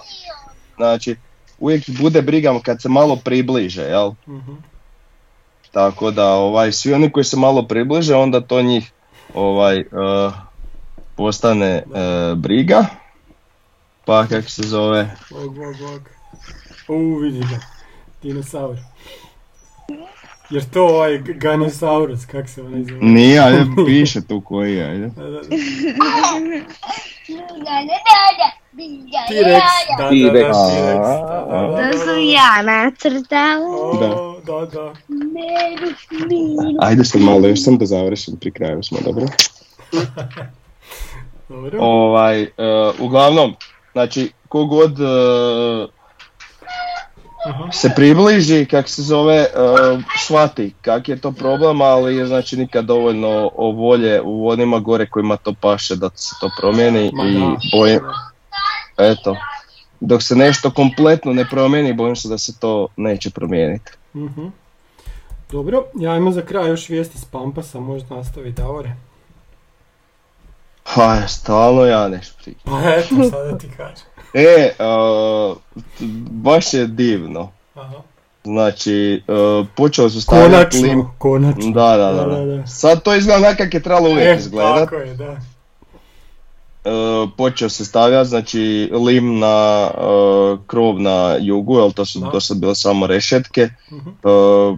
znači 0.76 1.16
uvijek 1.58 1.90
bude 2.00 2.22
briga 2.22 2.60
kad 2.62 2.82
se 2.82 2.88
malo 2.88 3.16
približe, 3.16 3.82
jel? 3.82 4.12
Mhm. 4.28 4.52
Tako 5.72 6.10
da 6.10 6.32
ovaj 6.32 6.72
svi 6.72 6.94
oni 6.94 7.12
koji 7.12 7.24
se 7.24 7.36
malo 7.36 7.62
približe 7.68 8.14
onda 8.14 8.40
to 8.40 8.62
njih 8.62 8.92
ovaj 9.34 9.84
postane 11.16 11.82
briga. 12.36 12.86
Pa 14.04 14.26
kako 14.26 14.50
se 14.50 14.62
zove? 14.62 15.16
Bog, 15.30 15.54
bog, 15.54 15.74
bog. 15.78 16.13
U, 16.88 17.16
vidi 17.16 17.38
ga. 17.38 17.58
Dinosaur. 18.22 18.76
Jer 20.50 20.64
to 20.64 20.86
ovaj 20.86 21.18
Ganosaurus, 21.18 22.26
kak 22.26 22.48
se 22.48 22.62
onaj 22.62 22.84
zove? 22.84 23.00
Nije, 23.00 23.40
ajde 23.40 23.64
piše 23.86 24.20
tu 24.28 24.40
koji 24.40 24.74
je, 24.74 24.84
ajde. 24.84 25.06
Da, 25.06 25.22
da, 25.22 25.30
da. 25.30 25.42
T-Rex. 29.28 29.62
Da, 29.98 29.98
da, 29.98 30.04
da, 30.04 30.08
T-Rex. 30.10 30.52
Da, 30.52 30.90
da, 30.90 31.50
da, 31.50 31.76
To 31.76 31.92
da, 31.92 31.98
sam 31.98 32.14
da. 32.14 32.20
ja 32.20 32.62
nacrtala. 32.62 33.66
O, 33.66 34.40
da, 34.46 34.66
da. 34.66 34.94
Ajde 36.80 37.04
sad 37.04 37.20
malo, 37.20 37.48
još 37.48 37.62
sam 37.62 37.78
da 37.78 37.86
završim, 37.86 38.36
pri 38.36 38.50
kraju 38.50 38.82
smo, 38.82 38.98
dobro? 39.04 39.26
Dobro. 41.48 41.78
Ovaj, 41.80 42.42
e, 42.42 42.48
uglavnom, 42.98 43.54
znači, 43.92 44.32
kogod 44.48 44.98
e, 47.46 47.72
se 47.72 47.90
približi, 47.96 48.66
kak 48.66 48.88
se 48.88 49.02
zove, 49.02 49.36
e, 49.36 49.48
shvati 50.18 50.74
kak 50.82 51.08
je 51.08 51.20
to 51.20 51.32
problem, 51.32 51.82
ali 51.82 52.16
je 52.16 52.26
znači 52.26 52.56
nikad 52.56 52.84
dovoljno 52.84 53.50
o 53.56 53.70
volje 53.70 54.20
u 54.24 54.48
onima 54.48 54.78
gore 54.78 55.06
kojima 55.06 55.36
to 55.36 55.54
paše 55.60 55.96
da 55.96 56.10
se 56.14 56.34
to 56.40 56.50
promijeni 56.60 57.10
Ma 57.14 57.24
i 57.24 57.34
da. 57.34 57.56
bojim, 57.78 58.00
eto, 58.98 59.36
dok 60.00 60.22
se 60.22 60.36
nešto 60.36 60.70
kompletno 60.70 61.32
ne 61.32 61.44
promijeni, 61.50 61.92
bojim 61.92 62.16
se 62.16 62.28
da 62.28 62.38
se 62.38 62.58
to 62.58 62.88
neće 62.96 63.30
promijeniti. 63.30 63.92
Mhm. 64.14 64.46
Dobro, 65.50 65.84
ja 65.94 66.16
imam 66.16 66.32
za 66.32 66.42
kraj 66.42 66.68
još 66.68 66.88
vijesti 66.88 67.18
s 67.18 67.24
Pampasa, 67.24 67.80
možda 67.80 68.16
nastavi 68.16 68.52
Davore. 68.52 68.96
Ha, 70.84 71.28
stalno 71.28 71.84
ja 71.84 72.08
nešto 72.08 72.34
pričam. 72.44 72.62
Pa 72.64 72.90
eto, 72.90 73.30
sada 73.30 73.58
ti 73.58 73.68
kažem. 73.76 74.13
E, 74.34 74.40
e, 74.40 74.74
baš 76.30 76.74
je 76.74 76.86
divno. 76.86 77.50
Aha. 77.74 77.94
Znači, 78.44 79.22
e, 79.28 79.32
počeli 79.76 80.10
su 80.10 80.20
stavljati 80.20 80.76
lim... 80.76 80.90
Konačno, 80.92 81.14
konačno. 81.18 81.70
Da, 81.72 81.96
da, 81.96 82.12
da, 82.12 82.24
Da, 82.26 82.44
da. 82.46 82.66
Sad 82.66 83.02
to 83.02 83.14
izgleda 83.14 83.38
onak 83.38 83.56
kak 83.56 83.74
je 83.74 83.82
trebalo 83.82 84.10
uvijek 84.10 84.28
E, 84.28 84.36
izgledat. 84.36 84.78
tako 84.78 84.96
je, 84.96 85.14
da. 85.14 85.36
E, 86.84 86.90
počeo 87.36 87.68
se 87.68 87.84
stavljati, 87.84 88.28
znači, 88.28 88.60
lim 88.94 89.38
na 89.38 89.88
e, 89.88 89.98
krov 90.66 91.00
na 91.00 91.36
jugu, 91.40 91.78
jer 91.78 91.92
to 91.92 92.04
su 92.04 92.20
Da. 92.20 92.26
do 92.26 92.40
sad 92.40 92.56
bile 92.56 92.74
samo 92.74 93.06
rešetke. 93.06 93.68
Mhm. 93.92 94.08
E, 94.08 94.76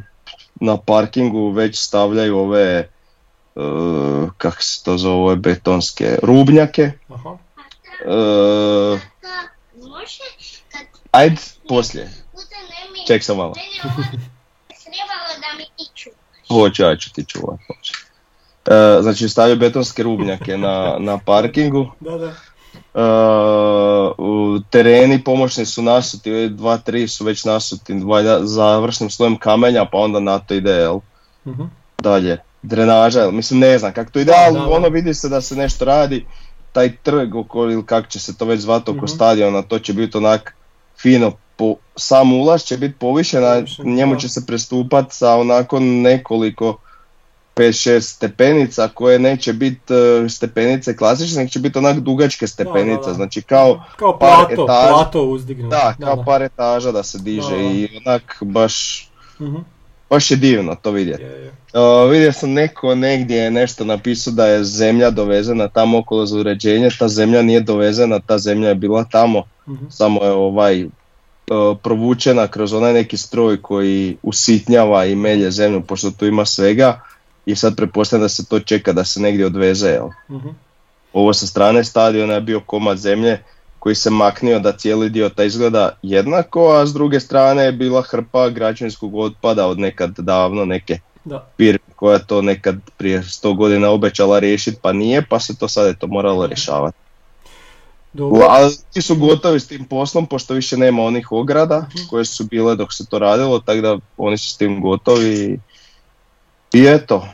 na 0.61 0.77
parkingu 0.77 1.51
već 1.51 1.79
stavljaju 1.79 2.39
ove, 2.39 2.89
kak 4.37 4.63
se 4.63 4.85
to 4.85 4.99
zove, 4.99 5.37
betonske 5.37 6.19
rubnjake. 6.23 6.91
Aha. 7.09 7.37
E, 8.01 8.99
ajde, 11.11 11.37
poslije. 11.69 12.11
Ček 13.07 13.25
sam 13.25 13.37
malo. 13.37 13.55
Hoću, 16.49 16.83
ja 16.83 16.97
ću 16.97 17.13
ti 17.13 17.25
čuvat. 17.25 17.61
E, 18.67 19.03
znači 19.03 19.29
stavljaju 19.29 19.59
betonske 19.59 20.03
rubnjake 20.03 20.57
na, 20.59 20.97
na 20.99 21.19
parkingu. 21.19 21.87
Da, 22.01 22.19
da. 22.19 22.27
E, 22.95 23.03
u 24.19 24.59
tereni 24.71 25.25
pomoćni 25.25 25.67
su 25.67 25.83
nasuti, 25.83 26.49
dva, 26.49 26.79
tri 26.79 27.09
su 27.09 27.25
već 27.25 27.45
nasuti 27.45 27.95
valjda 27.95 28.47
završnim 28.47 29.11
slojem 29.11 29.39
kamenja, 29.39 29.85
pa 29.85 29.99
onda 29.99 30.21
na 30.21 30.39
to 30.39 30.55
ide 30.55 30.71
jel, 30.73 30.99
Mhm. 31.47 31.63
dalje. 31.99 32.39
Drenaža, 32.63 33.21
jel, 33.21 33.31
mislim 33.33 33.61
ne 33.61 33.79
znam 33.79 33.93
kako 33.93 34.11
to 34.11 34.19
ide, 34.19 34.33
ali 34.37 34.59
ono 34.59 34.89
vidi 34.89 35.15
se 35.15 35.29
da 35.29 35.41
se 35.41 35.57
nešto 35.57 35.85
radi. 35.85 36.27
Taj 36.77 36.97
trg 36.97 37.35
oko, 37.35 37.63
ili 37.63 37.87
kako 37.87 38.09
će 38.09 38.21
se 38.21 38.37
to 38.37 38.45
već 38.45 38.61
zvati 38.61 38.91
oko 38.91 38.97
Mhm. 38.99 39.07
stadiona, 39.07 39.63
to 39.63 39.79
će 39.79 39.93
biti 39.93 40.17
onak 40.17 40.55
fino, 40.99 41.33
po, 41.57 41.75
sam 41.97 42.33
ulaz 42.35 42.63
će 42.63 42.77
biti 42.77 42.95
povišen, 42.95 43.45
a 43.45 43.63
njemu 43.81 44.15
da. 44.15 44.21
će 44.21 44.29
se 44.29 44.47
pristupat 44.47 45.07
sa 45.11 45.35
onako 45.35 45.81
nekoliko 45.81 46.79
5-6 47.55 48.01
stepenica 48.03 48.89
koje 48.89 49.19
neće 49.19 49.53
biti 49.53 49.95
e, 50.25 50.29
stepenice 50.29 50.97
klasične, 50.97 51.39
nego 51.39 51.49
će 51.49 51.59
biti 51.59 51.79
onak 51.79 51.99
dugačke 51.99 52.47
stepenice, 52.47 53.07
da. 53.07 53.15
znači 53.15 53.43
kao 53.43 53.85
Kao 53.97 54.19
par 54.19 54.29
plato, 54.47 54.53
etaža. 54.55 54.89
plato 54.89 55.39
da, 55.71 55.95
kao 55.97 56.25
par 56.25 56.43
etaža 56.43 56.93
da 56.93 57.03
se 57.03 57.19
diže 57.19 57.51
Da, 57.51 57.57
da. 57.57 57.63
i 57.63 57.89
onak 57.99 58.37
baš, 58.43 59.09
Mhm. 59.41 59.57
Baš 60.11 60.31
je 60.31 60.37
divno 60.37 60.75
to 60.75 60.91
vidjeti. 60.91 61.23
Je, 61.23 61.29
je. 61.29 61.49
Uh, 61.49 62.11
vidio 62.11 62.33
sam 62.33 62.53
neko 62.53 62.95
negdje 62.95 63.37
je 63.37 63.51
nešto 63.51 63.85
napisao 63.85 64.33
da 64.33 64.47
je 64.47 64.65
zemlja 64.65 65.11
dovezena 65.11 65.69
tamo 65.69 65.99
okolo 65.99 66.27
za 66.27 66.39
uređenje, 66.39 66.89
ta 66.99 67.09
zemlja 67.09 67.43
nije 67.43 67.61
dovezena, 67.61 68.21
ta 68.21 68.39
zemlja 68.39 68.69
je 68.69 68.75
bila 68.75 69.05
tamo, 69.05 69.43
Mhm. 69.69 69.85
samo 69.91 70.25
je 70.25 70.31
ovaj 70.31 70.85
uh, 70.85 70.91
provučena 71.83 72.49
kroz 72.49 72.73
onaj 72.73 72.93
neki 72.93 73.17
stroj 73.17 73.63
koji 73.63 74.17
usitnjava 74.23 75.05
i 75.05 75.15
melje 75.17 75.51
zemlju, 75.51 75.83
pošto 75.83 76.11
tu 76.11 76.27
ima 76.27 76.45
svega 76.47 77.01
i 77.47 77.57
sad 77.57 77.77
pretpostavljam 77.77 78.25
da 78.25 78.29
se 78.29 78.47
to 78.47 78.61
čeka 78.61 78.93
da 78.93 79.05
se 79.05 79.21
negdje 79.21 79.47
odveze, 79.47 79.89
jel? 79.89 80.09
Mhm. 80.31 80.49
Ovo 81.13 81.33
sa 81.35 81.47
strane 81.47 81.85
stadiona 81.85 82.35
je 82.35 82.41
bio 82.41 82.61
komad 82.61 82.99
zemlje 82.99 83.39
koji 83.87 83.95
se 83.95 84.11
maknio 84.11 84.59
da 84.59 84.73
cijeli 84.73 85.11
dio 85.11 85.29
ta 85.29 85.45
izgleda 85.45 85.91
jednako, 86.03 86.69
a 86.73 86.87
s 86.87 86.93
druge 86.93 87.21
strane 87.21 87.63
je 87.65 87.73
bila 87.73 88.03
hrpa 88.03 88.49
građevinskog 88.49 89.15
otpada 89.15 89.67
od 89.67 89.79
nekad 89.79 90.19
davno 90.19 90.65
neke 90.65 90.99
Da. 91.25 91.49
firme 91.57 91.95
koja 91.97 92.19
to 92.19 92.43
nekad 92.43 92.77
prije 92.97 93.23
100 93.23 93.57
godina 93.57 93.91
obećala 93.91 94.39
riješiti 94.39 94.79
pa 94.83 94.93
nije, 94.93 95.23
pa 95.31 95.41
se 95.41 95.57
to 95.59 95.69
sad 95.69 95.87
je 95.87 95.99
to 95.99 96.07
moralo 96.07 96.47
rješavati. 96.47 96.97
Dobro. 98.13 98.47
Ali 98.51 98.75
ti 98.93 99.03
su 99.03 99.17
gotovi 99.17 99.61
s 99.61 99.69
tim 99.69 99.85
poslom 99.85 100.27
pošto 100.27 100.55
više 100.55 100.77
nema 100.77 101.03
onih 101.03 101.33
ograda 101.33 101.87
koje 102.11 102.25
su 102.25 102.45
bile 102.45 102.77
dok 102.77 102.93
se 102.93 103.07
to 103.07 103.19
radilo, 103.19 103.59
tako 103.59 103.81
da 103.81 103.99
oni 104.17 104.39
su 104.39 104.49
s 104.49 104.57
tim 104.57 104.81
gotovi 104.81 105.61
i 106.73 106.87
eto. 106.87 107.29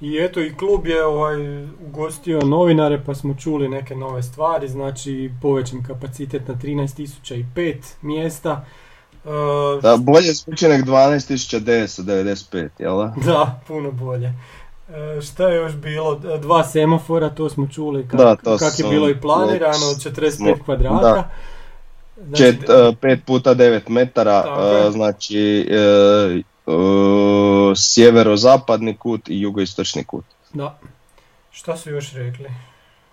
I 0.00 0.18
eto 0.18 0.40
i 0.40 0.54
klub 0.54 0.86
je 0.86 1.04
ovaj, 1.04 1.36
ugostio 1.80 2.40
novinare 2.40 3.02
pa 3.06 3.14
smo 3.14 3.34
čuli 3.34 3.68
neke 3.68 3.94
nove 3.94 4.22
stvari, 4.22 4.68
znači 4.68 5.30
povećan 5.42 5.82
kapacitet 5.82 6.48
na 6.48 6.54
13.005 6.54 7.74
mjesta. 8.02 8.64
E, 9.24 9.28
Da, 9.82 9.96
bolje 9.96 10.32
zvuči 10.32 10.68
nek 10.68 10.84
12.995, 10.84 12.68
jel 12.78 12.96
da? 12.96 13.14
Da, 13.26 13.60
puno 13.66 13.90
bolje. 13.92 14.32
E, 15.16 15.20
šta 15.22 15.48
je 15.48 15.56
još 15.56 15.74
bilo? 15.74 16.20
E, 16.26 16.38
Dva 16.38 16.64
semafora, 16.64 17.30
to 17.30 17.48
smo 17.48 17.66
čuli 17.66 18.08
kak, 18.08 18.20
Da, 18.20 18.36
to 18.36 18.56
kak 18.58 18.78
je 18.78 18.84
bilo 18.90 19.08
i 19.08 19.20
planirano, 19.20 19.86
od 19.86 19.96
45 19.96 20.30
smo- 20.30 20.64
kvadrata. 20.64 21.00
da. 21.02 21.30
Znači, 22.18 22.42
Čet, 22.42 22.62
e, 22.62 22.92
pet 23.00 23.20
puta 23.26 23.54
9 23.54 23.80
metara, 23.88 24.44
znači 24.90 25.66
sjeverozapadni 27.76 28.96
kut 28.96 29.28
i 29.28 29.40
jugoistočni 29.40 30.04
kut. 30.04 30.24
Da. 30.52 30.78
Šta 31.50 31.76
su 31.76 31.90
još 31.90 32.12
rekli? 32.12 32.44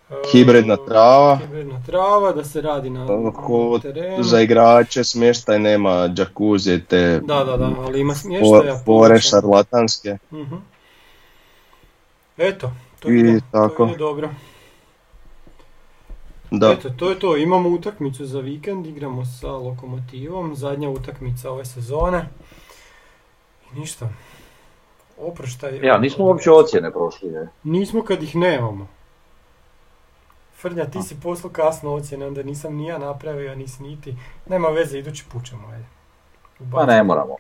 E, 0.10 0.14
Hibridna 0.32 0.78
trava. 0.78 1.36
Hibridna 1.38 1.82
trava, 1.86 2.32
da 2.32 2.44
se 2.44 2.62
radi 2.62 2.90
na, 2.90 3.08
terenu. 3.82 4.24
Za 4.24 4.42
igrače 4.42 5.04
smještaj 5.04 5.60
nema 5.60 6.08
džakuzije 6.08 6.86
te 6.86 7.20
Da, 7.20 7.44
da, 7.44 7.58
da, 7.58 7.72
ali 7.78 8.00
ima 8.02 8.16
smještaja. 8.16 8.82
povećan. 8.86 9.30
šarlatanske. 9.30 10.18
Mhm. 10.32 10.56
Eto, 12.38 12.72
to 13.00 13.10
I 13.10 13.20
ide, 13.20 13.40
tako. 13.52 13.88
to 13.88 13.96
dobro. 13.96 14.30
Da. 16.52 16.72
Eto, 16.72 16.90
to 16.90 17.10
je 17.10 17.20
to. 17.20 17.38
Imamo 17.38 17.70
utakmicu 17.70 18.26
za 18.26 18.40
vikend, 18.40 18.86
igramo 18.88 19.26
sa 19.26 19.48
Lokomotivom, 19.48 20.56
zadnja 20.56 20.90
utakmica 20.90 21.52
ove 21.52 21.66
sezone. 21.66 22.30
I 23.74 23.80
ništa. 23.80 24.10
Oproštaj. 25.20 25.80
Ja, 25.84 25.98
nismo 25.98 26.26
uopće 26.26 26.52
ocjene 26.52 26.92
prošli, 26.92 27.30
ne? 27.32 27.48
Nismo 27.64 28.04
kad 28.04 28.24
ih 28.24 28.36
nemamo. 28.36 28.88
Frnja, 30.56 30.86
ti 30.86 31.02
si 31.02 31.16
poslao 31.24 31.52
kasno 31.52 31.94
ocjene, 31.94 32.28
onda 32.28 32.44
nisam 32.44 32.76
ni 32.76 32.86
ja 32.86 32.98
napravio, 32.98 33.56
nisi 33.56 33.84
niti. 33.84 34.16
Nema 34.46 34.68
veze, 34.68 35.00
idući 35.00 35.26
put 35.32 35.46
ćemo, 35.46 35.68
ajde. 35.68 35.86
Pa 36.72 36.86
ne 36.86 37.04
moramo. 37.04 37.36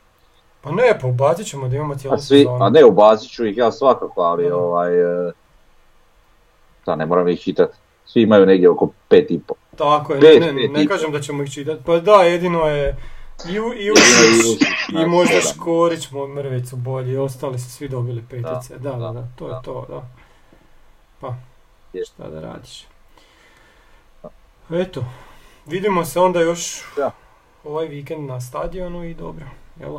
Pa 0.62 0.72
ne, 0.72 1.00
pa 1.02 1.08
ubacit 1.08 1.48
ćemo 1.48 1.68
da 1.68 1.76
imamo 1.76 1.96
cijelu 1.96 2.16
A, 2.16 2.20
svi, 2.20 2.38
sezonu. 2.38 2.64
a 2.66 2.70
ne, 2.70 2.86
ubacit 2.86 3.32
ću 3.32 3.46
ih 3.46 3.58
ja 3.58 3.72
svakako, 3.72 4.22
ali 4.22 4.52
ovaj... 4.52 5.28
e, 5.28 5.32
Da, 6.86 6.96
ne 6.96 7.06
moram 7.06 7.28
ih 7.28 7.40
čitati. 7.40 7.74
Svi 8.06 8.22
imaju 8.22 8.46
negdje 8.46 8.70
oko 8.70 8.90
pet 9.08 9.32
i 9.32 9.40
po. 9.40 9.54
Tako 9.78 10.14
je, 10.14 10.20
Pet, 10.20 10.42
ne, 10.42 10.54
ne, 10.54 10.62
pet 10.62 10.72
ne 10.72 10.84
i- 10.84 10.88
kažem 10.88 11.12
da 11.12 11.20
ćemo 11.22 11.44
ih 11.44 11.52
čitati. 11.52 11.84
Pa 11.86 12.00
da, 12.00 12.12
jedino 12.14 12.60
je 12.60 12.96
i, 13.46 13.60
u- 13.60 13.74
i 13.74 13.86
Ivušić, 13.86 14.62
i 14.90 14.94
da, 14.94 15.08
možda. 15.08 15.42
Škorić, 15.44 16.08
mo- 16.08 16.28
Mrvicu 16.28 16.76
bolji, 16.76 17.18
ostali 17.18 17.60
su 17.60 17.72
svi 17.72 17.90
dobili 17.90 18.22
petice. 18.22 18.78
Da, 18.78 18.92
da, 18.92 18.98
da, 18.98 19.12
da, 19.12 19.28
to 19.36 19.48
je 19.48 19.52
da. 19.52 19.62
to, 19.62 19.86
da. 19.90 20.08
Pa, 21.22 21.36
Je. 21.94 22.06
šta 22.06 22.30
da 22.30 22.40
radiš. 22.42 22.86
Eto, 24.72 25.06
vidimo 25.66 26.06
se 26.06 26.20
onda 26.20 26.42
još 26.42 26.82
Da. 26.96 27.12
ovaj 27.64 27.86
vikend 27.88 28.28
na 28.28 28.42
stadionu 28.42 29.04
i 29.04 29.14
dobro, 29.14 29.46
jel? 29.80 29.98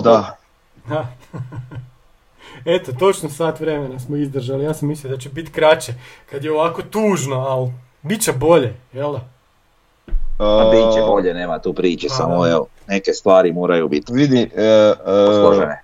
Da, 0.00 0.36
Da. 0.88 1.06
Eto, 2.66 2.92
točno 2.92 3.28
sat 3.30 3.60
vremena 3.60 3.98
smo 3.98 4.16
izdržali, 4.16 4.64
ja 4.64 4.74
sam 4.74 4.88
mislio 4.88 5.10
da 5.10 5.18
će 5.18 5.28
biti 5.28 5.52
kraće, 5.52 5.94
kad 6.30 6.44
je 6.44 6.52
ovako 6.52 6.82
tužno, 6.82 7.36
ali 7.36 7.72
bit 8.02 8.22
će 8.22 8.32
bolje, 8.32 8.74
jel 8.92 9.12
da? 9.12 9.28
A 10.38 10.70
bit 10.70 10.94
će 10.94 11.00
bolje, 11.02 11.34
nema 11.34 11.58
tu 11.58 11.72
priče, 11.72 12.08
Pa, 12.08 12.14
samo 12.14 12.46
evo, 12.46 12.66
neke 12.86 13.12
stvari 13.12 13.52
moraju 13.52 13.88
biti 13.88 14.12
Vidi, 14.12 14.50
e, 14.54 14.62
e, 14.64 14.94
posložene. 15.26 15.82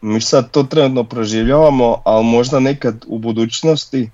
mi 0.00 0.20
sad 0.20 0.50
to 0.50 0.62
trenutno 0.62 1.04
proživljavamo, 1.04 1.96
ali 2.04 2.24
možda 2.24 2.60
nekad 2.60 3.04
u 3.06 3.18
budućnosti 3.18 4.10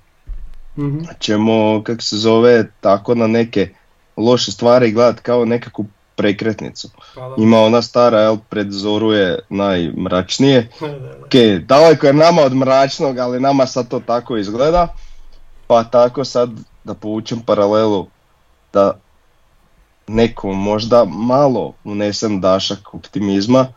Mhm. 0.77 0.99
ćemo, 1.19 1.83
kako 1.83 2.01
se 2.01 2.17
zove, 2.17 2.67
tako 2.81 3.15
na 3.15 3.27
neke 3.27 3.69
loše 4.17 4.51
stvari 4.51 4.91
gledat 4.91 5.19
kao 5.19 5.45
nekakvu 5.45 5.85
prekretnicu. 6.15 6.89
Pa 7.15 7.21
da. 7.21 7.35
Ima 7.37 7.59
ona 7.59 7.81
stara, 7.81 8.19
jel, 8.19 8.37
pred 8.49 8.71
zoru 8.71 9.11
je 9.11 9.39
najmračnije. 9.49 10.69
Da, 10.81 10.87
da, 10.87 10.99
da. 10.99 11.09
Ok, 11.17 11.33
daleko 11.61 12.07
je 12.07 12.13
nama 12.13 12.41
od 12.41 12.53
mračnog, 12.53 13.17
ali 13.17 13.39
nama 13.39 13.65
sad 13.65 13.87
to 13.87 13.99
tako 13.99 14.37
izgleda. 14.37 14.87
Pa 15.67 15.83
tako 15.83 16.25
sad 16.25 16.49
da 16.83 16.93
povučem 16.93 17.39
paralelu 17.39 18.07
da 18.73 18.99
nekom 20.07 20.57
možda 20.57 21.05
malo 21.05 21.73
unesem 21.83 22.41
dašak 22.41 22.93
optimizma. 22.93 23.67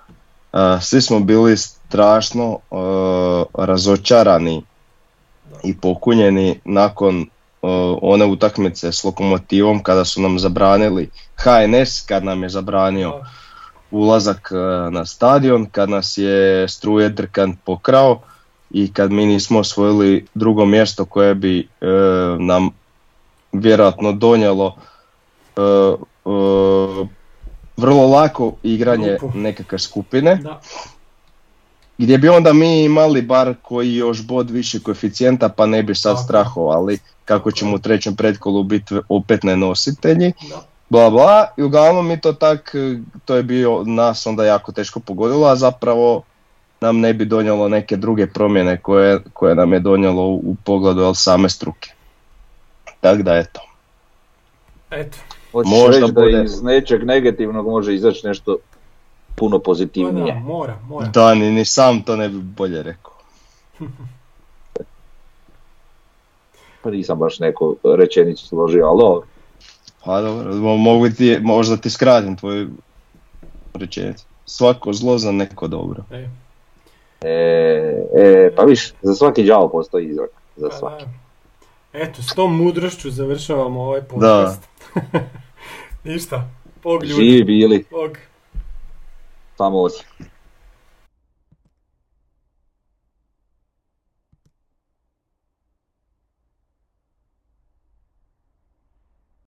A, 0.53 0.81
svi 0.81 1.01
smo 1.01 1.21
bili 1.21 1.57
strašno 1.57 2.59
a, 2.71 3.43
razočarani 3.55 4.63
i 5.65 5.77
pokunjeni 5.77 6.61
nakon 6.65 7.27
a, 7.63 7.97
one 8.03 8.27
utakmice 8.27 8.93
s 8.93 9.05
lokomotivom 9.05 9.83
kada 9.83 10.05
su 10.05 10.23
nam 10.23 10.39
zabranili 10.39 11.11
HNS, 11.37 12.01
kad 12.07 12.25
nam 12.25 12.43
je 12.43 12.49
zabranio 12.49 13.21
ulazak 13.91 14.53
e, 14.53 14.91
na 14.91 15.07
stadion, 15.07 15.67
kad 15.67 15.91
nas 15.91 16.19
je 16.19 16.69
struje 16.69 17.09
drkan 17.09 17.57
pokrao 17.65 18.21
i 18.71 18.93
kad 18.93 19.13
mi 19.13 19.27
nismo 19.27 19.59
osvojili 19.59 20.27
drugo 20.35 20.67
mjesto 20.67 21.05
koje 21.05 21.35
bi 21.35 21.59
e, 21.61 21.87
nam 22.39 22.71
vjerojatno 23.53 24.13
donijelo 24.13 24.77
e, 24.77 25.61
e, 25.61 25.95
vrlo 27.77 28.07
lako 28.07 28.53
igranje 28.63 29.19
nekakve 29.35 29.79
skupine, 29.79 30.35
Da. 30.37 30.61
gdje 31.99 32.19
bi 32.19 32.29
onda 32.29 32.53
mi 32.53 32.85
imali 32.85 33.23
bar 33.23 33.55
koji 33.63 33.95
još 33.95 34.27
bod 34.27 34.51
više 34.51 34.81
koeficijenta 34.81 35.49
pa 35.49 35.67
ne 35.67 35.83
bi 35.83 35.95
sad 35.95 36.17
strahovali 36.25 36.99
kako 37.25 37.51
ćemo 37.51 37.75
u 37.75 37.79
trećem 37.79 38.17
pretkolu 38.17 38.63
biti 38.63 38.95
opet 39.09 39.43
nenositelji 39.43 40.33
Da. 40.49 40.63
bla 40.89 41.11
bla 41.11 41.47
i 41.57 41.63
uglavnom 41.63 42.09
mi 42.09 42.21
to 42.21 42.33
tak, 42.33 42.75
e, 42.75 42.99
to 43.25 43.37
je 43.37 43.43
bio 43.43 43.83
nas 43.87 44.27
onda 44.27 44.45
jako 44.45 44.73
teško 44.73 45.01
pogodilo, 45.01 45.47
a 45.47 45.57
zapravo 45.57 46.23
nam 46.81 47.01
ne 47.01 47.15
bi 47.15 47.25
donijelo 47.25 47.69
neke 47.69 47.97
druge 47.97 48.27
promjene 48.27 48.81
koje, 48.81 49.21
koje 49.33 49.55
nam 49.55 49.73
je 49.73 49.81
donijelo 49.81 50.23
u, 50.23 50.35
u 50.35 50.57
pogledu 50.65 51.15
same 51.15 51.49
struke. 51.49 51.91
Tako 53.01 53.23
da 53.23 53.35
eto. 53.35 53.61
Eto. 54.91 55.19
Hoćeš 55.53 55.71
možda 55.71 56.01
reći 56.01 56.13
da 56.13 56.21
bude- 56.21 56.43
iz 56.45 56.63
nečeg 56.63 57.05
negativnog 57.05 57.67
može 57.67 57.95
izaći 57.95 58.27
nešto 58.27 58.57
puno 59.35 59.51
Pa 59.51 59.59
da, 59.59 59.63
pozitivnije. 59.63 60.35
mora, 60.37 60.79
mora. 60.83 61.07
Da, 61.07 61.35
ni, 61.35 61.51
ni 61.51 61.65
sam 61.65 62.03
to 62.03 62.17
ne 62.17 62.29
bi 62.29 62.39
bolje 62.39 62.83
rekao. 62.83 63.13
Pa 66.83 66.91
nisam 66.91 67.19
baš 67.19 67.39
neku 67.39 67.77
rečenicu 67.97 68.47
složio, 68.47 68.87
ali 68.87 68.99
dobro. 68.99 69.27
Pa 70.05 70.21
dobro, 70.21 70.53
mo- 70.53 70.77
mogu 70.77 71.09
ti, 71.09 71.39
možda 71.41 71.77
ti 71.77 71.91
skratim 71.91 72.37
tvoju 72.37 72.71
rečenicu. 73.75 74.25
Svako 74.47 74.93
zlo 74.93 75.19
za 75.19 75.33
neko 75.33 75.67
dobro. 75.69 76.03
E, 76.11 76.29
E, 77.23 77.31
e, 78.17 78.53
pa 78.57 78.63
viš, 78.63 78.93
za 79.03 79.15
svaki 79.15 79.45
đavo 79.45 79.69
postoji 79.69 80.07
izrak. 80.07 80.31
Za 80.57 80.69
pa 80.69 80.77
svaki. 80.77 81.05
da. 81.05 81.11
Eto, 81.95 82.23
s 82.23 82.27
tom 82.27 82.57
mudrošću 82.57 83.11
završavamo 83.11 83.83
ovaj 83.83 84.03
podcast. 84.03 84.69
Ništa. 86.05 86.51
Pog 86.83 87.05
ljudi. 87.05 87.23
Živi 87.23 87.45
bili, 87.45 87.85
Pog. 87.91 88.19
samo 89.57 89.83
osi. 89.83 90.05